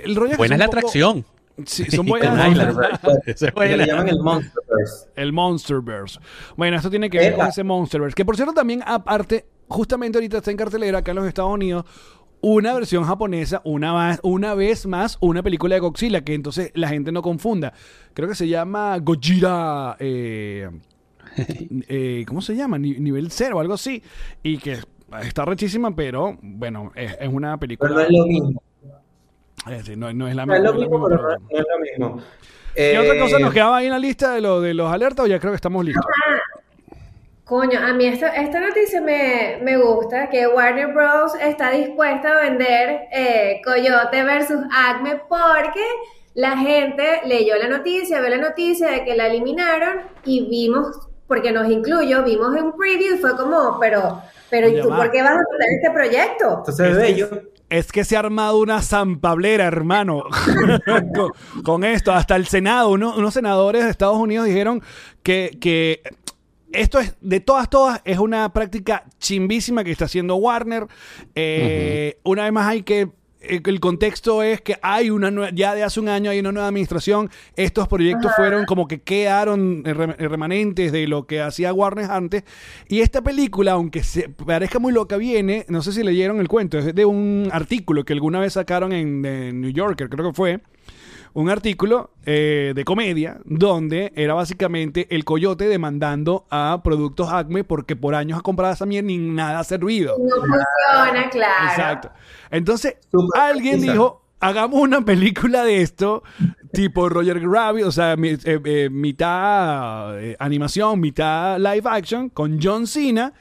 El 0.02 0.16
rollo 0.16 0.26
es 0.32 0.36
que 0.36 0.36
Buena 0.38 0.54
es 0.54 0.58
la 0.60 0.66
poco- 0.66 0.78
atracción. 0.78 1.24
Sí, 1.66 1.84
son 1.90 1.98
Con 2.06 2.06
buenas. 2.06 2.48
Island. 2.50 2.78
Le 3.78 3.86
llaman 3.86 4.08
el 4.08 4.18
Monsterverse. 4.20 5.08
El 5.16 5.32
Monsterverse. 5.32 6.20
Bueno, 6.56 6.76
esto 6.76 6.90
tiene 6.90 7.10
que 7.10 7.18
ver 7.18 7.34
con 7.36 7.46
ese 7.46 7.64
Monsterverse. 7.64 8.14
Que 8.14 8.24
por 8.24 8.36
cierto, 8.36 8.52
también, 8.54 8.82
aparte, 8.86 9.46
justamente 9.68 10.18
ahorita 10.18 10.38
está 10.38 10.50
en 10.50 10.56
cartelera 10.56 10.98
acá 10.98 11.10
en 11.12 11.16
los 11.16 11.26
Estados 11.26 11.52
Unidos. 11.52 11.84
Una 12.40 12.72
versión 12.74 13.02
japonesa, 13.02 13.60
una, 13.64 13.92
más, 13.92 14.20
una 14.22 14.54
vez 14.54 14.86
más, 14.86 15.18
una 15.20 15.42
película 15.42 15.74
de 15.74 15.80
Godzilla, 15.80 16.20
que 16.20 16.34
entonces 16.34 16.70
la 16.74 16.88
gente 16.88 17.10
no 17.10 17.20
confunda. 17.20 17.72
Creo 18.14 18.28
que 18.28 18.36
se 18.36 18.46
llama 18.46 18.96
Gojira. 18.98 19.96
eh, 19.98 20.70
eh, 21.88 22.24
¿Cómo 22.28 22.40
se 22.40 22.54
llama? 22.54 22.78
Ni- 22.78 22.98
nivel 23.00 23.30
cero 23.32 23.56
o 23.56 23.60
algo 23.60 23.74
así. 23.74 24.02
Y 24.42 24.58
que 24.58 24.78
está 25.22 25.44
rechísima, 25.44 25.94
pero 25.96 26.38
bueno, 26.40 26.92
es, 26.94 27.16
es 27.20 27.28
una 27.28 27.58
Pero 27.58 27.58
película. 27.58 27.90
no 27.90 28.00
es 28.00 28.08
lo 28.10 28.26
mismo. 28.26 28.62
Eh, 29.68 29.82
sí, 29.84 29.96
no, 29.96 30.12
no 30.12 30.28
es 30.28 30.34
la 30.34 30.46
No 30.46 30.54
es 30.54 30.60
lo 30.62 30.72
no 30.72 30.74
es 30.74 30.80
la 30.80 30.88
mismo, 30.88 30.98
misma 30.98 31.08
pero 31.08 31.22
no, 31.22 31.32
es 31.48 31.64
lo 31.68 31.78
mismo. 31.80 32.22
¿Qué 32.88 32.96
Eh, 32.96 32.98
otra 32.98 33.16
cosa 33.18 33.38
nos 33.38 33.52
quedaba 33.52 33.78
ahí 33.78 33.86
en 33.86 33.92
la 33.92 33.98
lista 33.98 34.32
de, 34.34 34.40
lo, 34.40 34.60
de 34.60 34.74
los 34.74 34.90
alertas 34.92 35.24
o 35.24 35.28
ya 35.28 35.38
creo 35.40 35.52
que 35.52 35.56
estamos 35.56 35.84
listos? 35.84 36.14
Coño, 37.44 37.80
a 37.80 37.94
mí 37.94 38.06
esta, 38.06 38.28
esta 38.36 38.60
noticia 38.60 39.00
me, 39.00 39.58
me 39.62 39.78
gusta, 39.78 40.28
que 40.28 40.46
Warner 40.46 40.88
Bros. 40.92 41.32
está 41.40 41.70
dispuesta 41.70 42.30
a 42.32 42.42
vender 42.42 43.08
eh, 43.10 43.60
Coyote 43.64 44.22
versus 44.22 44.58
Acme 44.70 45.22
porque 45.28 45.80
la 46.34 46.58
gente 46.58 47.22
leyó 47.24 47.54
la 47.56 47.68
noticia, 47.68 48.20
vio 48.20 48.28
la 48.28 48.36
noticia 48.36 48.90
de 48.90 49.04
que 49.04 49.16
la 49.16 49.28
eliminaron 49.28 50.02
y 50.24 50.46
vimos, 50.48 51.08
porque 51.26 51.50
nos 51.50 51.70
incluyó, 51.70 52.22
vimos 52.22 52.48
un 52.50 52.76
preview 52.76 53.14
y 53.16 53.18
fue 53.18 53.34
como, 53.36 53.78
pero, 53.80 54.20
pero 54.50 54.68
¿y 54.68 54.80
tú 54.82 54.88
por 54.90 55.10
qué 55.10 55.22
vas 55.22 55.32
a 55.32 55.44
tener 55.50 55.68
este 55.80 55.90
proyecto? 55.90 56.56
Entonces, 56.58 56.86
Es- 56.90 56.96
bello. 56.96 57.28
Es 57.70 57.92
que 57.92 58.04
se 58.04 58.16
ha 58.16 58.20
armado 58.20 58.58
una 58.58 58.80
zampablera, 58.80 59.66
hermano, 59.66 60.24
con, 61.14 61.62
con 61.62 61.84
esto. 61.84 62.12
Hasta 62.12 62.36
el 62.36 62.46
Senado, 62.46 62.88
uno- 62.90 63.14
unos 63.16 63.34
senadores 63.34 63.84
de 63.84 63.90
Estados 63.90 64.16
Unidos 64.16 64.46
dijeron 64.46 64.82
que, 65.22 65.58
que 65.60 66.00
esto 66.72 66.98
es, 66.98 67.14
de 67.20 67.40
todas, 67.40 67.68
todas, 67.68 68.00
es 68.04 68.18
una 68.18 68.52
práctica 68.52 69.04
chimbísima 69.18 69.84
que 69.84 69.90
está 69.90 70.06
haciendo 70.06 70.36
Warner. 70.36 70.86
Eh, 71.34 72.18
Una 72.24 72.44
vez 72.44 72.52
más 72.52 72.66
hay 72.68 72.82
que 72.82 73.10
el 73.40 73.80
contexto 73.80 74.42
es 74.42 74.60
que 74.60 74.78
hay 74.82 75.10
una 75.10 75.50
ya 75.50 75.74
de 75.74 75.84
hace 75.84 76.00
un 76.00 76.08
año 76.08 76.30
hay 76.30 76.40
una 76.40 76.52
nueva 76.52 76.68
administración. 76.68 77.30
Estos 77.56 77.88
proyectos 77.88 78.32
fueron 78.36 78.64
como 78.64 78.88
que 78.88 79.00
quedaron 79.00 79.82
eh, 79.86 79.90
eh, 79.90 80.28
remanentes 80.28 80.92
de 80.92 81.06
lo 81.06 81.26
que 81.26 81.40
hacía 81.40 81.72
Warner 81.72 82.10
antes. 82.10 82.44
Y 82.88 83.00
esta 83.00 83.22
película, 83.22 83.72
aunque 83.72 84.02
se 84.02 84.28
parezca 84.28 84.78
muy 84.78 84.92
loca, 84.92 85.16
viene, 85.16 85.64
no 85.68 85.82
sé 85.82 85.92
si 85.92 86.02
leyeron 86.02 86.40
el 86.40 86.48
cuento, 86.48 86.78
es 86.78 86.94
de 86.94 87.04
un 87.04 87.48
artículo 87.52 88.04
que 88.04 88.12
alguna 88.12 88.40
vez 88.40 88.54
sacaron 88.54 88.92
en, 88.92 89.24
en 89.24 89.60
New 89.60 89.70
Yorker, 89.70 90.08
creo 90.08 90.28
que 90.28 90.34
fue 90.34 90.60
un 91.40 91.50
artículo 91.50 92.10
eh, 92.26 92.72
de 92.74 92.84
comedia 92.84 93.38
donde 93.44 94.12
era 94.16 94.34
básicamente 94.34 95.06
el 95.14 95.24
coyote 95.24 95.68
demandando 95.68 96.46
a 96.50 96.80
productos 96.82 97.32
Acme 97.32 97.62
porque 97.64 97.94
por 97.96 98.14
años 98.14 98.38
ha 98.38 98.42
comprado 98.42 98.72
esa 98.74 98.86
mierda 98.86 99.10
y 99.12 99.18
nada 99.18 99.60
ha 99.60 99.64
servido. 99.64 100.16
No 100.18 100.34
funciona, 100.36 101.30
claro. 101.30 101.68
Exacto. 101.70 102.10
Entonces, 102.50 102.96
alguien 103.40 103.80
dijo, 103.80 104.22
hagamos 104.40 104.80
una 104.80 105.02
película 105.04 105.62
de 105.64 105.80
esto, 105.82 106.22
tipo 106.72 107.08
Roger 107.08 107.40
Rabbit, 107.40 107.84
o 107.84 107.92
sea, 107.92 108.16
mi- 108.16 108.30
eh, 108.30 108.38
eh, 108.64 108.88
mitad 108.90 110.20
eh, 110.20 110.36
animación, 110.40 110.98
mitad 111.00 111.58
live 111.58 111.82
action, 111.88 112.30
con 112.30 112.58
John 112.60 112.86
Cena. 112.86 113.32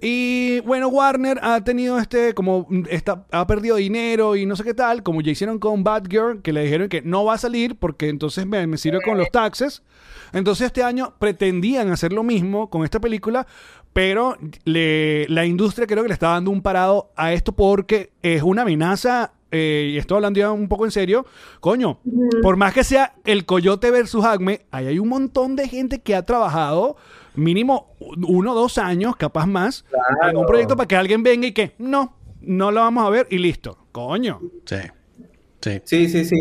Y 0.00 0.60
bueno, 0.60 0.88
Warner 0.88 1.38
ha 1.42 1.62
tenido 1.64 1.98
este, 1.98 2.34
como, 2.34 2.66
mm, 2.68 2.82
está, 2.90 3.24
ha 3.30 3.46
perdido 3.46 3.76
dinero 3.76 4.36
y 4.36 4.44
no 4.44 4.54
sé 4.54 4.62
qué 4.64 4.74
tal, 4.74 5.02
como 5.02 5.22
ya 5.22 5.32
hicieron 5.32 5.58
con 5.58 5.84
Batgirl, 5.84 6.42
que 6.42 6.52
le 6.52 6.62
dijeron 6.64 6.88
que 6.88 7.00
no 7.02 7.24
va 7.24 7.34
a 7.34 7.38
salir 7.38 7.76
porque 7.76 8.08
entonces 8.08 8.46
me, 8.46 8.66
me 8.66 8.76
sirve 8.76 9.00
con 9.02 9.16
los 9.16 9.30
taxes. 9.30 9.82
Entonces 10.32 10.66
este 10.66 10.82
año 10.82 11.14
pretendían 11.18 11.90
hacer 11.90 12.12
lo 12.12 12.22
mismo 12.22 12.68
con 12.68 12.84
esta 12.84 13.00
película, 13.00 13.46
pero 13.92 14.36
le- 14.64 15.26
la 15.28 15.46
industria 15.46 15.86
creo 15.86 16.02
que 16.02 16.08
le 16.08 16.14
está 16.14 16.28
dando 16.30 16.50
un 16.50 16.60
parado 16.60 17.10
a 17.16 17.32
esto 17.32 17.52
porque 17.52 18.10
es 18.22 18.42
una 18.42 18.62
amenaza, 18.62 19.32
eh, 19.50 19.92
y 19.94 19.96
estoy 19.96 20.16
hablando 20.16 20.38
ya 20.40 20.50
un 20.52 20.68
poco 20.68 20.84
en 20.84 20.90
serio, 20.90 21.24
coño, 21.60 22.00
por 22.42 22.56
más 22.56 22.74
que 22.74 22.84
sea 22.84 23.14
el 23.24 23.46
Coyote 23.46 23.90
versus 23.90 24.24
Acme, 24.26 24.66
ahí 24.72 24.88
hay 24.88 24.98
un 24.98 25.08
montón 25.08 25.56
de 25.56 25.68
gente 25.68 26.00
que 26.02 26.14
ha 26.14 26.26
trabajado 26.26 26.96
mínimo 27.36 27.94
uno 28.00 28.52
o 28.52 28.54
dos 28.54 28.78
años, 28.78 29.16
capaz 29.16 29.46
más, 29.46 29.84
en 30.28 30.36
un 30.36 30.46
proyecto 30.46 30.76
para 30.76 30.88
que 30.88 30.96
alguien 30.96 31.22
venga 31.22 31.46
y 31.46 31.52
que 31.52 31.74
no, 31.78 32.16
no 32.40 32.70
lo 32.70 32.80
vamos 32.80 33.06
a 33.06 33.10
ver 33.10 33.26
y 33.30 33.38
listo. 33.38 33.86
Coño. 33.92 34.40
Sí. 34.64 34.76
Sí. 35.60 35.80
Sí, 35.84 36.08
sí, 36.08 36.24
sí. 36.24 36.36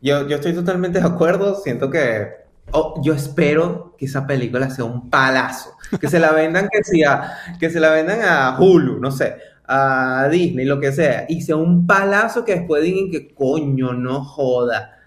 Yo, 0.00 0.26
yo 0.26 0.36
estoy 0.36 0.54
totalmente 0.54 1.00
de 1.00 1.06
acuerdo. 1.06 1.56
Siento 1.56 1.90
que. 1.90 2.28
oh, 2.72 3.00
yo 3.02 3.14
espero 3.14 3.94
que 3.98 4.06
esa 4.06 4.26
película 4.26 4.70
sea 4.70 4.84
un 4.84 5.10
palazo. 5.10 5.76
Que 6.00 6.08
se 6.08 6.18
la 6.18 6.32
vendan, 6.32 6.68
que, 6.72 6.82
sea, 6.82 7.38
que 7.60 7.68
se 7.68 7.78
la 7.78 7.90
vendan 7.90 8.20
a 8.22 8.58
Hulu, 8.58 8.98
no 8.98 9.10
sé, 9.10 9.36
a 9.66 10.28
Disney, 10.30 10.64
lo 10.64 10.80
que 10.80 10.90
sea. 10.90 11.26
Y 11.28 11.42
sea 11.42 11.56
un 11.56 11.86
palazo 11.86 12.44
que 12.44 12.54
después 12.54 12.82
digan 12.82 13.10
que 13.10 13.34
coño, 13.34 13.92
no 13.92 14.24
joda. 14.24 15.01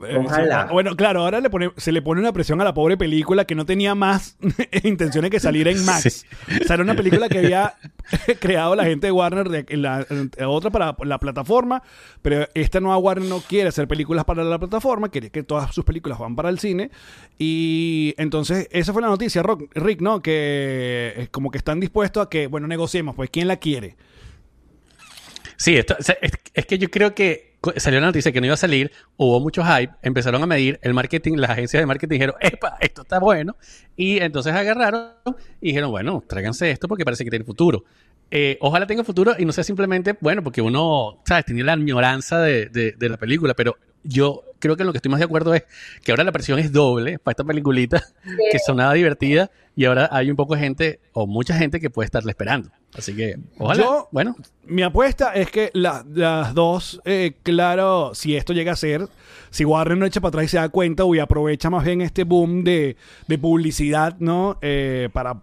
Ojalá. 0.00 0.66
Eh, 0.68 0.72
Bueno, 0.72 0.96
claro, 0.96 1.20
ahora 1.20 1.40
le 1.40 1.50
pone, 1.50 1.70
se 1.76 1.92
le 1.92 2.02
pone 2.02 2.20
una 2.20 2.32
presión 2.32 2.60
a 2.60 2.64
la 2.64 2.74
pobre 2.74 2.96
película 2.96 3.44
que 3.44 3.54
no 3.54 3.66
tenía 3.66 3.94
más 3.94 4.36
intenciones 4.82 5.30
que 5.30 5.40
salir 5.40 5.68
en 5.68 5.84
Max. 5.84 6.26
O 6.60 6.64
sea, 6.64 6.74
era 6.74 6.82
una 6.82 6.94
película 6.94 7.28
que 7.28 7.38
había 7.38 7.74
creado 8.40 8.74
la 8.74 8.84
gente 8.84 9.08
de 9.08 9.12
Warner, 9.12 9.48
de, 9.48 9.76
la, 9.76 10.06
otra 10.46 10.70
para 10.70 10.96
la 11.04 11.18
plataforma, 11.18 11.82
pero 12.22 12.48
esta 12.54 12.80
nueva 12.80 12.98
Warner 12.98 13.28
no 13.28 13.40
quiere 13.40 13.68
hacer 13.68 13.86
películas 13.88 14.24
para 14.24 14.42
la 14.44 14.58
plataforma, 14.58 15.08
quiere 15.08 15.30
que 15.30 15.42
todas 15.42 15.74
sus 15.74 15.84
películas 15.84 16.18
van 16.18 16.36
para 16.36 16.48
el 16.48 16.58
cine. 16.58 16.90
Y 17.38 18.14
entonces, 18.16 18.68
esa 18.70 18.92
fue 18.92 19.02
la 19.02 19.08
noticia, 19.08 19.42
Rick, 19.74 20.00
¿no? 20.00 20.22
Que 20.22 21.14
es 21.16 21.28
como 21.28 21.50
que 21.50 21.58
están 21.58 21.80
dispuestos 21.80 22.26
a 22.26 22.28
que, 22.28 22.46
bueno, 22.46 22.66
negociemos, 22.66 23.14
pues, 23.14 23.30
¿quién 23.30 23.48
la 23.48 23.56
quiere? 23.56 23.96
Sí, 25.56 25.76
esto, 25.76 25.94
o 25.98 26.02
sea, 26.02 26.16
es, 26.22 26.32
es 26.54 26.64
que 26.64 26.78
yo 26.78 26.90
creo 26.90 27.14
que 27.14 27.49
salió 27.76 28.00
la 28.00 28.06
noticia 28.06 28.32
que 28.32 28.40
no 28.40 28.46
iba 28.46 28.54
a 28.54 28.58
salir, 28.58 28.90
hubo 29.16 29.38
mucho 29.40 29.62
hype, 29.64 29.92
empezaron 30.02 30.42
a 30.42 30.46
medir 30.46 30.78
el 30.82 30.94
marketing, 30.94 31.36
las 31.36 31.50
agencias 31.50 31.80
de 31.82 31.86
marketing 31.86 32.14
dijeron, 32.14 32.34
¡epa! 32.40 32.76
Esto 32.80 33.02
está 33.02 33.18
bueno. 33.18 33.56
Y 33.96 34.18
entonces 34.18 34.52
agarraron 34.54 35.10
y 35.60 35.68
dijeron, 35.68 35.90
bueno, 35.90 36.22
tráiganse 36.26 36.70
esto 36.70 36.88
porque 36.88 37.04
parece 37.04 37.24
que 37.24 37.30
tiene 37.30 37.44
futuro. 37.44 37.84
Eh, 38.30 38.56
ojalá 38.60 38.86
tenga 38.86 39.02
futuro 39.04 39.34
y 39.38 39.44
no 39.44 39.52
sea 39.52 39.64
simplemente, 39.64 40.16
bueno, 40.20 40.42
porque 40.42 40.62
uno, 40.62 41.20
¿sabes? 41.26 41.44
Tiene 41.44 41.64
la 41.64 41.72
añoranza 41.72 42.40
de, 42.40 42.66
de- 42.66 42.92
de 42.92 43.08
la 43.08 43.16
película, 43.16 43.54
pero 43.54 43.76
yo 44.04 44.44
creo 44.58 44.76
que 44.76 44.84
lo 44.84 44.92
que 44.92 44.98
estoy 44.98 45.10
más 45.10 45.18
de 45.20 45.24
acuerdo 45.24 45.54
es 45.54 45.64
que 46.04 46.12
ahora 46.12 46.22
la 46.24 46.32
presión 46.32 46.58
es 46.58 46.70
doble 46.72 47.18
para 47.18 47.32
esta 47.32 47.44
peliculita, 47.44 48.02
que 48.52 48.58
sonaba 48.58 48.92
divertida 48.94 49.50
y 49.74 49.86
ahora 49.86 50.08
hay 50.12 50.30
un 50.30 50.36
poco 50.36 50.54
de 50.54 50.60
gente 50.60 51.00
o 51.12 51.26
mucha 51.26 51.56
gente 51.56 51.80
que 51.80 51.88
puede 51.90 52.04
estarla 52.06 52.30
esperando. 52.30 52.70
Así 52.94 53.14
que, 53.14 53.36
ojalá. 53.58 53.82
Yo- 53.82 54.08
bueno, 54.10 54.36
Mi 54.66 54.82
apuesta 54.82 55.32
es 55.34 55.50
que 55.50 55.70
la- 55.74 56.04
las 56.12 56.54
dos, 56.54 57.00
eh, 57.04 57.32
claro, 57.42 58.12
si 58.14 58.36
esto 58.36 58.52
llega 58.52 58.72
a 58.72 58.76
ser, 58.76 59.08
si 59.50 59.64
Warner 59.64 59.96
no 59.96 60.04
echa 60.06 60.20
para 60.20 60.28
atrás 60.30 60.44
y 60.44 60.48
se 60.48 60.56
da 60.58 60.68
cuenta 60.68 61.04
y 61.12 61.18
aprovecha 61.18 61.70
más 61.70 61.84
bien 61.84 62.00
este 62.02 62.24
boom 62.24 62.62
de, 62.62 62.96
de 63.26 63.38
publicidad, 63.38 64.16
¿no? 64.18 64.58
Eh, 64.62 65.08
para, 65.12 65.40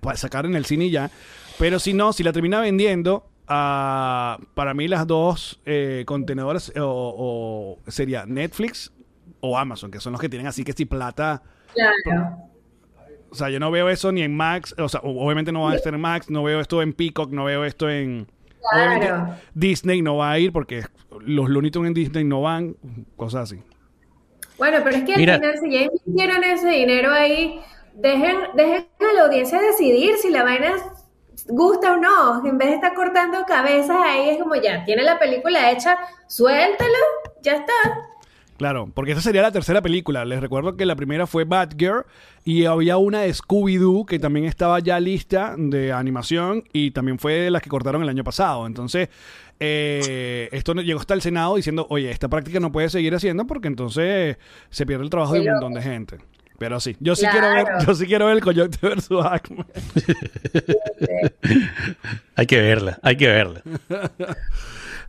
para 0.00 0.16
sacar 0.16 0.44
en 0.46 0.56
el 0.56 0.64
cine 0.64 0.86
y 0.86 0.90
ya. 0.90 1.10
Pero 1.58 1.78
si 1.78 1.92
no, 1.94 2.12
si 2.12 2.22
la 2.24 2.32
termina 2.32 2.60
vendiendo, 2.60 3.24
ah, 3.48 4.38
para 4.54 4.74
mí 4.74 4.88
las 4.88 5.06
dos 5.06 5.60
eh, 5.64 6.04
contenedoras 6.06 6.72
o, 6.76 7.78
o 7.86 7.90
sería 7.90 8.26
Netflix 8.26 8.92
o 9.40 9.58
Amazon, 9.58 9.90
que 9.90 10.00
son 10.00 10.12
los 10.12 10.20
que 10.20 10.28
tienen 10.28 10.46
así 10.46 10.64
que 10.64 10.72
si 10.72 10.84
plata. 10.84 11.42
Claro. 11.74 12.38
O 13.30 13.34
sea, 13.34 13.50
yo 13.50 13.58
no 13.58 13.70
veo 13.70 13.88
eso 13.88 14.12
ni 14.12 14.22
en 14.22 14.36
Max, 14.36 14.74
o 14.78 14.88
sea, 14.88 15.00
obviamente 15.02 15.50
no 15.50 15.62
va 15.62 15.72
a 15.72 15.74
estar 15.74 15.92
en 15.92 16.00
Max, 16.00 16.30
no 16.30 16.44
veo 16.44 16.60
esto 16.60 16.80
en 16.82 16.92
Peacock, 16.92 17.32
no 17.32 17.44
veo 17.44 17.64
esto 17.64 17.90
en... 17.90 18.28
Claro. 18.70 18.92
Obviamente 18.96 19.42
Disney 19.54 20.02
no 20.02 20.16
va 20.16 20.30
a 20.30 20.38
ir 20.38 20.52
porque 20.52 20.84
los 21.20 21.48
Looney 21.50 21.70
Tunes 21.70 21.88
en 21.88 21.94
Disney 21.94 22.24
no 22.24 22.42
van, 22.42 22.76
cosas 23.16 23.50
así. 23.50 23.62
Bueno, 24.56 24.78
pero 24.84 24.96
es 24.96 25.04
que 25.04 25.14
al 25.14 25.20
final, 25.20 25.54
si 25.60 25.70
ya 25.72 25.82
invirtieron 25.82 26.44
ese 26.44 26.68
dinero 26.68 27.12
ahí, 27.12 27.60
dejen, 27.94 28.36
dejen 28.54 28.86
a 29.00 29.12
la 29.14 29.24
audiencia 29.24 29.60
decidir 29.60 30.16
si 30.18 30.30
la 30.30 30.44
vaina 30.44 30.72
gusta 31.48 31.94
o 31.94 31.96
no. 31.96 32.46
En 32.46 32.58
vez 32.58 32.68
de 32.68 32.74
estar 32.76 32.94
cortando 32.94 33.44
cabezas 33.46 33.96
ahí, 34.00 34.30
es 34.30 34.38
como 34.38 34.54
ya, 34.56 34.84
tiene 34.84 35.02
la 35.02 35.18
película 35.18 35.70
hecha, 35.70 35.96
suéltalo, 36.26 36.98
ya 37.42 37.54
está. 37.56 37.72
Claro, 38.56 38.88
porque 38.94 39.12
esa 39.12 39.20
sería 39.20 39.42
la 39.42 39.50
tercera 39.50 39.82
película. 39.82 40.24
Les 40.24 40.40
recuerdo 40.40 40.76
que 40.76 40.86
la 40.86 40.94
primera 40.94 41.26
fue 41.26 41.44
Batgirl 41.44 42.06
y 42.44 42.66
había 42.66 42.98
una 42.98 43.22
de 43.22 43.34
Scooby-Doo 43.34 44.06
que 44.06 44.20
también 44.20 44.46
estaba 44.46 44.78
ya 44.78 45.00
lista 45.00 45.56
de 45.58 45.92
animación 45.92 46.62
y 46.72 46.92
también 46.92 47.18
fue 47.18 47.34
de 47.34 47.50
las 47.50 47.62
que 47.62 47.68
cortaron 47.68 48.02
el 48.02 48.08
año 48.08 48.22
pasado. 48.22 48.66
Entonces, 48.66 49.08
eh, 49.58 50.48
esto 50.52 50.72
llegó 50.74 51.00
hasta 51.00 51.14
el 51.14 51.22
Senado 51.22 51.56
diciendo, 51.56 51.86
oye, 51.90 52.10
esta 52.10 52.28
práctica 52.28 52.60
no 52.60 52.70
puede 52.70 52.90
seguir 52.90 53.14
haciendo 53.14 53.44
porque 53.46 53.66
entonces 53.66 54.36
se 54.70 54.86
pierde 54.86 55.02
el 55.02 55.10
trabajo 55.10 55.34
de 55.34 55.40
un 55.40 55.46
montón 55.46 55.74
de 55.74 55.82
gente. 55.82 56.18
Pero 56.58 56.78
sí, 56.80 56.96
yo 57.00 57.16
sí 57.16 57.22
Claro. 57.22 57.38
quiero 57.40 57.54
ver, 57.78 57.86
yo 57.86 57.94
sí 57.94 58.06
quiero 58.06 58.26
ver 58.26 58.36
el 58.36 58.40
Coyote 58.42 58.78
versus 58.80 59.24
Acme. 59.24 59.64
hay 62.36 62.46
que 62.46 62.60
verla, 62.60 62.98
hay 63.02 63.16
que 63.16 63.26
verla. 63.26 63.62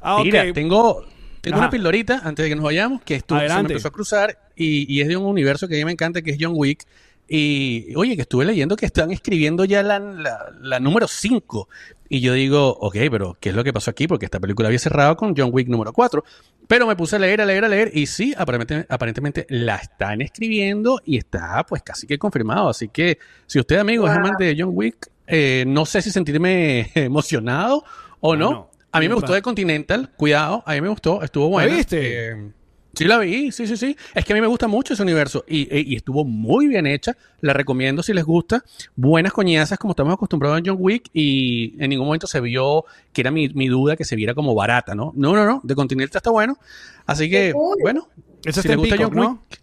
Ah. 0.02 0.22
Mira, 0.24 0.52
tengo, 0.54 1.06
tengo 1.42 1.56
Ajá. 1.58 1.66
una 1.66 1.70
pildorita 1.72 2.22
antes 2.24 2.44
de 2.44 2.50
que 2.50 2.56
nos 2.56 2.66
vayamos 2.66 3.02
que 3.04 3.16
estuvo, 3.16 3.40
se 3.40 3.48
me 3.48 3.60
empezó 3.60 3.88
a 3.88 3.92
cruzar 3.92 4.38
y, 4.56 4.92
y 4.94 5.02
es 5.02 5.08
de 5.08 5.18
un 5.18 5.26
universo 5.26 5.68
que 5.68 5.76
a 5.76 5.78
mí 5.78 5.86
me 5.86 5.92
encanta 5.92 6.22
que 6.22 6.32
es 6.32 6.38
John 6.40 6.54
Wick. 6.56 6.84
Y 7.28 7.92
oye, 7.96 8.16
que 8.16 8.22
estuve 8.22 8.46
leyendo 8.46 8.76
que 8.76 8.86
están 8.86 9.12
escribiendo 9.12 9.66
ya 9.66 9.82
la, 9.82 9.98
la- 9.98 10.52
la 10.62 10.80
número 10.80 11.08
5. 11.08 11.68
Y 12.08 12.20
yo 12.22 12.34
digo, 12.34 12.70
ok, 12.70 12.96
pero 13.10 13.36
¿qué 13.40 13.50
es 13.50 13.56
lo 13.56 13.64
que 13.64 13.74
pasó 13.74 13.90
aquí? 13.92 14.08
Porque 14.08 14.26
esta 14.26 14.40
película 14.40 14.68
había 14.68 14.80
cerrado 14.80 15.16
con 15.18 15.34
John 15.36 15.50
Wick 15.52 15.68
número 15.68 15.92
4. 15.92 16.24
Pero 16.68 16.86
me 16.88 16.96
puse 16.96 17.16
a 17.16 17.20
leer, 17.20 17.42
a 17.42 17.46
leer, 17.46 17.66
a 17.66 17.68
leer. 17.68 17.92
Y 17.94 18.06
sí, 18.08 18.34
aparentemente, 18.38 18.86
aparentemente 18.94 19.46
la 19.50 19.76
están 19.78 20.22
escribiendo 20.22 21.02
y 21.06 21.18
está 21.18 21.66
pues 21.68 21.82
casi 21.84 22.06
que 22.08 22.18
confirmado. 22.18 22.70
Así 22.70 22.90
que 22.90 23.18
si 23.48 23.60
usted, 23.60 23.78
amigo, 23.78 24.06
es 24.08 24.12
Wow. 24.14 24.20
amante 24.22 24.44
de 24.46 24.56
John 24.58 24.72
Wick, 24.74 25.08
eh, 25.28 25.64
no 25.68 25.86
sé 25.86 26.02
si 26.02 26.12
sentirme 26.12 26.92
emocionado 26.96 27.84
o 28.20 28.36
no. 28.36 28.46
Bueno, 28.48 28.70
a 28.92 29.00
mí 29.00 29.08
me 29.10 29.16
gustó 29.16 29.34
de 29.34 29.42
Continental, 29.42 30.12
cuidado, 30.16 30.64
a 30.66 30.74
mí 30.74 30.82
me 30.82 30.88
gustó, 30.90 31.22
estuvo 31.22 31.50
buena. 31.50 31.76
viste? 31.76 32.30
Eh, 32.32 32.52
sí 32.96 33.06
la 33.06 33.18
vi, 33.20 33.52
sí, 33.52 33.68
sí, 33.68 33.78
sí. 33.78 33.96
Es 34.14 34.26
que 34.26 34.34
a 34.34 34.36
mí 34.36 34.42
me 34.42 34.48
gusta 34.48 34.68
mucho 34.68 34.94
ese 34.94 35.04
universo 35.04 35.44
y, 35.48 35.68
e- 35.74 35.82
y 35.86 35.96
estuvo 35.96 36.24
muy 36.26 36.68
bien 36.68 36.88
hecha. 36.88 37.16
La 37.42 37.54
recomiendo 37.54 38.02
si 38.04 38.14
les 38.14 38.24
gusta. 38.24 38.64
Buenas 38.96 39.34
coñazas 39.34 39.78
como 39.78 39.92
estamos 39.92 40.14
acostumbrados 40.14 40.58
en 40.60 40.66
John 40.66 40.78
Wick 40.80 41.10
y 41.14 41.76
en 41.84 41.90
ningún 41.90 42.08
momento 42.08 42.28
se 42.28 42.40
vio 42.42 42.86
que 43.14 43.22
era 43.22 43.32
mi, 43.32 43.50
mi 43.50 43.68
duda 43.68 43.96
que 43.96 44.06
se 44.06 44.16
viera 44.16 44.34
como 44.34 44.56
barata, 44.56 44.96
¿no? 44.96 45.12
No, 45.16 45.36
no, 45.36 45.46
no, 45.46 45.62
de 45.64 45.76
Continental 45.76 46.18
está 46.18 46.30
bueno. 46.32 46.58
Así 47.06 47.30
que, 47.30 47.52
cool. 47.54 47.78
bueno, 47.82 48.08
Esa 48.44 48.62
si 48.62 48.68
está 48.68 48.70
les 48.70 48.74
en 48.74 48.80
gusta 48.80 48.96
Peacock, 48.98 49.14
John 49.14 49.24
¿no? 49.24 49.30
Wick, 49.50 49.62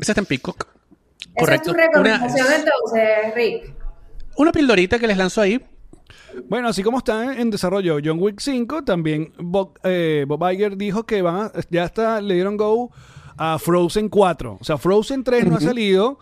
esa 0.00 0.12
está 0.12 0.20
en 0.20 0.26
Peacock. 0.26 0.66
Esa 1.20 1.32
Correcto. 1.34 1.70
es 1.70 1.76
tu 1.76 1.80
recomendación 1.82 2.46
Una, 2.46 2.56
entonces, 2.56 3.34
Rick. 3.34 3.74
una 4.36 4.52
pildorita 4.52 4.98
que 4.98 5.06
les 5.06 5.16
lanzo 5.16 5.40
ahí. 5.40 5.60
Bueno, 6.48 6.68
así 6.68 6.82
como 6.82 6.98
está 6.98 7.38
en 7.38 7.50
desarrollo 7.50 7.98
John 8.04 8.18
Wick 8.20 8.40
5, 8.40 8.84
también 8.84 9.32
Bob, 9.38 9.78
eh, 9.84 10.24
Bob 10.26 10.50
Iger 10.50 10.76
dijo 10.76 11.04
que 11.04 11.22
van 11.22 11.36
a- 11.46 11.52
ya 11.70 11.84
está, 11.84 12.20
le 12.20 12.34
dieron 12.34 12.56
go 12.56 12.90
a 13.36 13.58
Frozen 13.58 14.08
4. 14.08 14.58
O 14.60 14.64
sea, 14.64 14.76
Frozen 14.78 15.24
3 15.24 15.46
no 15.46 15.56
ha 15.56 15.60
salido. 15.60 16.18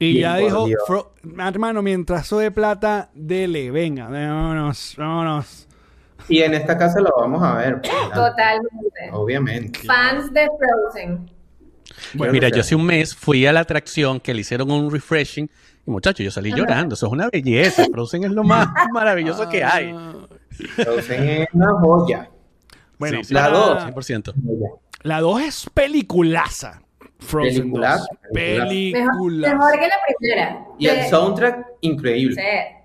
Y 0.00 0.12
Bien, 0.14 0.20
ya 0.22 0.36
dijo. 0.36 0.66
Fro- 0.86 1.08
hermano, 1.38 1.82
mientras 1.82 2.26
soy 2.28 2.44
de 2.44 2.50
plata, 2.52 3.10
dele, 3.14 3.70
venga, 3.72 4.08
vámonos, 4.08 4.94
vámonos. 4.96 5.66
Y 6.28 6.40
en 6.40 6.54
esta 6.54 6.76
casa 6.78 7.00
lo 7.00 7.10
vamos 7.16 7.42
a 7.42 7.54
ver. 7.54 7.80
pues, 7.80 7.92
Totalmente. 8.14 9.10
Obviamente. 9.12 9.80
Fans 9.80 10.32
de 10.32 10.46
Frozen. 10.58 11.30
Bueno, 12.14 12.32
Mira, 12.32 12.48
yo 12.48 12.60
hace 12.60 12.74
un 12.76 12.84
mes 12.84 13.14
fui 13.16 13.44
a 13.46 13.52
la 13.52 13.60
atracción 13.60 14.20
que 14.20 14.34
le 14.34 14.42
hicieron 14.42 14.70
un 14.70 14.90
refreshing 14.90 15.50
muchachos, 15.88 16.24
yo 16.24 16.30
salí 16.30 16.52
llorando. 16.52 16.94
Eso 16.94 17.06
es 17.06 17.12
una 17.12 17.28
belleza. 17.30 17.84
Frozen 17.92 18.24
es 18.24 18.30
lo 18.30 18.44
más 18.44 18.68
maravilloso 18.92 19.48
que 19.48 19.62
hay. 19.64 19.92
Ah, 19.96 20.12
Frozen 20.76 21.28
es 21.28 21.48
una 21.52 21.72
joya. 21.80 22.30
Bueno, 22.98 23.18
Sí, 23.18 23.24
sí. 23.24 23.34
La 23.34 23.48
dos. 23.48 23.82
100%. 23.84 24.32
La 25.02 25.20
2 25.20 25.42
es 25.42 25.70
peliculaza. 25.72 26.82
Frozen 27.20 27.54
Peliculaza, 27.54 28.06
2. 28.10 28.18
peliculaza. 28.32 29.54
Mejor, 29.54 29.58
mejor 29.58 29.80
que 29.80 29.88
la 29.88 29.94
primera. 30.18 30.66
Y 30.78 30.86
el 30.88 31.06
soundtrack, 31.08 31.66
increíble. 31.82 32.34
Sí. 32.34 32.76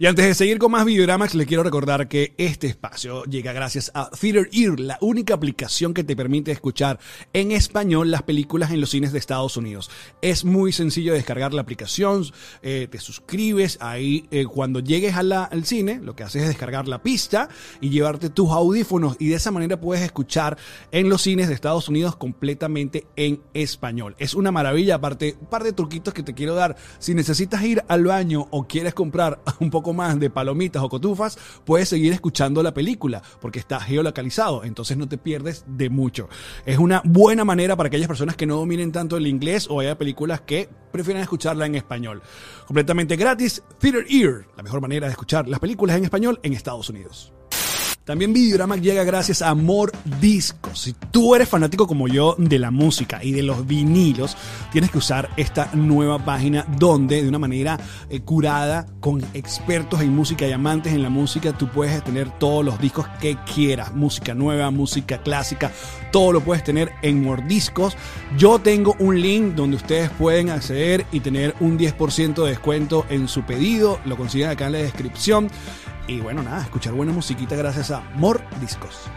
Y 0.00 0.06
antes 0.06 0.24
de 0.24 0.34
seguir 0.34 0.58
con 0.58 0.72
más 0.72 0.86
Videoramax, 0.86 1.34
les 1.34 1.46
quiero 1.46 1.62
recordar 1.62 2.08
que 2.08 2.32
este 2.38 2.66
espacio 2.66 3.22
llega 3.24 3.52
gracias 3.52 3.92
a 3.92 4.08
Theater 4.08 4.48
Ear, 4.50 4.80
la 4.80 4.96
única 5.02 5.34
aplicación 5.34 5.92
que 5.92 6.04
te 6.04 6.16
permite 6.16 6.52
escuchar 6.52 6.98
en 7.34 7.52
español 7.52 8.10
las 8.10 8.22
películas 8.22 8.70
en 8.70 8.80
los 8.80 8.88
cines 8.88 9.12
de 9.12 9.18
Estados 9.18 9.58
Unidos. 9.58 9.90
Es 10.22 10.46
muy 10.46 10.72
sencillo 10.72 11.12
descargar 11.12 11.52
la 11.52 11.60
aplicación, 11.60 12.24
eh, 12.62 12.88
te 12.90 12.98
suscribes, 12.98 13.76
ahí 13.82 14.26
eh, 14.30 14.46
cuando 14.46 14.80
llegues 14.80 15.16
al 15.16 15.66
cine, 15.66 16.00
lo 16.02 16.16
que 16.16 16.22
haces 16.22 16.44
es 16.44 16.48
descargar 16.48 16.88
la 16.88 17.02
pista 17.02 17.50
y 17.82 17.90
llevarte 17.90 18.30
tus 18.30 18.48
audífonos 18.52 19.16
y 19.18 19.28
de 19.28 19.34
esa 19.34 19.50
manera 19.50 19.82
puedes 19.82 20.02
escuchar 20.02 20.56
en 20.92 21.10
los 21.10 21.20
cines 21.20 21.48
de 21.48 21.52
Estados 21.52 21.90
Unidos 21.90 22.16
completamente 22.16 23.06
en 23.16 23.42
español. 23.52 24.16
Es 24.18 24.32
una 24.32 24.50
maravilla, 24.50 24.94
aparte, 24.94 25.36
un 25.38 25.48
par 25.48 25.62
de 25.62 25.74
truquitos 25.74 26.14
que 26.14 26.22
te 26.22 26.32
quiero 26.32 26.54
dar. 26.54 26.76
Si 26.98 27.12
necesitas 27.12 27.62
ir 27.64 27.84
al 27.86 28.04
baño 28.04 28.48
o 28.50 28.66
quieres 28.66 28.94
comprar 28.94 29.42
un 29.60 29.68
poco 29.68 29.89
más 29.92 30.18
de 30.18 30.30
palomitas 30.30 30.82
o 30.82 30.88
cotufas, 30.88 31.38
puedes 31.64 31.88
seguir 31.88 32.12
escuchando 32.12 32.62
la 32.62 32.74
película 32.74 33.22
porque 33.40 33.58
está 33.58 33.80
geolocalizado, 33.80 34.64
entonces 34.64 34.96
no 34.96 35.08
te 35.08 35.18
pierdes 35.18 35.64
de 35.66 35.90
mucho. 35.90 36.28
Es 36.66 36.78
una 36.78 37.02
buena 37.04 37.44
manera 37.44 37.76
para 37.76 37.88
aquellas 37.88 38.08
personas 38.08 38.36
que 38.36 38.46
no 38.46 38.56
dominen 38.56 38.92
tanto 38.92 39.16
el 39.16 39.26
inglés 39.26 39.66
o 39.70 39.80
haya 39.80 39.98
películas 39.98 40.40
que 40.42 40.68
prefieran 40.92 41.22
escucharla 41.22 41.66
en 41.66 41.74
español. 41.74 42.22
Completamente 42.66 43.16
gratis, 43.16 43.62
Theater 43.78 44.06
Ear, 44.08 44.46
la 44.56 44.62
mejor 44.62 44.80
manera 44.80 45.06
de 45.06 45.12
escuchar 45.12 45.48
las 45.48 45.60
películas 45.60 45.96
en 45.96 46.04
español 46.04 46.40
en 46.42 46.52
Estados 46.52 46.88
Unidos. 46.90 47.32
También 48.10 48.32
Videorama 48.32 48.74
llega 48.74 49.04
gracias 49.04 49.40
a 49.40 49.50
Amor 49.50 49.92
Discos. 50.20 50.80
Si 50.80 50.94
tú 51.12 51.36
eres 51.36 51.48
fanático 51.48 51.86
como 51.86 52.08
yo 52.08 52.34
de 52.38 52.58
la 52.58 52.72
música 52.72 53.22
y 53.22 53.30
de 53.30 53.44
los 53.44 53.64
vinilos, 53.64 54.36
tienes 54.72 54.90
que 54.90 54.98
usar 54.98 55.30
esta 55.36 55.70
nueva 55.74 56.18
página 56.24 56.66
donde 56.76 57.22
de 57.22 57.28
una 57.28 57.38
manera 57.38 57.78
eh, 58.08 58.18
curada 58.18 58.84
con 58.98 59.24
expertos 59.32 60.00
en 60.00 60.12
música 60.12 60.44
y 60.44 60.50
amantes 60.50 60.92
en 60.92 61.04
la 61.04 61.08
música, 61.08 61.56
tú 61.56 61.68
puedes 61.68 62.02
tener 62.02 62.36
todos 62.36 62.64
los 62.64 62.80
discos 62.80 63.06
que 63.20 63.38
quieras. 63.54 63.94
Música 63.94 64.34
nueva, 64.34 64.72
música 64.72 65.18
clásica, 65.18 65.70
todo 66.10 66.32
lo 66.32 66.40
puedes 66.40 66.64
tener 66.64 66.90
en 67.02 67.22
Mordiscos. 67.22 67.96
Yo 68.36 68.58
tengo 68.58 68.96
un 68.98 69.20
link 69.20 69.54
donde 69.54 69.76
ustedes 69.76 70.10
pueden 70.10 70.50
acceder 70.50 71.06
y 71.12 71.20
tener 71.20 71.54
un 71.60 71.78
10% 71.78 72.42
de 72.42 72.50
descuento 72.50 73.06
en 73.08 73.28
su 73.28 73.42
pedido. 73.42 74.00
Lo 74.04 74.16
consiguen 74.16 74.48
acá 74.48 74.66
en 74.66 74.72
la 74.72 74.78
descripción. 74.78 75.48
Y 76.10 76.20
bueno, 76.20 76.42
nada, 76.42 76.62
escuchar 76.62 76.92
buena 76.92 77.12
musiquita 77.12 77.54
gracias 77.54 77.92
a 77.92 78.00
More 78.16 78.40
Discos. 78.60 79.08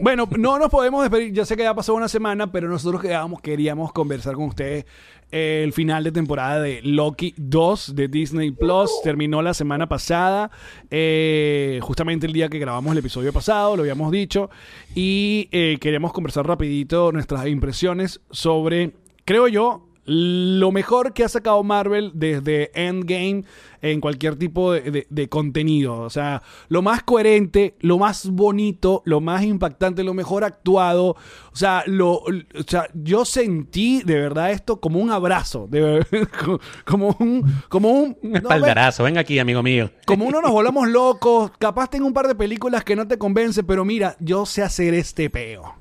Bueno, 0.00 0.28
no 0.38 0.56
nos 0.56 0.70
podemos 0.70 1.02
despedir. 1.02 1.32
Ya 1.32 1.44
sé 1.44 1.56
que 1.56 1.64
ya 1.64 1.74
pasó 1.74 1.94
una 1.94 2.06
semana, 2.06 2.52
pero 2.52 2.68
nosotros 2.68 3.02
quedábamos, 3.02 3.40
queríamos 3.40 3.92
conversar 3.92 4.34
con 4.36 4.44
ustedes 4.44 4.86
eh, 5.32 5.62
el 5.64 5.72
final 5.72 6.04
de 6.04 6.12
temporada 6.12 6.62
de 6.62 6.80
Loki 6.84 7.34
2 7.36 7.96
de 7.96 8.06
Disney 8.06 8.52
Plus. 8.52 8.88
Terminó 9.02 9.42
la 9.42 9.52
semana 9.52 9.88
pasada, 9.88 10.52
eh, 10.92 11.80
justamente 11.82 12.26
el 12.26 12.32
día 12.32 12.48
que 12.48 12.60
grabamos 12.60 12.92
el 12.92 12.98
episodio 12.98 13.32
pasado, 13.32 13.74
lo 13.74 13.82
habíamos 13.82 14.12
dicho. 14.12 14.48
Y 14.94 15.48
eh, 15.50 15.78
queremos 15.80 16.12
conversar 16.12 16.46
rapidito 16.46 17.10
nuestras 17.10 17.48
impresiones 17.48 18.20
sobre, 18.30 18.92
creo 19.24 19.48
yo, 19.48 19.88
lo 20.04 20.72
mejor 20.72 21.12
que 21.12 21.22
ha 21.24 21.28
sacado 21.28 21.62
Marvel 21.62 22.10
desde 22.14 22.70
Endgame 22.74 23.44
en 23.82 24.00
cualquier 24.00 24.36
tipo 24.36 24.72
de, 24.72 24.80
de- 24.90 25.06
de 25.08 25.28
contenido. 25.28 26.00
O 26.00 26.10
sea, 26.10 26.42
lo 26.68 26.82
más 26.82 27.02
coherente, 27.02 27.76
lo 27.80 27.98
más 27.98 28.28
bonito, 28.28 29.02
lo 29.04 29.20
más 29.20 29.42
impactante, 29.44 30.02
lo 30.04 30.14
mejor 30.14 30.42
actuado. 30.44 31.10
O 31.52 31.56
sea, 31.56 31.84
lo, 31.86 32.14
o 32.14 32.24
sea 32.66 32.86
yo 32.94 33.24
sentí 33.24 34.02
de 34.02 34.14
verdad 34.14 34.50
esto 34.52 34.80
como 34.80 34.98
un 35.00 35.10
abrazo, 35.10 35.66
de 35.70 36.04
como 36.84 37.16
un... 37.18 37.44
Como 37.68 37.90
un 37.90 38.16
Un 38.22 38.32
no, 38.32 38.38
espaldarazo. 38.38 39.04
Ven 39.04 39.18
aquí, 39.18 39.38
amigo 39.38 39.62
mío. 39.62 39.90
como 40.06 40.24
uno 40.26 40.40
nos 40.40 40.50
volamos 40.52 40.88
locos, 40.88 41.50
capaz 41.58 41.88
tengo 41.90 42.06
un 42.06 42.12
par 42.12 42.26
de 42.28 42.34
películas 42.34 42.82
que 42.84 42.96
no 42.96 43.06
te 43.06 43.18
convencen, 43.18 43.66
pero 43.66 43.84
mira, 43.84 44.16
yo 44.20 44.46
sé 44.46 44.62
hacer 44.62 44.94
este 44.94 45.28
peo. 45.30 45.74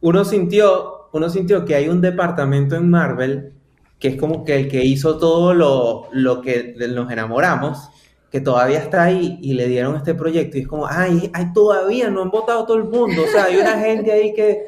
Uno 0.00 0.24
sintió, 0.24 0.97
uno 1.12 1.28
sintió 1.28 1.64
que 1.64 1.74
hay 1.74 1.88
un 1.88 2.00
departamento 2.00 2.76
en 2.76 2.90
Marvel 2.90 3.52
que 3.98 4.08
es 4.08 4.16
como 4.16 4.44
que 4.44 4.54
el 4.56 4.68
que 4.68 4.84
hizo 4.84 5.18
todo 5.18 5.54
lo, 5.54 6.08
lo 6.12 6.40
que 6.40 6.74
nos 6.88 7.10
enamoramos, 7.10 7.90
que 8.30 8.40
todavía 8.40 8.78
está 8.78 9.04
ahí 9.04 9.38
y 9.42 9.54
le 9.54 9.66
dieron 9.66 9.96
este 9.96 10.14
proyecto 10.14 10.58
y 10.58 10.60
es 10.60 10.68
como, 10.68 10.86
ay, 10.86 11.30
ay, 11.32 11.52
todavía 11.52 12.10
no 12.10 12.22
han 12.22 12.30
votado 12.30 12.66
todo 12.66 12.76
el 12.76 12.84
mundo, 12.84 13.22
o 13.24 13.26
sea, 13.26 13.44
hay 13.44 13.56
una 13.56 13.78
gente 13.78 14.12
ahí 14.12 14.34
que, 14.34 14.66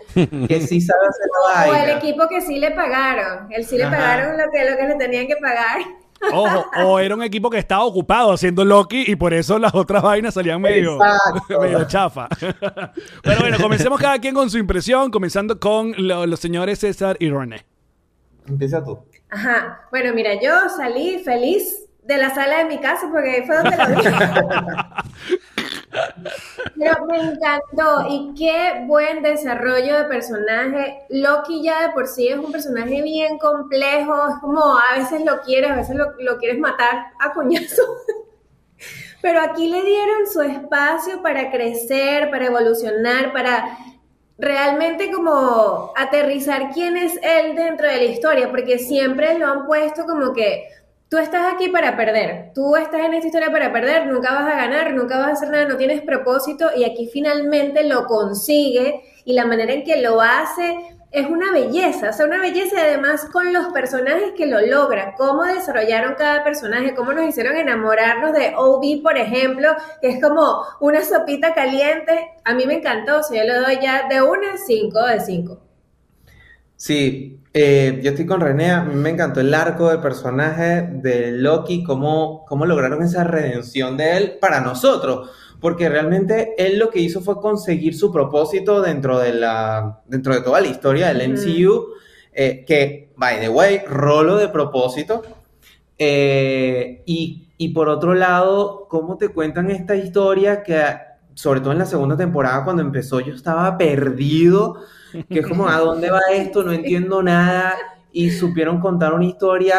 que 0.48 0.60
sí 0.62 0.80
sabe 0.80 1.06
hacer 1.08 1.26
la 1.54 1.70
O 1.70 1.74
el 1.74 1.90
equipo 1.98 2.26
que 2.28 2.40
sí 2.40 2.58
le 2.58 2.70
pagaron. 2.70 3.52
El 3.52 3.64
sí 3.64 3.76
le 3.76 3.84
Ajá. 3.84 3.96
pagaron 3.96 4.38
lo 4.38 4.50
que, 4.50 4.68
lo 4.68 4.76
que 4.76 4.88
le 4.88 4.94
tenían 4.96 5.26
que 5.26 5.36
pagar. 5.36 5.80
Ojo, 6.32 6.66
o 6.84 6.98
era 6.98 7.14
un 7.14 7.22
equipo 7.22 7.48
que 7.48 7.58
estaba 7.58 7.84
ocupado 7.84 8.32
haciendo 8.32 8.64
Loki 8.64 9.04
y 9.06 9.16
por 9.16 9.32
eso 9.32 9.58
las 9.58 9.74
otras 9.74 10.02
vainas 10.02 10.34
salían 10.34 10.60
medio, 10.60 10.98
medio 11.60 11.84
chafa. 11.86 12.28
Pero 13.22 13.40
bueno, 13.40 13.56
comencemos 13.60 13.98
cada 13.98 14.18
quien 14.18 14.34
con 14.34 14.50
su 14.50 14.58
impresión, 14.58 15.10
comenzando 15.10 15.58
con 15.58 15.94
lo- 15.96 16.26
los 16.26 16.38
señores 16.40 16.78
César 16.80 17.16
y 17.20 17.30
René. 17.30 17.64
Empieza 18.46 18.84
tú. 18.84 18.98
Ajá. 19.30 19.80
Bueno, 19.90 20.12
mira, 20.14 20.34
yo 20.40 20.50
salí 20.76 21.20
feliz 21.24 21.86
de 22.02 22.18
la 22.18 22.34
sala 22.34 22.58
de 22.58 22.64
mi 22.64 22.78
casa 22.80 23.08
porque 23.10 23.30
ahí 23.30 23.46
fue 23.46 23.56
donde 23.56 23.76
lo 23.76 23.86
vi. 23.86 25.36
Pero 26.78 27.06
me 27.06 27.18
encantó 27.18 28.06
y 28.08 28.34
qué 28.36 28.84
buen 28.86 29.22
desarrollo 29.22 29.98
de 29.98 30.04
personaje. 30.04 31.02
Loki 31.10 31.62
ya 31.62 31.88
de 31.88 31.92
por 31.92 32.06
sí 32.06 32.28
es 32.28 32.38
un 32.38 32.52
personaje 32.52 33.02
bien 33.02 33.38
complejo, 33.38 34.14
es 34.28 34.36
como 34.40 34.78
a 34.78 34.96
veces 34.96 35.24
lo 35.24 35.40
quieres, 35.40 35.70
a 35.70 35.76
veces 35.76 35.96
lo, 35.96 36.12
lo 36.18 36.38
quieres 36.38 36.58
matar 36.58 37.06
a 37.18 37.32
coñazo. 37.32 37.82
Pero 39.22 39.40
aquí 39.42 39.68
le 39.68 39.82
dieron 39.82 40.26
su 40.32 40.40
espacio 40.40 41.22
para 41.22 41.50
crecer, 41.50 42.30
para 42.30 42.46
evolucionar, 42.46 43.32
para 43.32 43.76
realmente 44.38 45.12
como 45.12 45.92
aterrizar 45.94 46.70
quién 46.72 46.96
es 46.96 47.18
él 47.22 47.54
dentro 47.54 47.86
de 47.86 47.96
la 47.96 48.04
historia, 48.04 48.50
porque 48.50 48.78
siempre 48.78 49.38
lo 49.38 49.46
han 49.46 49.66
puesto 49.66 50.06
como 50.06 50.32
que 50.32 50.64
tú 51.10 51.18
estás 51.18 51.52
aquí 51.52 51.68
para 51.68 51.96
perder, 51.96 52.52
tú 52.54 52.76
estás 52.76 53.00
en 53.00 53.14
esta 53.14 53.26
historia 53.26 53.50
para 53.50 53.72
perder, 53.72 54.06
nunca 54.06 54.32
vas 54.32 54.46
a 54.46 54.56
ganar, 54.56 54.94
nunca 54.94 55.18
vas 55.18 55.28
a 55.28 55.32
hacer 55.32 55.50
nada, 55.50 55.64
no 55.64 55.76
tienes 55.76 56.02
propósito 56.02 56.70
y 56.74 56.84
aquí 56.84 57.10
finalmente 57.12 57.82
lo 57.82 58.06
consigue 58.06 59.02
y 59.24 59.32
la 59.32 59.44
manera 59.44 59.72
en 59.72 59.82
que 59.82 60.00
lo 60.00 60.20
hace 60.20 60.78
es 61.10 61.28
una 61.28 61.50
belleza, 61.50 62.10
o 62.10 62.12
sea, 62.12 62.26
una 62.26 62.38
belleza 62.38 62.82
además 62.82 63.24
con 63.32 63.52
los 63.52 63.72
personajes 63.72 64.34
que 64.36 64.46
lo 64.46 64.60
logran, 64.60 65.14
cómo 65.16 65.42
desarrollaron 65.42 66.14
cada 66.14 66.44
personaje, 66.44 66.94
cómo 66.94 67.12
nos 67.12 67.26
hicieron 67.26 67.56
enamorarnos 67.56 68.32
de 68.32 68.54
OB, 68.56 69.02
por 69.02 69.18
ejemplo, 69.18 69.74
que 70.00 70.10
es 70.10 70.22
como 70.22 70.62
una 70.78 71.04
sopita 71.04 71.52
caliente, 71.54 72.30
a 72.44 72.54
mí 72.54 72.66
me 72.66 72.74
encantó, 72.74 73.18
o 73.18 73.22
sea, 73.24 73.42
yo 73.42 73.52
le 73.52 73.58
doy 73.58 73.80
ya 73.82 74.06
de 74.08 74.22
una 74.22 74.56
5 74.56 75.06
de 75.06 75.18
5. 75.18 75.69
Sí, 76.80 77.38
eh, 77.52 78.00
yo 78.02 78.12
estoy 78.12 78.24
con 78.24 78.40
René, 78.40 78.70
a 78.70 78.82
mí 78.82 78.94
me 78.94 79.10
encantó 79.10 79.40
el 79.40 79.52
arco 79.52 79.90
de 79.90 79.98
personaje 79.98 80.88
de 80.90 81.30
Loki, 81.30 81.84
cómo, 81.84 82.46
cómo 82.48 82.64
lograron 82.64 83.02
esa 83.02 83.22
redención 83.22 83.98
de 83.98 84.16
él 84.16 84.38
para 84.40 84.62
nosotros, 84.62 85.28
porque 85.60 85.90
realmente 85.90 86.54
él 86.56 86.78
lo 86.78 86.88
que 86.88 87.00
hizo 87.00 87.20
fue 87.20 87.38
conseguir 87.38 87.94
su 87.94 88.10
propósito 88.10 88.80
dentro 88.80 89.18
de, 89.18 89.34
la, 89.34 90.00
dentro 90.06 90.32
de 90.32 90.40
toda 90.40 90.62
la 90.62 90.68
historia 90.68 91.12
del. 91.12 91.34
MCU, 91.34 91.88
eh, 92.32 92.64
que, 92.66 93.12
by 93.14 93.40
the 93.40 93.50
way, 93.50 93.82
rolo 93.86 94.38
de 94.38 94.48
propósito. 94.48 95.20
Eh, 95.98 97.02
y, 97.04 97.48
y 97.58 97.68
por 97.74 97.90
otro 97.90 98.14
lado, 98.14 98.86
cómo 98.88 99.18
te 99.18 99.28
cuentan 99.28 99.70
esta 99.70 99.96
historia 99.96 100.62
que, 100.62 100.82
sobre 101.40 101.60
todo 101.60 101.72
en 101.72 101.78
la 101.78 101.86
segunda 101.86 102.16
temporada, 102.16 102.64
cuando 102.64 102.82
empezó, 102.82 103.20
yo 103.20 103.34
estaba 103.34 103.78
perdido 103.78 104.76
que 105.30 105.40
es 105.40 105.46
como, 105.46 105.66
¿a 105.68 105.78
dónde 105.78 106.10
va 106.10 106.20
esto? 106.32 106.62
No 106.62 106.70
entiendo 106.72 107.22
nada. 107.22 107.74
Y 108.12 108.30
supieron 108.30 108.78
contar 108.80 109.14
una 109.14 109.24
historia 109.24 109.76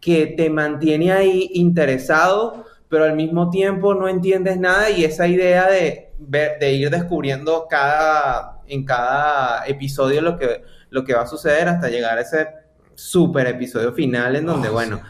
que 0.00 0.26
te 0.36 0.50
mantiene 0.50 1.12
ahí 1.12 1.50
interesado, 1.54 2.64
pero 2.88 3.04
al 3.04 3.14
mismo 3.14 3.50
tiempo 3.50 3.94
no 3.94 4.08
entiendes 4.08 4.58
nada 4.58 4.90
y 4.90 5.04
esa 5.04 5.26
idea 5.28 5.68
de, 5.70 6.12
ver- 6.18 6.58
de 6.58 6.72
ir 6.72 6.90
descubriendo 6.90 7.66
cada, 7.70 8.60
en 8.66 8.84
cada 8.84 9.64
episodio 9.66 10.20
lo 10.22 10.36
que, 10.36 10.62
lo 10.90 11.04
que 11.04 11.14
va 11.14 11.22
a 11.22 11.26
suceder 11.26 11.68
hasta 11.68 11.88
llegar 11.88 12.18
a 12.18 12.22
ese 12.22 12.48
super 12.94 13.46
episodio 13.46 13.92
final 13.92 14.34
en 14.36 14.46
donde, 14.46 14.68
Oh, 14.68 14.72
bueno, 14.72 15.00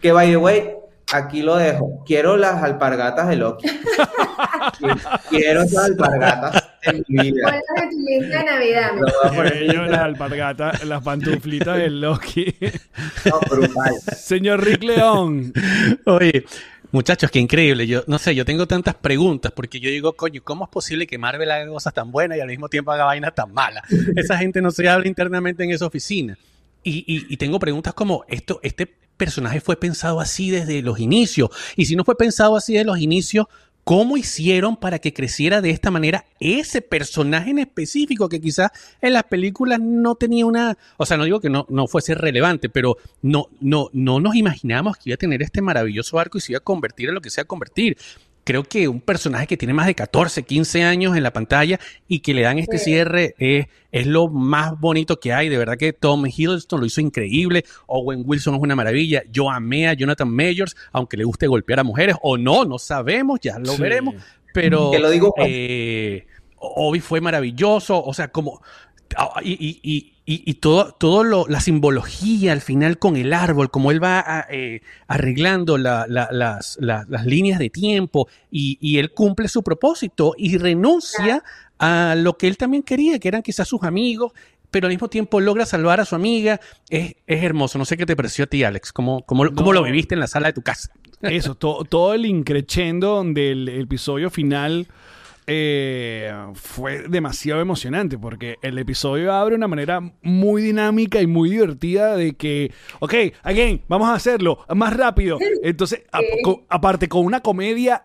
que 0.00 0.10
by 0.12 0.30
the 0.30 0.36
way, 0.36 0.74
aquí 1.12 1.42
lo 1.42 1.56
dejo. 1.56 2.02
Quiero 2.04 2.36
las 2.36 2.62
alpargatas 2.62 3.28
de 3.28 3.36
Loki. 3.36 3.66
Quiero 5.30 5.62
esas 5.62 5.84
alpargatas 5.86 6.68
en 6.82 7.04
mi 7.08 7.30
vida. 7.32 7.44
Ponlas 7.44 7.62
en 7.82 7.90
tu 7.90 7.98
lista 8.06 8.38
de 8.38 8.44
Navidad. 8.44 8.90
Lo 8.94 9.00
voy 9.00 9.12
a 9.24 9.28
poner 9.36 9.52
en 9.56 9.66
Bello, 9.68 9.86
las 9.86 10.00
alpargatas, 10.00 10.84
las 10.84 11.02
pantuflitas 11.02 11.76
del 11.78 12.00
Loki. 12.00 12.54
No, 13.24 13.40
brutal. 13.48 13.94
Señor 14.16 14.64
Rick 14.64 14.82
León. 14.82 15.52
Oye, 16.06 16.44
muchachos, 16.90 17.30
qué 17.30 17.38
increíble. 17.38 17.86
Yo 17.86 18.02
no 18.06 18.18
sé, 18.18 18.34
yo 18.34 18.44
tengo 18.44 18.66
tantas 18.66 18.94
preguntas 18.96 19.52
porque 19.54 19.78
yo 19.80 19.90
digo, 19.90 20.14
coño, 20.14 20.40
¿cómo 20.42 20.64
es 20.64 20.70
posible 20.70 21.06
que 21.06 21.18
Marvel 21.18 21.50
haga 21.50 21.66
cosas 21.68 21.94
tan 21.94 22.10
buenas 22.10 22.38
y 22.38 22.40
al 22.40 22.48
mismo 22.48 22.68
tiempo 22.68 22.90
haga 22.92 23.04
vainas 23.04 23.34
tan 23.34 23.52
malas? 23.52 23.84
Esa 24.16 24.36
gente 24.38 24.60
no 24.60 24.70
se 24.72 24.88
habla 24.88 25.06
internamente 25.06 25.62
en 25.64 25.70
esa 25.70 25.86
oficina. 25.86 26.36
Y, 26.82 27.04
y- 27.06 27.32
y 27.32 27.36
tengo 27.36 27.60
preguntas 27.60 27.94
como, 27.94 28.24
esto, 28.28 28.58
este 28.64 28.86
personaje 29.16 29.60
fue 29.60 29.76
pensado 29.76 30.18
así 30.18 30.50
desde 30.50 30.82
los 30.82 30.98
inicios. 30.98 31.50
Y 31.76 31.84
si 31.84 31.94
no 31.94 32.04
fue 32.04 32.16
pensado 32.16 32.56
así 32.56 32.72
desde 32.72 32.86
los 32.86 32.98
inicios, 32.98 33.46
¿cómo 33.84 34.16
hicieron 34.16 34.76
para 34.76 34.98
que 34.98 35.12
creciera 35.12 35.60
de 35.60 35.70
esta 35.70 35.90
manera 35.90 36.24
ese 36.40 36.82
personaje 36.82 37.50
en 37.50 37.58
específico 37.58 38.28
que 38.28 38.40
quizás 38.40 38.70
en 39.00 39.14
las 39.14 39.24
películas 39.24 39.80
no 39.80 40.14
tenía 40.14 40.46
una, 40.46 40.78
o 40.96 41.06
sea, 41.06 41.16
no 41.16 41.24
digo 41.24 41.40
que 41.40 41.50
no, 41.50 41.66
no 41.68 41.86
fuese 41.86 42.14
relevante, 42.14 42.68
pero 42.68 42.96
no, 43.22 43.48
no, 43.60 43.90
no 43.92 44.20
nos 44.20 44.34
imaginábamos 44.34 44.96
que 44.96 45.10
iba 45.10 45.14
a 45.14 45.18
tener 45.18 45.42
este 45.42 45.62
maravilloso 45.62 46.18
arco 46.18 46.38
y 46.38 46.40
se 46.40 46.52
iba 46.52 46.58
a 46.58 46.60
convertir 46.60 47.08
en 47.08 47.14
lo 47.14 47.20
que 47.20 47.30
se 47.30 47.40
iba 47.40 47.44
a 47.44 47.48
convertir. 47.48 47.96
Creo 48.44 48.64
que 48.64 48.88
un 48.88 49.00
personaje 49.00 49.46
que 49.46 49.56
tiene 49.56 49.72
más 49.72 49.86
de 49.86 49.94
14, 49.94 50.42
15 50.42 50.82
años 50.82 51.16
en 51.16 51.22
la 51.22 51.32
pantalla 51.32 51.78
y 52.08 52.20
que 52.20 52.34
le 52.34 52.42
dan 52.42 52.58
este 52.58 52.78
Sí. 52.78 52.84
cierre 52.86 53.34
es, 53.38 53.66
es 53.92 54.06
lo 54.06 54.28
más 54.28 54.78
bonito 54.80 55.20
que 55.20 55.32
hay. 55.32 55.48
De 55.48 55.58
verdad 55.58 55.76
que 55.78 55.92
Tom 55.92 56.24
Hiddleston 56.26 56.80
lo 56.80 56.86
hizo 56.86 57.00
increíble. 57.00 57.64
Owen 57.86 58.24
Wilson 58.26 58.56
es 58.56 58.60
una 58.60 58.74
maravilla. 58.74 59.22
Yo 59.30 59.48
amé 59.48 59.86
a 59.86 59.92
Jonathan 59.94 60.28
Majors, 60.28 60.74
aunque 60.90 61.16
le 61.16 61.22
guste 61.24 61.46
golpear 61.46 61.78
a 61.80 61.84
mujeres 61.84 62.16
o 62.20 62.36
no, 62.36 62.64
no 62.64 62.78
sabemos, 62.78 63.38
ya 63.40 63.58
lo 63.60 63.74
Sí. 63.74 63.82
veremos. 63.82 64.16
Pero 64.52 64.90
Que 64.90 64.98
lo 64.98 65.10
digo. 65.10 65.32
eh, 65.38 66.26
Obi 66.56 67.00
fue 67.00 67.20
maravilloso, 67.20 68.02
o 68.02 68.12
sea, 68.12 68.28
como 68.28 68.60
y, 69.42 69.52
y, 69.52 69.80
y, 69.82 70.12
y- 70.24 70.42
y 70.50 70.54
todo, 70.54 70.92
todo 70.92 71.24
lo, 71.24 71.46
la 71.48 71.60
simbología 71.60 72.52
al 72.52 72.60
final 72.60 72.98
con 72.98 73.16
el 73.16 73.32
árbol, 73.32 73.70
como 73.70 73.90
él 73.90 74.02
va 74.02 74.22
ah, 74.26 74.46
eh, 74.50 74.80
arreglando 75.08 75.78
la- 75.78 76.06
la- 76.08 76.28
las, 76.30 76.76
la- 76.80 77.04
las 77.08 77.26
líneas 77.26 77.58
de 77.58 77.70
tiempo 77.70 78.28
y, 78.50 78.78
y 78.80 78.98
él 78.98 79.12
cumple 79.12 79.48
su 79.48 79.62
propósito 79.62 80.34
y 80.38 80.56
renuncia 80.58 81.42
a 81.78 82.14
lo 82.16 82.36
que 82.38 82.46
él 82.48 82.56
también 82.56 82.82
quería, 82.82 83.18
que 83.18 83.28
eran 83.28 83.42
quizás 83.42 83.66
sus 83.68 83.82
amigos, 83.82 84.32
pero 84.70 84.86
al 84.86 84.92
mismo 84.92 85.08
tiempo 85.08 85.40
logra 85.40 85.66
salvar 85.66 86.00
a 86.00 86.04
su 86.04 86.14
amiga. 86.14 86.60
Es, 86.88 87.14
es 87.26 87.42
hermoso. 87.42 87.76
No 87.78 87.84
sé 87.84 87.96
qué 87.96 88.06
te 88.06 88.16
pareció 88.16 88.44
a 88.44 88.46
ti, 88.46 88.64
Alex. 88.64 88.92
¿Cómo, 88.92 89.22
cómo, 89.26 89.44
cómo 89.54 89.72
lo 89.72 89.82
viviste 89.82 90.14
en 90.14 90.20
la 90.20 90.26
sala 90.28 90.46
de 90.46 90.52
tu 90.54 90.62
casa? 90.62 90.90
Eso, 91.20 91.54
to- 91.56 91.84
todo 91.88 92.14
el 92.14 92.24
increchendo 92.26 93.22
del 93.24 93.68
episodio 93.68 94.30
final 94.30 94.88
eh, 95.46 96.32
fue 96.54 97.08
demasiado 97.08 97.60
emocionante 97.60 98.16
porque 98.18 98.56
el 98.62 98.78
episodio 98.78 99.32
abre 99.32 99.52
de 99.52 99.56
una 99.56 99.68
manera 99.68 100.00
muy 100.22 100.62
dinámica 100.62 101.20
y 101.20 101.26
muy 101.26 101.50
divertida 101.50 102.16
de 102.16 102.34
que, 102.34 102.72
ok, 103.00 103.14
again, 103.42 103.82
vamos 103.88 104.08
a 104.08 104.14
hacerlo 104.14 104.64
más 104.74 104.96
rápido. 104.96 105.38
Entonces, 105.62 106.02
a- 106.12 106.20
co- 106.44 106.64
aparte 106.68 107.08
con 107.08 107.24
una 107.24 107.40
comedia 107.40 108.04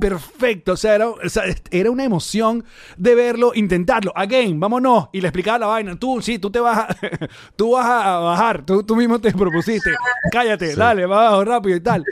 perfecta, 0.00 0.72
o 0.72 0.76
sea, 0.76 0.94
era, 0.94 1.08
o 1.10 1.28
sea, 1.28 1.44
era 1.70 1.90
una 1.90 2.04
emoción 2.04 2.64
de 2.96 3.14
verlo, 3.14 3.52
intentarlo, 3.54 4.12
again, 4.16 4.58
vámonos, 4.58 5.08
y 5.12 5.20
le 5.20 5.28
explicaba 5.28 5.58
la 5.58 5.66
vaina, 5.66 5.96
tú, 5.96 6.20
sí, 6.22 6.38
tú 6.38 6.50
te 6.50 6.58
vas 6.58 6.78
a, 6.78 6.88
tú 7.56 7.72
vas 7.72 7.86
a 7.86 8.18
bajar, 8.18 8.64
tú, 8.64 8.82
tú 8.82 8.96
mismo 8.96 9.20
te 9.20 9.32
propusiste, 9.32 9.90
cállate, 10.32 10.74
dale, 10.74 11.04
va 11.06 11.28
abajo 11.28 11.44
rápido 11.44 11.76
y 11.76 11.80
tal. 11.80 12.04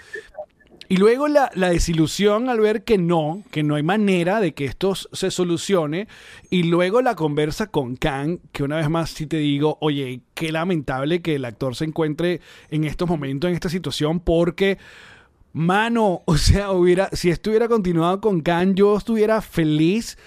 Y 0.88 0.98
luego 0.98 1.28
la, 1.28 1.50
desilusión 1.54 2.48
al 2.48 2.60
ver 2.60 2.84
que 2.84 2.98
no, 2.98 3.42
que 3.50 3.62
no 3.62 3.74
hay 3.74 3.82
manera 3.82 4.40
de 4.40 4.54
que 4.54 4.66
esto 4.66 4.94
se 4.94 5.30
solucione. 5.30 6.08
Y 6.50 6.64
luego 6.64 7.00
la 7.00 7.14
conversa 7.14 7.68
con 7.68 7.96
Kang, 7.96 8.38
que 8.52 8.62
una 8.62 8.76
vez 8.76 8.90
más 8.90 9.10
sí 9.10 9.26
te 9.26 9.38
digo, 9.38 9.78
oye, 9.80 10.20
qué 10.34 10.52
lamentable 10.52 11.22
que 11.22 11.36
el 11.36 11.44
actor 11.44 11.74
se 11.74 11.84
encuentre 11.84 12.40
en 12.70 12.84
estos 12.84 13.08
momentos, 13.08 13.48
en 13.48 13.54
esta 13.54 13.68
situación, 13.68 14.20
porque, 14.20 14.78
mano, 15.52 16.22
o 16.26 16.36
sea, 16.36 16.72
hubiera, 16.72 17.08
si 17.12 17.30
esto 17.30 17.50
hubiera 17.50 17.68
continuado 17.68 18.20
con 18.20 18.40
Kang, 18.40 18.74
yo 18.74 18.96
estuviera 18.96 19.40
feliz. 19.40 20.18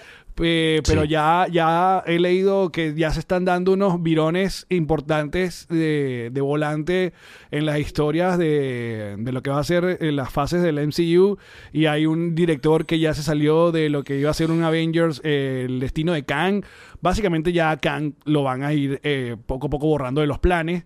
Eh, 0.42 0.82
pero 0.86 1.02
Sí. 1.02 1.08
ya, 1.08 1.46
ya 1.50 2.02
he 2.06 2.18
leído 2.18 2.70
que 2.70 2.94
ya 2.94 3.10
se 3.10 3.20
están 3.20 3.44
dando 3.44 3.72
unos 3.72 4.02
virones 4.02 4.66
importantes 4.68 5.66
de, 5.68 6.30
de 6.32 6.40
volante 6.40 7.12
en 7.50 7.66
las 7.66 7.78
historias 7.78 8.38
de, 8.38 9.16
de 9.18 9.32
lo 9.32 9.42
que 9.42 9.50
va 9.50 9.58
a 9.60 9.64
ser 9.64 9.98
eh, 10.00 10.12
las 10.12 10.30
fases 10.30 10.62
del 10.62 10.78
MCU. 10.86 11.38
Y 11.72 11.86
hay 11.86 12.06
un 12.06 12.34
director 12.34 12.86
que 12.86 12.98
ya 12.98 13.14
se 13.14 13.22
salió 13.22 13.72
de 13.72 13.88
lo 13.88 14.04
que 14.04 14.18
iba 14.18 14.30
a 14.30 14.34
ser 14.34 14.50
un 14.50 14.62
Avengers, 14.62 15.20
eh, 15.24 15.64
el 15.68 15.80
destino 15.80 16.12
de 16.12 16.24
Kang. 16.24 16.64
Básicamente 17.00 17.52
ya 17.52 17.70
a 17.70 17.76
Kang 17.78 18.12
lo 18.24 18.42
van 18.42 18.62
a 18.62 18.72
ir 18.72 19.00
eh, 19.02 19.36
poco 19.46 19.68
a 19.68 19.70
poco 19.70 19.86
borrando 19.86 20.20
de 20.20 20.26
los 20.26 20.38
planes. 20.38 20.84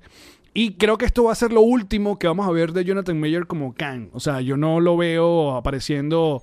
Y 0.54 0.74
creo 0.74 0.98
que 0.98 1.06
esto 1.06 1.24
va 1.24 1.32
a 1.32 1.34
ser 1.34 1.50
lo 1.50 1.62
último 1.62 2.18
que 2.18 2.26
vamos 2.26 2.46
a 2.46 2.50
ver 2.50 2.72
de 2.72 2.84
Jonathan 2.84 3.18
Mayer 3.18 3.46
como 3.46 3.74
Kang. 3.74 4.10
O 4.12 4.20
sea, 4.20 4.42
yo 4.42 4.58
no 4.58 4.80
lo 4.80 4.98
veo 4.98 5.56
apareciendo 5.56 6.42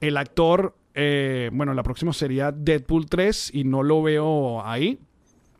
el 0.00 0.16
actor. 0.16 0.74
Eh, 0.94 1.50
bueno, 1.52 1.74
la 1.74 1.82
próxima 1.82 2.12
sería 2.12 2.52
Deadpool 2.52 3.06
3 3.06 3.50
y 3.54 3.64
no 3.64 3.82
lo 3.82 4.02
veo 4.02 4.64
ahí. 4.64 4.98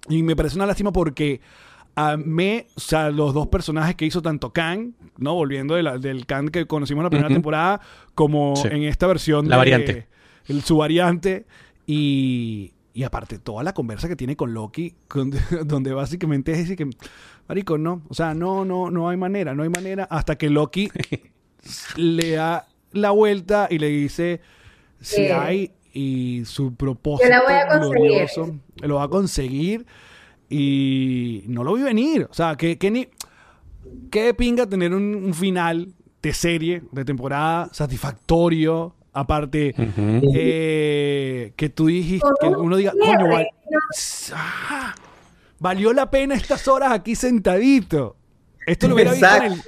Y 0.08 0.22
me 0.22 0.36
parece 0.36 0.56
una 0.56 0.66
lástima 0.66 0.92
porque 0.92 1.40
a 1.96 2.16
mí, 2.16 2.64
o 2.76 2.80
sea, 2.80 3.10
los 3.10 3.32
dos 3.34 3.46
personajes 3.48 3.94
que 3.96 4.04
hizo 4.04 4.20
tanto 4.22 4.52
Kang, 4.52 4.92
¿no? 5.18 5.34
Volviendo 5.34 5.74
de 5.76 5.82
la- 5.82 5.98
del 5.98 6.26
Kang 6.26 6.50
que 6.50 6.66
conocimos 6.66 7.00
en 7.00 7.04
la 7.04 7.10
primera 7.10 7.28
temporada, 7.28 7.80
como 8.14 8.54
Sí. 8.56 8.68
en 8.70 8.82
esta 8.84 9.06
versión 9.06 9.48
La 9.48 9.56
de- 9.56 9.58
variante. 9.58 10.08
el, 10.48 10.62
su 10.62 10.76
variante. 10.76 11.46
Y, 11.86 12.72
y 12.94 13.02
aparte, 13.04 13.38
toda 13.38 13.62
la 13.62 13.72
conversa 13.74 14.08
que 14.08 14.16
tiene 14.16 14.36
con 14.36 14.54
Loki, 14.54 14.94
con- 15.08 15.30
donde 15.66 15.92
básicamente 15.94 16.52
es 16.52 16.58
decir 16.58 16.76
que, 16.76 16.88
Marico, 17.48 17.76
no, 17.78 18.02
o 18.08 18.14
sea, 18.14 18.34
no, 18.34 18.64
no, 18.64 18.90
no 18.90 19.08
hay 19.08 19.16
manera, 19.16 19.54
no 19.54 19.62
hay 19.62 19.68
manera, 19.68 20.04
hasta 20.04 20.36
que 20.36 20.48
Loki 20.50 20.88
le 21.96 22.30
da 22.32 22.66
la 22.92 23.10
vuelta 23.10 23.68
y 23.70 23.78
le 23.78 23.88
dice 23.88 24.40
si 25.04 25.16
Sí. 25.16 25.22
hay 25.30 25.70
y 25.92 26.42
su 26.44 26.74
propósito 26.74 27.28
Yo 27.28 27.36
la 27.36 27.42
voy 27.42 27.52
a 27.52 27.68
conseguir. 27.68 28.08
glorioso 28.08 28.56
lo 28.82 28.94
va 28.96 29.02
a 29.04 29.08
conseguir 29.08 29.86
y 30.50 31.44
no 31.46 31.62
lo 31.64 31.74
vi 31.74 31.82
venir. 31.82 32.26
O 32.30 32.34
sea, 32.34 32.56
que, 32.56 32.78
que 32.78 32.90
ni 32.90 33.08
qué 34.10 34.24
de 34.24 34.34
pinga 34.34 34.66
tener 34.66 34.92
un, 34.94 35.14
un 35.14 35.34
final 35.34 35.92
de 36.22 36.32
serie, 36.32 36.82
de 36.90 37.04
temporada 37.04 37.68
satisfactorio. 37.72 38.94
Aparte, 39.16 39.72
eh, 40.34 41.52
que 41.54 41.68
tú 41.68 41.86
dijiste, 41.86 42.26
que 42.40 42.48
uno 42.48 42.76
diga, 42.76 42.92
coño. 43.00 43.28
Ah, 44.32 44.94
valió 45.60 45.92
la 45.92 46.10
pena 46.10 46.34
estas 46.34 46.66
horas 46.66 46.92
aquí 46.92 47.14
sentadito. 47.14 48.16
Esto 48.66 48.88
lo 48.88 48.94
hubiera 48.94 49.12
visto 49.12 49.26
en 49.36 49.52
el... 49.52 49.62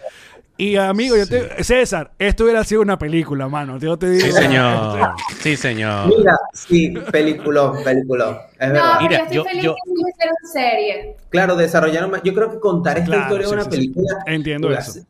Y 0.59 0.77
amigo, 0.77 1.17
yo 1.17 1.27
te... 1.27 1.63
César, 1.63 2.13
esto 2.19 2.45
hubiera 2.45 2.65
sido 2.65 2.81
una 2.81 2.99
película, 2.99 3.47
mano. 3.49 3.79
Yo 3.79 3.99
te 3.99 4.09
digo. 4.11 4.25
Sí, 4.27 4.33
señor. 4.33 5.11
Sí, 5.41 5.57
señor. 5.57 6.09
Mira, 6.09 6.39
sí, 6.55 6.95
peliculón, 7.13 7.85
peliculón. 7.85 8.39
Es 8.59 8.69
No, 8.69 8.75
verdad. 8.75 8.97
pero 8.99 9.09
Mira, 9.11 9.19
yo 9.19 9.25
estoy 9.25 9.37
yo- 9.37 9.45
feliz 9.45 9.63
yo- 9.65 9.75
que 9.75 9.91
no 9.93 10.09
hicieron 10.09 10.37
serie. 10.53 11.17
Claro, 11.29 11.57
desarrollaron 11.57 12.11
más. 12.11 12.23
Yo 12.25 12.33
creo 12.33 12.51
que 12.51 12.59
contar 12.59 12.97
esta 12.99 13.11
Claro, 13.11 13.23
historia 13.23 13.47
sí, 13.47 13.51
de 13.51 13.55
una 13.55 13.65
sí, 13.65 13.71
sí. 13.71 13.77
película. 13.77 14.19
Entiendo 14.27 14.69
una- 14.69 14.79
eso. 14.79 15.01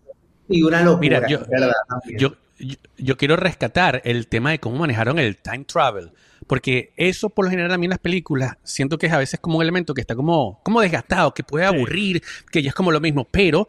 Y 0.48 0.62
una 0.62 0.82
locura. 0.82 1.00
Mira, 1.00 1.28
yo- 1.28 1.40
verdad. 1.48 1.72
Yo, 2.18 2.34
yo, 2.58 2.76
yo 2.98 3.16
quiero 3.16 3.36
rescatar 3.36 4.02
el 4.04 4.26
tema 4.26 4.50
de 4.50 4.58
cómo 4.58 4.76
manejaron 4.78 5.18
el 5.20 5.36
time 5.36 5.64
travel. 5.64 6.10
Porque 6.48 6.92
eso, 6.96 7.30
por 7.30 7.44
lo 7.44 7.50
general, 7.50 7.72
a 7.72 7.78
mí 7.78 7.86
en 7.86 7.90
las 7.90 7.98
películas, 7.98 8.56
siento 8.62 8.98
que 8.98 9.06
es 9.06 9.12
a 9.12 9.18
veces 9.18 9.40
como 9.40 9.56
un 9.58 9.62
elemento 9.62 9.94
que 9.94 10.00
está 10.00 10.14
como, 10.14 10.60
como 10.62 10.80
desgastado, 10.80 11.32
que 11.34 11.42
puede 11.42 11.68
Sí. 11.68 11.74
aburrir, 11.74 12.22
que 12.52 12.62
ya 12.62 12.68
es 12.68 12.74
como 12.74 12.92
lo 12.92 13.00
mismo. 13.00 13.26
Pero 13.30 13.68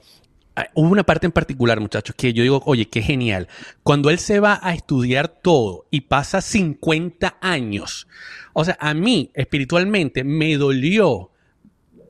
hubo 0.74 0.90
una 0.90 1.04
parte 1.04 1.26
en 1.26 1.32
particular, 1.32 1.80
muchachos, 1.80 2.16
que 2.18 2.34
yo 2.34 2.44
digo, 2.44 2.62
oye, 2.66 2.88
qué 2.90 3.02
genial. 3.02 3.48
Cuando 3.84 4.10
él 4.10 4.20
se 4.20 4.40
va 4.40 4.60
a 4.62 4.74
estudiar 4.74 5.28
todo 5.28 5.86
y 5.92 6.02
pasa 6.02 6.42
50 6.42 7.38
años, 7.42 8.08
o 8.54 8.66
sea, 8.66 8.78
a 8.80 8.94
mí 8.94 9.32
espiritualmente 9.34 10.24
me 10.24 10.56
dolió 10.58 11.32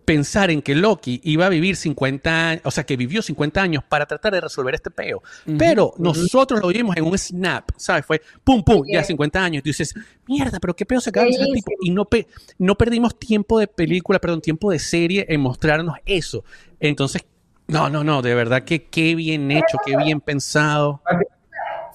pensar 0.05 0.49
en 0.51 0.61
que 0.61 0.73
Loki 0.73 1.19
iba 1.25 1.47
a 1.47 1.49
vivir 1.49 1.75
50 1.75 2.49
años, 2.49 2.61
o 2.63 2.71
sea, 2.71 2.85
que 2.85 2.95
vivió 2.95 3.21
50 3.21 3.61
años 3.61 3.83
para 3.83 4.05
tratar 4.05 4.31
de 4.31 4.39
resolver 4.39 4.73
este 4.73 4.89
peo. 4.89 5.21
Pero 5.57 5.93
nosotros 5.97 6.61
lo 6.61 6.69
vimos 6.69 6.95
en 6.95 7.03
un 7.03 7.17
snap, 7.17 7.71
¿sabes? 7.75 8.05
Fue 8.05 8.21
pum, 8.41 8.63
pum, 8.63 8.83
ya 8.89 9.01
Sí. 9.03 9.07
50 9.07 9.43
años. 9.43 9.59
Y 9.59 9.63
tú 9.63 9.69
dices, 9.71 9.93
mierda, 10.25 10.59
pero 10.61 10.73
qué 10.77 10.85
peo 10.85 11.01
se 11.01 11.09
acaba 11.09 11.25
de 11.25 11.33
hacer 11.33 11.47
el 11.49 11.53
tipo. 11.55 11.71
Y 11.81 11.89
no, 11.89 12.05
pe- 12.05 12.25
no 12.57 12.75
perdimos 12.77 13.19
tiempo 13.19 13.59
de 13.59 13.67
película, 13.67 14.19
perdón, 14.19 14.39
tiempo 14.39 14.71
de 14.71 14.79
serie 14.79 15.25
en 15.27 15.41
mostrarnos 15.41 15.97
eso. 16.05 16.45
Entonces, 16.79 17.23
no, 17.67 17.89
no, 17.89 18.03
no, 18.03 18.21
de 18.21 18.33
verdad 18.35 18.63
que 18.63 18.85
qué 18.85 19.15
bien 19.15 19.49
hecho, 19.51 19.77
qué 19.85 19.95
bien 19.97 20.19
pensado. 20.21 21.01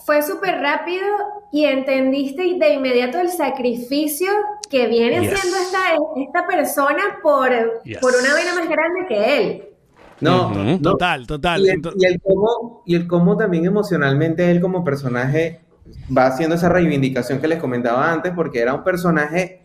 Fue 0.05 0.21
súper 0.23 0.61
rápido 0.61 1.05
y 1.53 1.65
entendiste 1.65 2.43
de 2.59 2.73
inmediato 2.75 3.21
el 3.21 3.29
sacrificio 3.31 4.29
que 4.69 4.87
viene 4.89 5.21
Yes. 5.21 5.33
haciendo 5.35 5.59
esta, 5.59 5.79
esta 6.17 6.47
persona 6.47 7.03
por, 7.23 7.51
Yes. 7.85 7.99
por 7.99 8.13
una 8.21 8.33
vaina 8.35 8.55
más 8.55 8.69
grande 8.69 9.07
que 9.09 9.39
él. 9.39 9.65
No. 10.21 10.53
Total, 10.81 11.27
total. 11.27 11.63
Y 11.65 11.69
el, 11.71 11.83
Ento- 11.83 11.95
y 11.99 12.07
el 12.07 12.21
cómo, 12.21 12.83
y 12.87 12.95
el 12.95 13.07
cómo 13.07 13.37
también 13.37 13.65
emocionalmente 13.65 14.51
él 14.51 14.61
como 14.61 14.85
personaje 14.85 15.61
va 16.17 16.27
haciendo 16.27 16.55
esa 16.57 16.69
reivindicación 16.69 17.41
que 17.41 17.49
les 17.49 17.59
comentaba 17.59 18.13
antes, 18.13 18.33
porque 18.35 18.61
era 18.61 18.73
un 18.75 18.85
personaje 18.85 19.62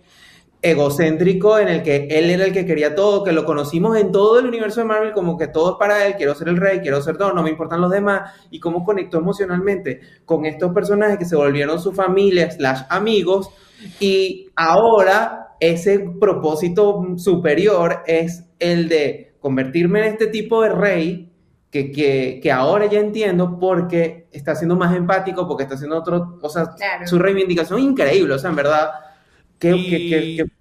egocéntrico 0.62 1.60
en 1.60 1.68
el 1.68 1.84
que 1.84 2.08
él 2.10 2.30
era 2.30 2.46
el 2.46 2.52
que 2.54 2.66
quería 2.66 2.96
todo, 2.96 3.24
que 3.24 3.32
lo 3.32 3.46
conocimos 3.46 3.96
en 3.98 4.12
todo 4.12 4.40
el 4.40 4.48
universo 4.48 4.82
de 4.82 4.88
Marvel 4.88 5.14
como 5.14 5.38
que 5.38 5.48
todo 5.48 5.72
es 5.74 5.78
para 5.78 6.06
él, 6.06 6.16
quiero 6.18 6.34
ser 6.36 6.50
el 6.50 6.58
rey, 6.58 6.80
quiero 6.80 7.02
ser 7.02 7.18
todo, 7.18 7.32
no 7.34 7.44
me 7.44 7.50
importan 7.52 7.80
los 7.82 7.92
demás, 7.92 8.32
y 8.50 8.60
cómo 8.60 8.84
conectó 8.84 9.18
emocionalmente 9.20 10.02
con 10.26 10.46
estos 10.46 10.74
personajes 10.74 11.18
que 11.18 11.26
se 11.26 11.36
volvieron 11.36 11.80
su 11.80 11.94
familia, 11.94 12.50
slash 12.52 12.82
amigos, 12.90 13.50
y 14.00 14.50
ahora 14.56 15.56
ese 15.60 16.00
propósito 16.20 17.06
superior 17.18 18.04
es 18.08 18.44
el 18.60 18.90
de 18.90 19.36
convertirme 19.40 20.00
en 20.00 20.06
este 20.14 20.28
tipo 20.28 20.62
de 20.64 20.70
rey 20.70 21.32
que, 21.70 21.92
que, 21.92 22.40
que 22.42 22.52
ahora 22.52 22.86
ya 22.88 23.00
entiendo 23.00 23.60
porque 23.60 24.28
está 24.32 24.56
siendo 24.56 24.76
más 24.76 24.96
empático, 24.96 25.48
porque 25.48 25.64
está 25.64 25.76
haciendo 25.76 25.98
otro, 25.98 26.40
o 26.42 26.50
sea, 26.50 26.66
Claro. 26.76 27.06
su 27.08 27.20
reivindicación 27.20 27.80
increíble, 27.80 28.34
o 28.34 28.40
sea, 28.40 28.50
en 28.50 28.56
verdad, 28.56 28.90
que, 29.60 30.46
Y- 30.46 30.57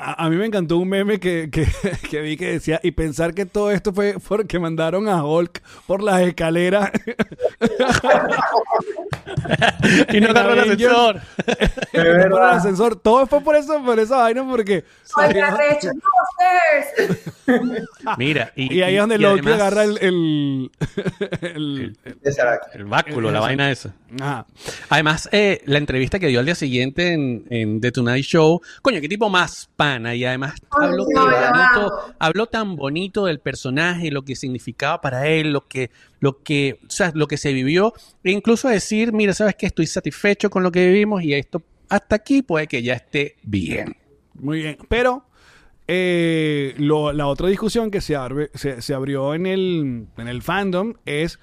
A, 0.00 0.26
a 0.26 0.30
mí 0.30 0.36
me 0.36 0.46
encantó 0.46 0.76
un 0.78 0.88
meme 0.88 1.18
que, 1.18 1.48
que, 1.50 1.66
que 2.10 2.20
vi 2.20 2.36
que 2.36 2.52
decía, 2.52 2.78
y 2.82 2.92
pensar 2.92 3.34
que 3.34 3.46
todo 3.46 3.70
esto 3.72 3.92
fue 3.92 4.14
porque 4.26 4.58
mandaron 4.60 5.08
a 5.08 5.24
Hulk 5.24 5.60
por 5.86 6.02
las 6.02 6.20
escaleras. 6.22 6.90
y 10.12 10.20
no 10.20 10.28
agarró 10.30 10.52
el 10.52 10.58
ascensor. 10.60 11.20
el 11.92 12.04
verdad. 12.04 12.50
ascensor. 12.50 12.96
Todo 12.96 13.26
fue 13.26 13.40
por 13.40 13.56
eso, 13.56 13.82
por 13.84 13.98
esa 13.98 14.16
vaina, 14.18 14.44
porque... 14.48 14.84
No. 18.04 18.16
Mira, 18.16 18.52
y, 18.56 18.74
Y 18.74 18.82
ahí 18.82 18.94
es 18.94 19.00
donde 19.00 19.18
Loki 19.18 19.40
además- 19.40 19.60
agarra 19.60 19.84
el... 19.84 19.98
el, 19.98 20.70
el-. 21.42 21.96
El 22.74 22.84
báculo, 22.84 23.30
la 23.30 23.40
vaina 23.40 23.70
esa. 23.70 23.94
ajá. 24.20 24.46
Además, 24.90 25.28
eh, 25.32 25.62
la 25.66 25.78
entrevista 25.78 26.18
que 26.18 26.28
dio 26.28 26.40
al 26.40 26.46
día 26.46 26.54
siguiente 26.54 27.12
en, 27.12 27.44
en 27.50 27.80
The 27.80 27.92
Tonight 27.92 28.24
Show, 28.24 28.60
coño, 28.82 29.00
qué 29.00 29.08
tipo 29.08 29.28
más 29.28 29.68
Y 30.14 30.24
además 30.24 30.54
habló, 30.70 31.04
no, 31.04 31.14
tan 31.14 31.24
bonito, 31.52 31.80
amo. 31.80 32.14
habló 32.18 32.46
tan 32.46 32.76
bonito 32.76 33.24
del 33.26 33.40
personaje, 33.40 34.10
lo 34.10 34.22
que 34.24 34.36
significaba 34.36 35.00
para 35.00 35.26
él, 35.28 35.52
lo 35.52 35.66
que, 35.66 35.90
lo 36.20 36.42
que, 36.42 36.78
o 36.86 36.90
sea, 36.90 37.10
lo 37.14 37.26
que 37.28 37.36
se 37.36 37.52
vivió. 37.52 37.92
E 38.24 38.30
incluso 38.32 38.68
decir, 38.68 39.12
mira, 39.12 39.32
sabes 39.32 39.54
que 39.56 39.66
estoy 39.66 39.86
satisfecho 39.86 40.50
con 40.50 40.62
lo 40.62 40.70
que 40.70 40.86
vivimos 40.86 41.22
y 41.22 41.34
esto 41.34 41.62
hasta 41.88 42.16
aquí 42.16 42.42
puede 42.42 42.66
que 42.66 42.82
ya 42.82 42.94
esté 42.94 43.36
bien. 43.42 43.96
Muy 44.34 44.58
bien. 44.62 44.78
Pero 44.88 45.24
eh, 45.86 46.74
lo- 46.78 47.12
la 47.12 47.26
otra 47.26 47.48
discusión 47.48 47.90
que 47.90 48.00
se, 48.00 48.14
se, 48.54 48.82
se 48.82 48.94
abrió 48.94 49.34
en 49.34 49.46
el, 49.46 50.06
en 50.16 50.28
el 50.28 50.42
fandom 50.42 50.94
es, 51.06 51.38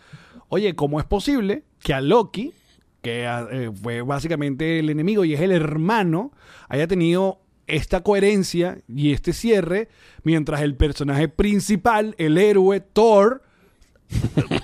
oye, 0.50 0.76
¿cómo 0.76 1.00
es 1.00 1.06
posible 1.06 1.64
que 1.82 1.94
a 1.94 2.02
Loki, 2.02 2.54
que 3.02 3.26
ah, 3.28 3.48
eh, 3.52 3.72
fue 3.74 4.02
básicamente 4.02 4.80
el 4.80 4.90
enemigo 4.90 5.26
y 5.26 5.34
es 5.34 5.42
el 5.42 5.52
hermano, 5.52 6.32
haya 6.70 6.88
tenido 6.88 7.40
esta 7.68 8.02
coherencia 8.02 8.80
y 8.88 9.12
este 9.14 9.34
cierre, 9.34 9.90
mientras 10.24 10.62
el 10.62 10.76
personaje 10.76 11.28
principal, 11.28 12.16
el 12.18 12.38
héroe 12.38 12.80
Thor, 12.80 13.44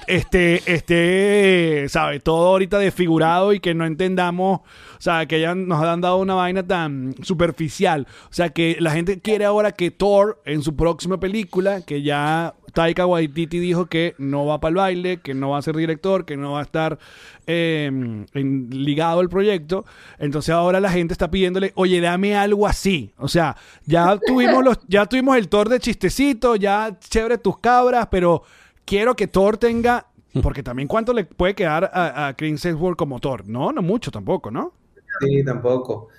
este, 0.08 0.62
este, 0.72 1.86
sabe, 1.90 2.20
todo 2.20 2.48
ahorita 2.48 2.78
desfigurado 2.80 3.54
y 3.54 3.60
que 3.60 3.74
no 3.74 3.86
entendamos, 3.86 4.60
o 4.62 5.02
sea, 5.02 5.26
que 5.26 5.40
ya 5.40 5.56
nos 5.56 5.84
han 5.84 6.02
dado 6.02 6.18
una 6.18 6.36
vaina 6.36 6.64
tan 6.66 7.16
superficial. 7.24 8.08
O 8.26 8.34
sea, 8.34 8.50
que 8.50 8.78
la 8.80 8.92
gente 8.92 9.20
quiere 9.20 9.46
ahora 9.46 9.72
que 9.72 9.92
Thor, 9.92 10.42
en 10.46 10.62
su 10.62 10.76
próxima 10.76 11.20
película, 11.20 11.82
que 11.82 12.02
ya 12.02 12.54
Taika 12.74 13.06
Waititi 13.06 13.60
dijo 13.60 13.88
que 13.88 14.16
no 14.18 14.46
va 14.46 14.60
para 14.62 14.70
el 14.70 14.76
baile, 14.76 15.18
que 15.18 15.34
no 15.34 15.50
va 15.50 15.58
a 15.58 15.62
ser 15.62 15.76
director, 15.76 16.24
que 16.26 16.38
no 16.38 16.54
va 16.54 16.60
a 16.60 16.64
estar 16.64 17.00
eh, 17.48 17.88
en- 18.34 18.68
ligado 18.72 19.20
al 19.20 19.30
proyecto. 19.30 19.86
Entonces 20.20 20.54
ahora 20.54 20.80
la 20.80 20.92
gente 20.92 21.14
está 21.14 21.30
pidiéndole, 21.30 21.74
oye, 21.76 22.00
dame 22.00 22.36
algo 22.36 22.68
así. 22.68 23.14
O 23.18 23.28
sea, 23.28 23.58
ya 23.86 24.18
tuvimos 24.26 24.64
los, 24.64 24.80
ya 24.88 25.06
tuvimos 25.06 25.36
el 25.38 25.50
Thor 25.50 25.68
de 25.68 25.80
chistecito, 25.80 26.56
ya 26.56 26.98
chévere 27.00 27.38
tus 27.38 27.58
cabras, 27.60 28.08
pero 28.10 28.44
quiero 28.92 29.16
que 29.16 29.28
Thor 29.28 29.58
tenga, 29.58 30.08
porque 30.44 30.64
también 30.64 30.90
cuánto 30.90 31.14
le 31.14 31.24
puede 31.24 31.56
quedar 31.56 31.90
a, 31.94 32.28
a 32.28 32.36
Chris 32.36 32.66
Hemsworth 32.66 32.98
como 32.98 33.22
Thor. 33.22 33.48
No, 33.48 33.72
no 33.72 33.82
mucho 33.82 34.12
tampoco, 34.12 34.52
¿no? 34.52 34.74
Sí, 35.22 35.46
tampoco. 35.46 36.10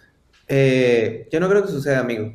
Eh, 0.48 1.28
yo 1.30 1.38
no 1.38 1.50
creo 1.50 1.62
que 1.62 1.68
suceda, 1.70 1.98
amigo, 1.98 2.32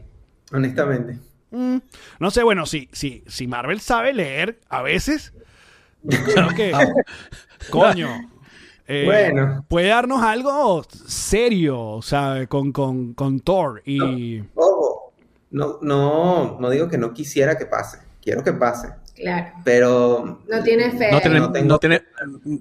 honestamente. 0.53 1.17
Mm, 1.49 1.77
no 2.19 2.29
sé, 2.29 2.43
bueno, 2.43 2.67
si, 2.67 2.87
si, 2.91 3.23
si 3.25 3.47
Marvel 3.47 3.79
sabe 3.79 4.13
leer 4.13 4.59
a 4.69 4.83
veces, 4.83 5.33
creo 6.07 6.49
que, 6.55 6.71
coño, 7.71 8.07
eh, 8.87 9.05
Bueno. 9.05 9.65
puede 9.67 9.87
darnos 9.87 10.21
algo 10.21 10.85
serio, 11.07 11.81
o 11.81 12.01
sea, 12.03 12.45
con, 12.45 12.71
con, 12.71 13.15
con 13.15 13.39
Thor 13.39 13.81
y... 13.85 14.39
Ojo, 14.53 15.13
no, 15.49 15.79
no, 15.81 16.59
no 16.59 16.69
digo 16.69 16.87
que 16.87 16.99
no 16.99 17.11
quisiera 17.11 17.57
que 17.57 17.65
pase, 17.65 17.97
quiero 18.21 18.43
que 18.43 18.53
pase, 18.53 18.93
Claro. 19.17 19.47
pero 19.65 20.41
No 20.47 20.63
tiene 20.63 20.91
fe. 20.91 21.11
No, 21.11 21.19
tener- 21.19 21.41
no 21.41 21.51
tengo- 21.51 21.67
no 21.67 21.79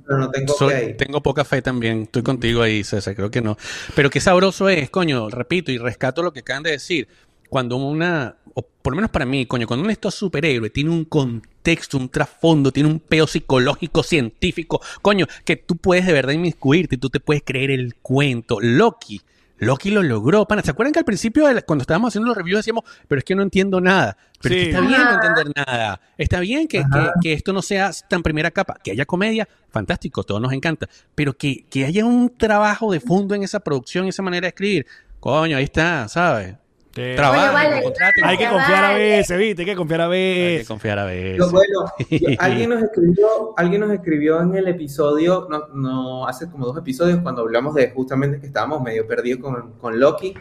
pero 0.06 0.18
no 0.18 0.30
tengo 0.30 0.54
Soy- 0.54 0.72
fe. 0.72 0.94
tengo 0.94 1.22
poca 1.22 1.44
fe 1.44 1.60
también. 1.62 2.02
Estoy 2.02 2.22
contigo 2.22 2.62
ahí, 2.62 2.82
César. 2.82 3.14
Creo 3.14 3.30
que 3.30 3.42
no. 3.42 3.56
Pero 3.94 4.08
qué 4.10 4.20
sabroso 4.20 4.68
es, 4.68 4.88
coño. 4.90 5.28
Repito 5.28 5.70
y 5.70 5.78
rescato 5.78 6.22
lo 6.22 6.32
que 6.32 6.40
acaban 6.40 6.62
de 6.62 6.70
decir. 6.72 7.08
Cuando 7.48 7.76
una, 7.76 8.36
o 8.54 8.62
por 8.62 8.92
lo 8.92 8.96
menos 8.96 9.10
para 9.10 9.24
mí, 9.24 9.46
coño, 9.46 9.66
cuando 9.68 9.84
un 9.84 9.90
estos 9.90 10.14
superhéroe 10.14 10.70
tiene 10.70 10.90
un 10.90 11.04
contexto, 11.04 11.96
un 11.96 12.08
trasfondo, 12.08 12.72
tiene 12.72 12.88
un 12.88 12.98
peo 12.98 13.26
psicológico, 13.26 14.02
científico, 14.02 14.80
coño, 15.02 15.26
que 15.44 15.54
tú 15.56 15.76
puedes 15.76 16.06
de 16.06 16.12
verdad 16.12 16.32
inmiscuirte 16.32 16.96
y 16.96 16.98
tú 16.98 17.08
te 17.08 17.20
puedes 17.20 17.42
creer 17.44 17.70
el 17.70 17.94
cuento. 17.96 18.58
Loki. 18.60 19.20
Loki 19.58 19.90
lo 19.90 20.02
logró, 20.02 20.46
pana. 20.46 20.62
¿Se 20.62 20.70
acuerdan 20.70 20.92
que 20.92 20.98
al 20.98 21.04
principio, 21.04 21.50
la- 21.50 21.62
cuando 21.62 21.82
estábamos 21.82 22.08
haciendo 22.08 22.28
los 22.28 22.36
reviews, 22.36 22.58
decíamos, 22.58 22.84
pero 23.08 23.18
es 23.20 23.24
que 23.24 23.34
no 23.34 23.42
entiendo 23.42 23.80
nada? 23.80 24.16
Pero 24.42 24.54
es 24.54 24.60
que 24.64 24.70
está 24.70 24.80
bien 24.82 25.00
no 25.04 25.14
entender 25.14 25.52
nada. 25.56 26.00
Está 26.18 26.40
bien 26.40 26.68
que, 26.68 26.78
que- 26.80 27.10
que 27.22 27.32
esto 27.32 27.52
no 27.52 27.62
sea 27.62 27.90
tan 28.08 28.22
primera 28.22 28.50
capa. 28.50 28.76
Que 28.84 28.90
haya 28.90 29.06
comedia, 29.06 29.48
fantástico, 29.70 30.24
todo 30.24 30.40
nos 30.40 30.52
encanta. 30.52 30.88
Pero 31.14 31.36
que, 31.36 31.64
que 31.70 31.84
haya 31.86 32.04
un 32.04 32.28
trabajo 32.36 32.92
de 32.92 33.00
fondo 33.00 33.34
en 33.34 33.42
esa 33.44 33.60
producción, 33.60 34.06
esa 34.06 34.22
manera 34.22 34.42
de 34.44 34.48
escribir. 34.48 34.86
Coño, 35.20 35.56
ahí 35.56 35.64
está, 35.64 36.06
¿sabes? 36.08 36.54
Te- 36.96 37.14
Trabajo, 37.14 37.52
vale. 37.52 37.82
contraten. 37.82 38.24
Hay 38.24 38.38
que 38.38 38.48
confiar 38.48 38.84
a 38.86 38.94
veces, 38.94 39.38
¿viste? 39.38 39.62
Hay 39.62 39.66
que 39.66 39.76
confiar 39.76 40.00
a 40.00 40.04
Hay 40.04 40.10
veces. 40.10 40.60
que 40.62 40.66
confiar 40.66 40.98
a 40.98 41.04
veces. 41.04 41.50
Bueno, 41.52 41.84
yo- 42.10 42.28
alguien 42.38 42.70
nos 42.70 42.82
escribió, 42.82 43.54
alguien 43.56 43.80
nos 43.82 43.90
escribió 43.92 44.40
en 44.40 44.54
el 44.56 44.66
episodio, 44.68 45.46
no, 45.50 45.66
no 45.74 46.26
hace 46.26 46.50
como 46.50 46.64
dos 46.66 46.78
episodios, 46.78 47.20
cuando 47.20 47.42
hablamos 47.42 47.74
de 47.74 47.90
justamente 47.90 48.40
que 48.40 48.46
estábamos 48.46 48.80
medio 48.82 49.06
perdidos 49.06 49.40
con, 49.42 49.72
con 49.74 50.00
Loki, 50.00 50.34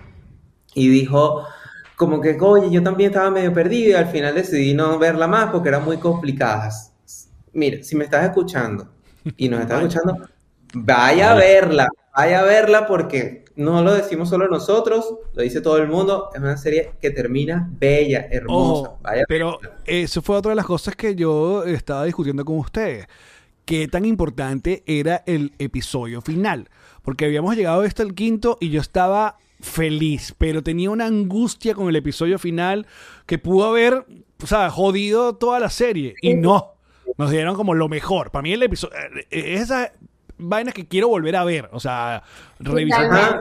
y 0.74 0.88
dijo 0.90 1.44
como 1.96 2.20
que, 2.20 2.38
oye, 2.40 2.70
yo 2.72 2.84
también 2.84 3.10
estaba 3.12 3.32
medio 3.32 3.54
perdido 3.54 3.92
y 3.92 3.94
al 3.94 4.08
final 4.08 4.36
decidí 4.36 4.74
no 4.74 5.00
verla 5.00 5.28
más 5.28 5.52
porque 5.52 5.70
eran 5.70 5.86
muy 5.86 5.98
complicadas. 5.98 6.94
Mira, 7.54 7.82
si 7.84 7.96
me 7.96 8.04
estás 8.04 8.26
escuchando 8.26 8.90
y 9.38 9.48
nos 9.48 9.62
estás 9.62 9.80
escuchando, 9.82 10.18
vaya 10.74 11.32
a 11.32 11.36
verla, 11.36 11.88
vaya 12.16 12.42
a 12.42 12.44
verla 12.44 12.86
porque 12.86 13.45
no 13.56 13.82
lo 13.84 13.94
decimos 13.94 14.30
solo 14.30 14.48
nosotros, 14.48 15.16
lo 15.34 15.42
dice 15.42 15.62
todo 15.62 15.78
el 15.78 15.88
mundo, 15.88 16.30
es 16.34 16.40
una 16.40 16.58
serie 16.58 16.94
que 17.02 17.12
termina 17.12 17.70
bella, 17.72 18.28
hermosa. 18.30 18.96
Vaya 19.02 19.24
pero 19.28 19.60
eso 19.86 20.22
fue 20.22 20.38
otra 20.38 20.50
de 20.50 20.56
las 20.56 20.66
cosas 20.66 20.96
que 20.96 21.16
yo 21.16 21.64
estaba 21.64 22.06
discutiendo 22.06 22.44
con 22.44 22.58
ustedes. 22.58 23.08
Qué 23.64 23.88
tan 23.88 24.06
importante 24.06 24.84
era 24.86 25.24
el 25.26 25.54
episodio 25.58 26.22
final. 26.22 26.70
Porque 27.02 27.26
habíamos 27.26 27.56
llegado 27.56 27.82
hasta 27.82 28.04
el 28.04 28.14
quinto 28.14 28.58
y 28.60 28.70
yo 28.70 28.82
estaba 28.82 29.38
feliz, 29.62 30.36
pero 30.38 30.62
tenía 30.64 30.90
una 30.90 31.06
angustia 31.06 31.74
con 31.74 31.88
el 31.88 31.96
episodio 31.96 32.38
final 32.38 32.86
que 33.26 33.38
pudo 33.38 33.66
haber, 33.66 34.06
o 34.44 34.48
sea, 34.48 34.70
jodido 34.70 35.36
toda 35.36 35.60
la 35.60 35.70
serie. 35.70 36.16
Y 36.22 36.34
no, 36.34 36.74
nos 37.18 37.32
dieron 37.32 37.56
como 37.56 37.74
lo 37.74 37.90
mejor. 37.90 38.32
Para 38.32 38.44
mí 38.44 38.54
el 38.54 38.64
episodio, 38.64 38.96
eh, 39.30 39.56
esa 39.56 39.94
vaina 40.38 40.72
que 40.72 40.88
quiero 40.88 41.08
volver 41.10 41.36
a 41.36 41.44
ver, 41.44 41.70
o 41.72 41.80
sea, 41.80 42.24
revisar. 42.60 43.40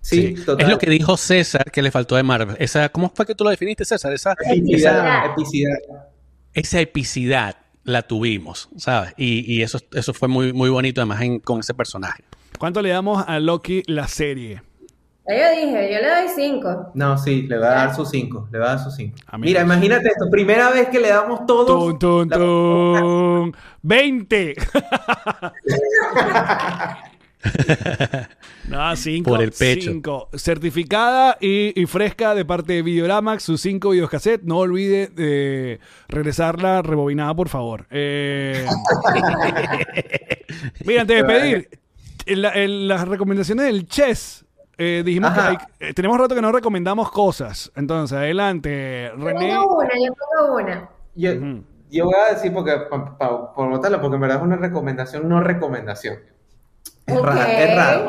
Sí, 0.00 0.34
total. 0.34 0.64
Es 0.66 0.68
lo 0.72 0.78
que 0.78 0.88
dijo 0.90 1.16
César 1.16 1.70
que 1.70 1.82
le 1.82 1.90
faltó 1.90 2.16
de 2.16 2.22
Marvel. 2.22 2.56
Esa, 2.58 2.88
¿Cómo 2.88 3.12
fue 3.14 3.26
que 3.26 3.34
tú 3.34 3.44
lo 3.44 3.50
definiste, 3.50 3.84
César? 3.84 4.12
Esa, 4.12 4.32
Epicidad, 4.32 4.96
esa, 5.24 5.24
epicidad. 5.32 5.78
esa 6.54 6.80
epicidad 6.80 7.56
la 7.84 8.02
tuvimos, 8.02 8.68
¿sabes? 8.76 9.12
Y, 9.16 9.52
y 9.52 9.62
eso, 9.62 9.78
eso 9.92 10.14
fue 10.14 10.28
muy, 10.28 10.52
muy 10.52 10.70
bonito 10.70 11.00
además 11.00 11.20
en- 11.22 11.40
con 11.40 11.60
ese 11.60 11.74
personaje. 11.74 12.24
¿Cuánto 12.58 12.80
le 12.80 12.90
damos 12.90 13.24
a 13.26 13.38
Loki 13.38 13.82
la 13.86 14.08
serie? 14.08 14.62
Ya 15.28 15.54
yo 15.54 15.60
dije, 15.60 15.92
yo 15.92 15.98
le 16.00 16.08
doy 16.08 16.28
cinco. 16.34 16.90
No, 16.94 17.18
sí, 17.18 17.42
le 17.42 17.58
va 17.58 17.66
a 17.66 17.74
dar 17.86 17.94
sus 17.94 18.08
cinco, 18.08 18.48
le 18.50 18.58
va 18.58 18.64
a 18.66 18.68
dar 18.76 18.78
sus 18.84 18.94
cinco. 18.96 19.16
Amigos. 19.26 19.46
Mira, 19.50 19.62
imagínate 19.62 20.08
esto, 20.08 20.30
primera 20.30 20.70
vez 20.70 20.88
que 20.88 20.98
le 21.00 21.08
damos 21.10 21.44
todos. 21.46 21.66
Tun, 21.66 21.98
tun, 21.98 22.28
la- 22.30 22.36
tun. 22.38 23.56
20. 23.82 24.54
No, 28.68 28.94
cinco. 28.96 29.30
Por 29.30 29.42
el 29.42 29.52
pecho. 29.52 29.90
cinco. 29.92 30.28
Certificada 30.34 31.38
y, 31.40 31.80
y 31.80 31.86
fresca 31.86 32.34
de 32.34 32.44
parte 32.44 32.74
de 32.74 32.82
Videoramax, 32.82 33.42
sus 33.44 33.60
cinco 33.60 33.90
videocassette. 33.90 34.42
No 34.42 34.58
olvide 34.58 35.06
de 35.06 35.78
regresarla 36.08 36.82
rebobinada, 36.82 37.34
por 37.34 37.48
favor. 37.48 37.86
Eh, 37.90 38.66
Mira, 40.84 41.02
antes 41.02 41.16
de 41.16 41.24
pedir, 41.24 41.68
en 42.26 42.42
la- 42.42 42.52
en 42.54 42.88
las 42.88 43.06
recomendaciones 43.08 43.66
del 43.66 43.86
Chess, 43.86 44.44
eh, 44.78 45.02
dijimos 45.04 45.32
que 45.32 45.40
hay- 45.40 45.56
eh, 45.80 45.92
tenemos 45.94 46.18
rato 46.18 46.34
que 46.34 46.40
no 46.42 46.52
recomendamos 46.52 47.10
cosas. 47.10 47.70
Entonces, 47.74 48.16
adelante, 48.16 49.10
Yo 49.18 49.24
René. 49.24 49.54
pongo 49.56 49.78
una, 49.78 49.90
yo 50.06 50.12
pongo 50.14 50.54
una. 50.56 50.88
Yo, 51.14 51.30
yo 51.90 52.04
voy 52.04 52.14
a 52.28 52.34
decir 52.34 52.52
porque 52.52 52.72
pa- 52.90 53.18
pa- 53.18 53.52
por 53.52 53.68
votarla, 53.68 54.00
porque 54.00 54.14
en 54.14 54.20
verdad 54.20 54.38
es 54.38 54.42
una 54.44 54.56
recomendación, 54.56 55.28
no 55.28 55.40
recomendación. 55.42 56.18
Es 57.06 57.16
Ok, 57.18 57.24
raro, 57.24 57.40
es 57.50 57.74
raro. 57.76 58.04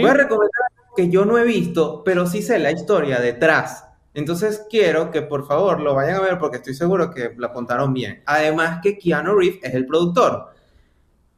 Voy 0.00 0.10
a 0.10 0.14
recomendar 0.14 0.60
algo 0.78 0.94
que 0.96 1.10
yo 1.10 1.24
no 1.24 1.36
he 1.38 1.44
visto, 1.44 2.02
pero 2.04 2.26
sí 2.26 2.42
sé 2.42 2.58
la 2.58 2.70
historia 2.70 3.18
detrás. 3.20 3.84
Entonces 4.14 4.64
quiero 4.70 5.10
que 5.10 5.20
por 5.20 5.46
favor 5.46 5.80
lo 5.80 5.94
vayan 5.94 6.16
a 6.16 6.20
ver 6.20 6.38
porque 6.38 6.56
estoy 6.56 6.72
seguro 6.74 7.10
que 7.10 7.34
la 7.36 7.48
apuntaron 7.48 7.92
bien. 7.92 8.22
Además 8.24 8.78
que 8.82 8.96
Keanu 8.96 9.34
Reeves 9.34 9.58
es 9.62 9.74
el 9.74 9.84
productor. 9.84 10.54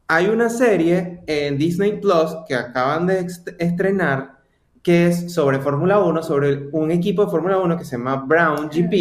Hay 0.07 0.27
una 0.27 0.49
serie 0.49 1.21
en 1.27 1.57
Disney 1.57 1.99
Plus 1.99 2.37
que 2.47 2.55
acaban 2.55 3.05
de 3.07 3.19
est- 3.19 3.49
estrenar 3.59 4.38
que 4.83 5.07
es 5.07 5.33
sobre 5.33 5.59
Fórmula 5.59 5.99
1, 5.99 6.23
sobre 6.23 6.69
un 6.71 6.91
equipo 6.91 7.25
de 7.25 7.31
Fórmula 7.31 7.57
1 7.57 7.77
que 7.77 7.85
se 7.85 7.97
llama 7.97 8.23
Brown 8.27 8.69
GP. 8.69 8.93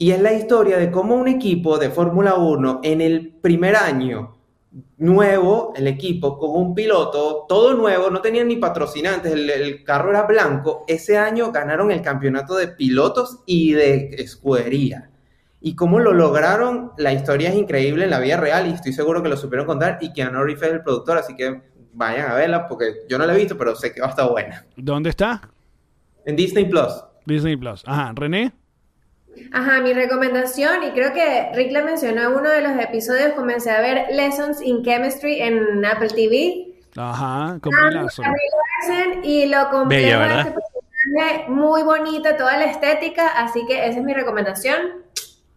Y 0.00 0.10
es 0.10 0.20
la 0.20 0.32
historia 0.32 0.78
de 0.78 0.90
cómo 0.90 1.16
un 1.16 1.28
equipo 1.28 1.78
de 1.78 1.90
Fórmula 1.90 2.34
1 2.34 2.80
en 2.84 3.00
el 3.00 3.30
primer 3.40 3.76
año, 3.76 4.36
nuevo, 4.98 5.72
el 5.74 5.86
equipo 5.86 6.38
con 6.38 6.50
un 6.50 6.74
piloto, 6.74 7.46
todo 7.48 7.74
nuevo, 7.74 8.10
no 8.10 8.20
tenían 8.20 8.48
ni 8.48 8.56
patrocinantes, 8.56 9.32
el, 9.32 9.48
el 9.50 9.82
carro 9.82 10.10
era 10.10 10.22
blanco, 10.22 10.84
ese 10.86 11.16
año 11.16 11.50
ganaron 11.50 11.90
el 11.90 12.02
campeonato 12.02 12.54
de 12.56 12.68
pilotos 12.68 13.40
y 13.46 13.72
de 13.72 14.10
escudería. 14.18 15.10
Y 15.60 15.74
cómo 15.74 15.98
lo 15.98 16.12
lograron, 16.12 16.92
la 16.98 17.12
historia 17.12 17.48
es 17.48 17.56
increíble 17.56 18.04
en 18.04 18.10
la 18.10 18.20
vida 18.20 18.36
real 18.36 18.68
y 18.68 18.74
estoy 18.74 18.92
seguro 18.92 19.22
que 19.22 19.28
lo 19.28 19.36
supieron 19.36 19.66
contar 19.66 19.98
y 20.00 20.12
que 20.12 20.24
Reeves 20.24 20.62
es 20.62 20.72
el 20.72 20.82
productor, 20.82 21.18
así 21.18 21.34
que 21.34 21.62
vayan 21.98 22.30
a 22.30 22.34
verla 22.34 22.68
porque 22.68 23.02
yo 23.08 23.18
no 23.18 23.26
la 23.26 23.34
he 23.34 23.36
visto, 23.36 23.58
pero 23.58 23.74
sé 23.74 23.92
que 23.92 24.00
va 24.00 24.06
a 24.06 24.10
estar 24.10 24.30
buena. 24.30 24.64
¿Dónde 24.76 25.10
está? 25.10 25.42
En 26.24 26.36
Disney 26.36 26.64
Plus. 26.64 26.92
Disney 27.26 27.56
Plus. 27.56 27.82
Ajá, 27.86 28.12
René. 28.14 28.52
Ajá, 29.52 29.80
mi 29.80 29.92
recomendación, 29.92 30.82
y 30.84 30.90
creo 30.90 31.12
que 31.12 31.50
Rick 31.54 31.70
la 31.72 31.82
mencionó 31.82 32.22
en 32.22 32.36
uno 32.36 32.50
de 32.50 32.60
los 32.60 32.72
episodios, 32.82 33.32
comencé 33.34 33.70
a 33.70 33.80
ver 33.80 34.06
Lessons 34.10 34.60
in 34.62 34.82
Chemistry 34.82 35.40
en 35.40 35.84
Apple 35.84 36.08
TV. 36.08 36.74
Ajá, 36.96 37.58
Ah, 37.62 37.90
Larson, 37.92 38.24
y 39.22 39.46
lo 39.46 39.68
complejo 39.70 40.18
Bella, 40.18 40.40
este 40.40 40.54
personaje, 40.54 41.48
muy 41.50 41.82
bonita 41.82 42.36
toda 42.36 42.56
la 42.56 42.64
estética, 42.64 43.28
así 43.28 43.64
que 43.66 43.86
esa 43.86 43.98
es 43.98 44.04
mi 44.04 44.14
recomendación. 44.14 45.04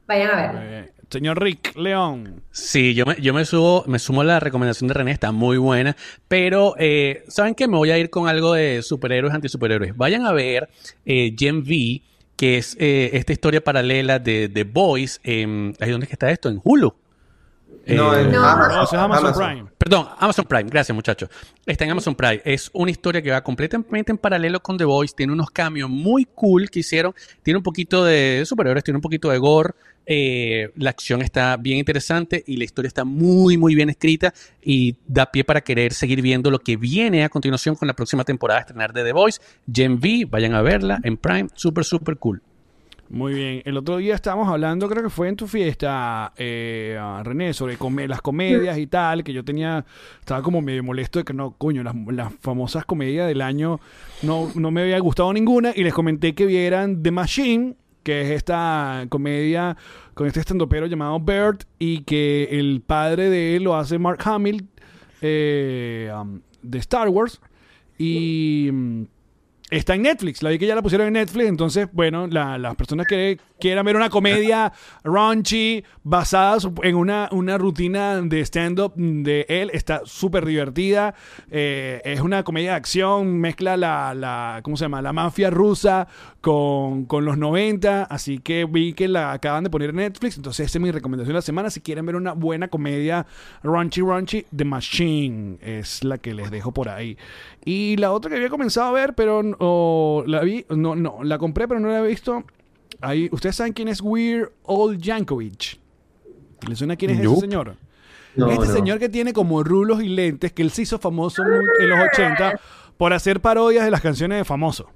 Vayan 0.07 0.29
a 0.31 0.35
verla. 0.35 0.85
Señor 1.11 1.43
Rick 1.43 1.75
León. 1.75 2.41
Sí, 2.51 2.93
yo 2.93 3.05
me, 3.05 3.17
yo 3.19 3.33
me 3.33 3.43
subo, 3.43 3.83
me 3.85 3.99
sumo 3.99 4.21
a 4.21 4.23
la 4.23 4.39
recomendación 4.39 4.87
de 4.87 4.93
René, 4.93 5.11
está 5.11 5.33
muy 5.33 5.57
buena. 5.57 5.97
Pero, 6.29 6.75
eh, 6.79 7.25
¿saben 7.27 7.53
qué? 7.53 7.67
Me 7.67 7.75
voy 7.75 7.91
a 7.91 7.97
ir 7.97 8.09
con 8.09 8.29
algo 8.29 8.53
de 8.53 8.81
superhéroes, 8.81 9.33
antisuperhéroes. 9.33 9.97
Vayan 9.97 10.25
a 10.25 10.31
ver 10.31 10.69
eh, 11.05 11.35
Gen 11.37 11.59
V, 11.59 12.01
que 12.37 12.57
es 12.57 12.77
eh, 12.79 13.09
esta 13.13 13.33
historia 13.33 13.61
paralela 13.61 14.19
de 14.19 14.47
The 14.47 14.63
Boys. 14.63 15.19
¿ahí 15.25 15.43
dónde 15.91 16.05
es 16.05 16.07
que 16.07 16.15
está 16.15 16.31
esto? 16.31 16.47
En 16.47 16.61
Hulu. 16.63 16.95
No, 17.87 18.15
Eh, 18.15 18.21
en 18.21 18.31
No. 18.31 18.45
Amazon. 18.45 18.75
No, 18.75 18.83
eso 18.83 18.95
es 18.95 19.01
Amazon, 19.01 19.25
Amazon. 19.27 19.47
Prime. 19.47 19.69
Perdón, 19.77 20.07
Amazon 20.19 20.45
Prime, 20.45 20.69
gracias 20.69 20.95
muchachos. 20.95 21.29
Está 21.65 21.83
en 21.85 21.91
Amazon 21.91 22.15
Prime. 22.15 22.41
Es 22.45 22.69
una 22.73 22.91
historia 22.91 23.21
que 23.21 23.31
va 23.31 23.41
completamente 23.43 24.11
en 24.11 24.17
paralelo 24.17 24.61
con 24.61 24.77
The 24.77 24.85
Voice. 24.85 25.13
Tiene 25.17 25.33
unos 25.33 25.49
cambios 25.49 25.89
muy 25.89 26.25
cool 26.35 26.69
que 26.69 26.79
hicieron. 26.79 27.13
Tiene 27.43 27.57
un 27.57 27.63
poquito 27.63 28.03
de 28.05 28.43
superhéroes, 28.45 28.83
tiene 28.83 28.97
un 28.97 29.01
poquito 29.01 29.29
de 29.29 29.37
gore. 29.39 29.73
Eh, 30.05 30.71
la 30.77 30.89
acción 30.89 31.21
está 31.21 31.57
bien 31.57 31.77
interesante 31.77 32.43
y 32.47 32.57
la 32.57 32.63
historia 32.63 32.87
está 32.87 33.03
muy, 33.05 33.55
muy 33.57 33.75
bien 33.75 33.89
escrita 33.89 34.33
y 34.61 34.95
da 35.07 35.27
pie 35.31 35.43
para 35.43 35.61
querer 35.61 35.93
seguir 35.93 36.21
viendo 36.21 36.49
lo 36.49 36.59
que 36.59 36.75
viene 36.75 37.23
a 37.23 37.29
continuación 37.29 37.75
con 37.75 37.87
la 37.87 37.93
próxima 37.93 38.23
temporada 38.23 38.59
de 38.59 38.61
estrenar 38.61 38.93
de 38.93 39.03
The 39.03 39.13
Voice. 39.13 39.39
Gen 39.71 39.93
V, 39.93 40.25
vayan 40.29 40.53
a 40.55 40.61
verla 40.61 40.99
en 41.03 41.17
Prime. 41.17 41.49
Súper, 41.55 41.85
súper 41.85 42.17
cool. 42.17 42.41
Muy 43.11 43.33
bien. 43.33 43.61
El 43.65 43.75
otro 43.75 43.97
día 43.97 44.15
estábamos 44.15 44.47
hablando, 44.47 44.87
creo 44.87 45.03
que 45.03 45.09
fue 45.09 45.27
en 45.27 45.35
tu 45.35 45.45
fiesta, 45.45 46.31
eh, 46.37 46.97
ah, 46.97 47.21
René, 47.25 47.53
sobre 47.53 47.77
las 48.07 48.21
comedias 48.21 48.77
y 48.77 48.87
tal, 48.87 49.25
que 49.25 49.33
yo 49.33 49.43
tenía, 49.43 49.85
estaba 50.21 50.41
como 50.41 50.61
medio 50.61 50.81
molesto 50.81 51.19
de 51.19 51.25
que 51.25 51.33
no, 51.33 51.51
coño, 51.57 51.83
las, 51.83 52.33
famosas 52.39 52.85
comedias 52.85 53.27
del 53.27 53.41
año 53.41 53.81
no, 54.21 54.49
no 54.55 54.71
me 54.71 54.83
había 54.83 54.97
gustado 54.99 55.33
ninguna 55.33 55.73
y 55.75 55.83
les 55.83 55.93
comenté 55.93 56.33
que 56.33 56.45
vieran 56.45 57.03
The 57.03 57.11
Machine, 57.11 57.75
que 58.01 58.21
es 58.21 58.29
esta 58.29 59.05
comedia 59.09 59.75
con 60.13 60.27
este 60.27 60.39
estandopero 60.39 60.85
llamado 60.85 61.19
Bert 61.19 61.65
y 61.79 62.03
que 62.03 62.47
el 62.49 62.81
padre 62.81 63.29
de 63.29 63.57
él 63.57 63.63
lo 63.63 63.75
hace 63.75 63.99
Mark 63.99 64.19
Hamill 64.23 64.69
eh, 65.21 66.09
um, 66.17 66.39
de 66.61 66.77
Star 66.77 67.09
Wars 67.09 67.41
y... 67.97 68.71
Está 69.71 69.95
en 69.95 70.01
Netflix, 70.01 70.43
la 70.43 70.49
vi 70.49 70.59
que 70.59 70.67
ya 70.67 70.75
la 70.75 70.81
pusieron 70.81 71.07
en 71.07 71.13
Netflix, 71.13 71.47
entonces, 71.47 71.87
bueno, 71.93 72.27
la- 72.27 72.57
las 72.57 72.75
personas 72.75 73.07
que 73.07 73.39
quieran 73.57 73.85
ver 73.85 73.95
una 73.95 74.09
comedia 74.09 74.73
raunchy 75.05 75.85
basada 76.03 76.57
en 76.83 76.95
una, 76.97 77.29
una 77.31 77.57
rutina 77.57 78.19
de 78.21 78.41
stand-up 78.41 78.91
de 78.97 79.45
él, 79.47 79.69
está 79.73 80.01
súper 80.03 80.45
divertida, 80.45 81.15
Eh, 81.49 82.01
es 82.03 82.19
una 82.19 82.43
comedia 82.43 82.71
de 82.71 82.75
acción, 82.75 83.39
mezcla 83.39 83.77
la, 83.77 84.13
la, 84.13 84.59
¿cómo 84.61 84.75
se 84.75 84.83
llama? 84.85 85.01
La 85.01 85.13
mafia 85.13 85.49
rusa 85.49 86.05
con, 86.41 87.05
con 87.05 87.23
los 87.23 87.37
90, 87.37 88.03
así 88.03 88.39
que 88.39 88.65
vi 88.65 88.91
que 88.93 89.07
la 89.07 89.31
acaban 89.31 89.63
de 89.63 89.69
poner 89.69 89.91
en 89.91 89.97
Netflix, 89.97 90.35
entonces 90.35 90.65
esa 90.65 90.79
es 90.79 90.81
mi 90.81 90.91
recomendación 90.91 91.31
de 91.33 91.37
la 91.37 91.41
semana, 91.41 91.69
si 91.69 91.79
quieren 91.79 92.05
ver 92.05 92.17
una 92.17 92.33
buena 92.33 92.67
comedia 92.67 93.25
raunchy, 93.63 94.01
raunchy, 94.01 94.45
The 94.53 94.65
Machine 94.65 95.59
es 95.61 96.03
la 96.03 96.17
que 96.17 96.33
les 96.33 96.51
dejo 96.51 96.73
por 96.73 96.89
ahí. 96.89 97.17
Y 97.63 97.95
la 97.97 98.11
otra 98.11 98.29
que 98.31 98.35
había 98.37 98.49
comenzado 98.49 98.87
a 98.89 98.91
ver, 98.91 99.13
pero 99.13 99.41
no, 99.61 100.23
la 100.25 100.41
vi, 100.41 100.65
no, 100.69 100.95
no, 100.95 101.23
la 101.23 101.37
compré, 101.37 101.67
pero 101.67 101.79
no 101.79 101.87
la 101.89 101.99
he 101.99 102.07
visto. 102.07 102.43
Ahí, 102.99 103.29
¿Ustedes 103.31 103.55
saben 103.55 103.73
quién 103.73 103.87
es 103.87 104.01
Weird 104.01 104.51
Old 104.63 104.99
Yankovic? 105.01 105.79
¿Les 106.67 106.77
suena 106.77 106.95
quién 106.95 107.11
es 107.11 107.19
ese 107.19 107.35
señor? 107.39 107.75
No, 108.35 108.49
este 108.51 108.67
no. 108.67 108.73
señor 108.73 108.99
que 108.99 109.09
tiene 109.09 109.33
como 109.33 109.63
rulos 109.63 110.01
y 110.03 110.07
lentes, 110.09 110.53
que 110.53 110.61
él 110.61 110.71
se 110.71 110.83
hizo 110.83 110.99
famoso 110.99 111.43
en 111.43 111.89
los 111.89 111.99
80 112.13 112.59
por 112.97 113.13
hacer 113.13 113.41
parodias 113.41 113.83
de 113.85 113.91
las 113.91 114.01
canciones 114.01 114.37
de 114.37 114.45
famoso. 114.45 114.89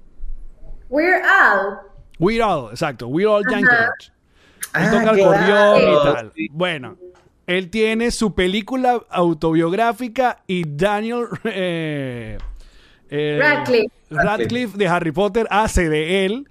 We're 0.88 1.20
Al. 1.22 1.78
Weird 2.18 2.42
Al, 2.42 2.70
exacto, 2.70 3.08
Weird 3.08 3.30
Al 3.30 3.42
Ajá. 3.44 3.50
Yankovic. 3.60 4.02
Él 4.08 4.12
Ah, 4.72 4.90
toca 4.90 5.10
el 5.10 5.20
acordeón 5.20 5.80
y 5.80 6.04
tal. 6.04 6.32
Bueno, 6.52 6.96
él 7.46 7.70
tiene 7.70 8.10
su 8.10 8.34
película 8.34 9.02
autobiográfica 9.10 10.42
y 10.46 10.64
Daniel 10.66 11.26
eh, 11.44 12.38
eh, 13.10 13.38
Radcliffe. 13.40 13.92
Radcliffe 14.10 14.78
de 14.78 14.88
Harry 14.88 15.12
Potter 15.12 15.46
hace 15.50 15.88
de 15.88 16.24
él. 16.24 16.48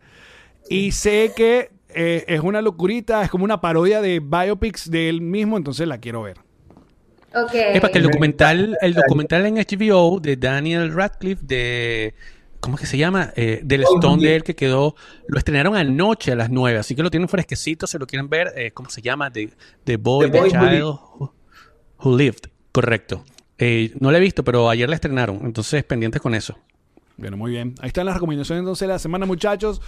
Y 0.69 0.91
sé 0.91 1.31
que 1.35 1.71
eh, 1.89 2.25
es 2.27 2.41
una 2.41 2.61
locurita, 2.61 3.21
es 3.23 3.29
como 3.29 3.43
una 3.43 3.61
parodia 3.61 4.01
de 4.01 4.19
biopics 4.19 4.89
de 4.89 5.09
él 5.09 5.21
mismo, 5.21 5.57
entonces 5.57 5.87
la 5.87 5.99
quiero 5.99 6.23
ver. 6.23 6.37
Ok. 7.33 7.53
Es 7.53 7.81
para 7.81 7.91
que 7.91 7.99
el 7.99 8.05
documental, 8.05 8.77
el 8.81 8.93
documental 8.93 9.45
en 9.45 9.55
HBO 9.55 10.19
de 10.19 10.37
Daniel 10.37 10.93
Radcliffe 10.93 11.45
de 11.45 12.15
¿cómo 12.65 12.77
es 12.77 12.81
que 12.81 12.87
se 12.87 12.97
llama? 12.97 13.31
Eh, 13.35 13.59
del 13.63 13.83
Stone 13.83 14.23
de 14.23 14.35
él 14.35 14.43
que 14.43 14.55
quedó, 14.55 14.95
lo 15.27 15.37
estrenaron 15.37 15.75
anoche 15.75 16.31
a 16.31 16.35
las 16.35 16.49
9, 16.49 16.79
así 16.79 16.95
que 16.95 17.03
lo 17.03 17.11
tienen 17.11 17.29
fresquecito, 17.29 17.85
si 17.85 17.99
lo 17.99 18.07
quieren 18.07 18.27
ver, 18.27 18.53
eh, 18.55 18.71
¿cómo 18.71 18.89
se 18.89 19.03
llama? 19.03 19.31
The, 19.31 19.51
the 19.83 19.97
Boy, 19.97 20.25
The 20.25 20.31
The, 20.31 20.39
Boy 20.39 20.49
Who 20.49 20.59
Child 20.59 21.29
Who 21.99 22.17
Lived, 22.17 22.49
correcto. 22.71 23.23
Eh, 23.57 23.93
no 23.99 24.11
la 24.11 24.17
he 24.17 24.21
visto, 24.21 24.43
pero 24.43 24.69
ayer 24.69 24.89
la 24.89 24.95
estrenaron, 24.95 25.41
entonces 25.43 25.83
pendientes 25.83 26.21
con 26.21 26.35
eso. 26.35 26.57
Bueno, 27.17 27.37
muy 27.37 27.51
bien. 27.51 27.75
Ahí 27.79 27.87
están 27.87 28.05
las 28.05 28.15
recomendaciones 28.15 28.59
entonces 28.59 28.87
de 28.87 28.93
la 28.93 28.99
semana, 28.99 29.25
muchachos. 29.25 29.81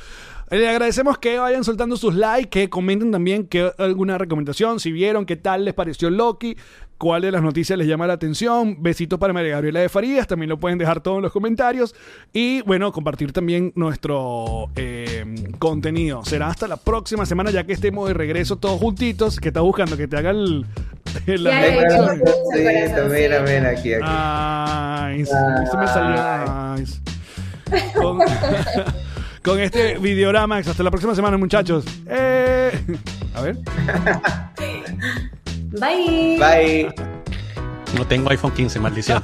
Eh, 0.49 0.59
Le 0.59 0.70
agradecemos 0.70 1.18
que 1.18 1.38
vayan 1.38 1.65
soltando 1.65 1.97
sus 1.97 2.15
likes, 2.15 2.49
que 2.49 2.70
comenten 2.70 3.11
también 3.11 3.47
que 3.47 3.70
alguna 3.78 4.18
recomendación, 4.18 4.80
si 4.80 4.93
vieron, 4.93 5.26
qué 5.26 5.36
tal 5.36 5.65
les 5.65 5.74
pareció 5.74 6.09
Loki, 6.09 6.55
cuál 6.97 7.24
de 7.24 7.32
las 7.34 7.41
noticias 7.41 7.78
les 7.78 7.86
llama 7.86 8.07
la 8.07 8.13
atención. 8.13 8.82
Besitos 8.82 9.20
para 9.20 9.34
María 9.34 9.51
Gabriela 9.51 9.82
de 9.82 9.89
Farías, 9.89 10.26
también 10.26 10.49
lo 10.49 10.57
pueden 10.57 10.78
dejar 10.78 11.01
todo 11.01 11.18
en 11.18 11.24
los 11.24 11.34
comentarios. 11.34 11.93
Y 12.32 12.61
bueno, 12.61 12.93
compartir 12.93 13.34
también 13.34 13.74
nuestro 13.76 14.70
eh, 14.78 15.26
contenido. 15.59 16.24
Será 16.24 16.47
hasta 16.47 16.65
la 16.70 16.78
próxima 16.78 17.26
semana, 17.26 17.51
ya 17.51 17.65
que 17.65 17.74
estemos 17.74 18.07
de 18.07 18.13
regreso 18.13 18.55
todos 18.55 18.80
juntitos, 18.80 19.41
que 19.41 19.49
está 19.49 19.59
buscando 19.59 19.97
que 19.97 20.07
te 20.07 20.15
haga 20.15 20.30
el... 20.30 20.65
Mira, 21.27 21.51
ya, 21.51 21.67
ya. 21.67 21.75
corazoncito, 21.75 23.05
mira, 23.09 23.41
mira, 23.41 23.69
aquí, 23.69 23.93
aquí. 23.93 24.03
Ay, 24.05 25.25
se 25.25 25.77
me 25.77 25.87
salió. 25.87 26.21
Ay. 26.21 26.85
Con, 27.93 28.19
con 29.43 29.59
este 29.59 29.97
Videoramax. 29.97 30.67
Hasta 30.67 30.83
la 30.83 30.91
próxima 30.91 31.15
semana, 31.15 31.37
muchachos. 31.37 31.85
Eh, 32.07 32.71
a 33.35 33.41
ver. 33.41 33.57
Bye. 35.79 36.37
Bye. 36.39 36.95
No 37.97 38.05
tengo 38.05 38.29
iPhone 38.29 38.51
15, 38.51 38.79
maldición. 38.79 39.23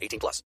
18 0.01 0.19
plus. 0.19 0.41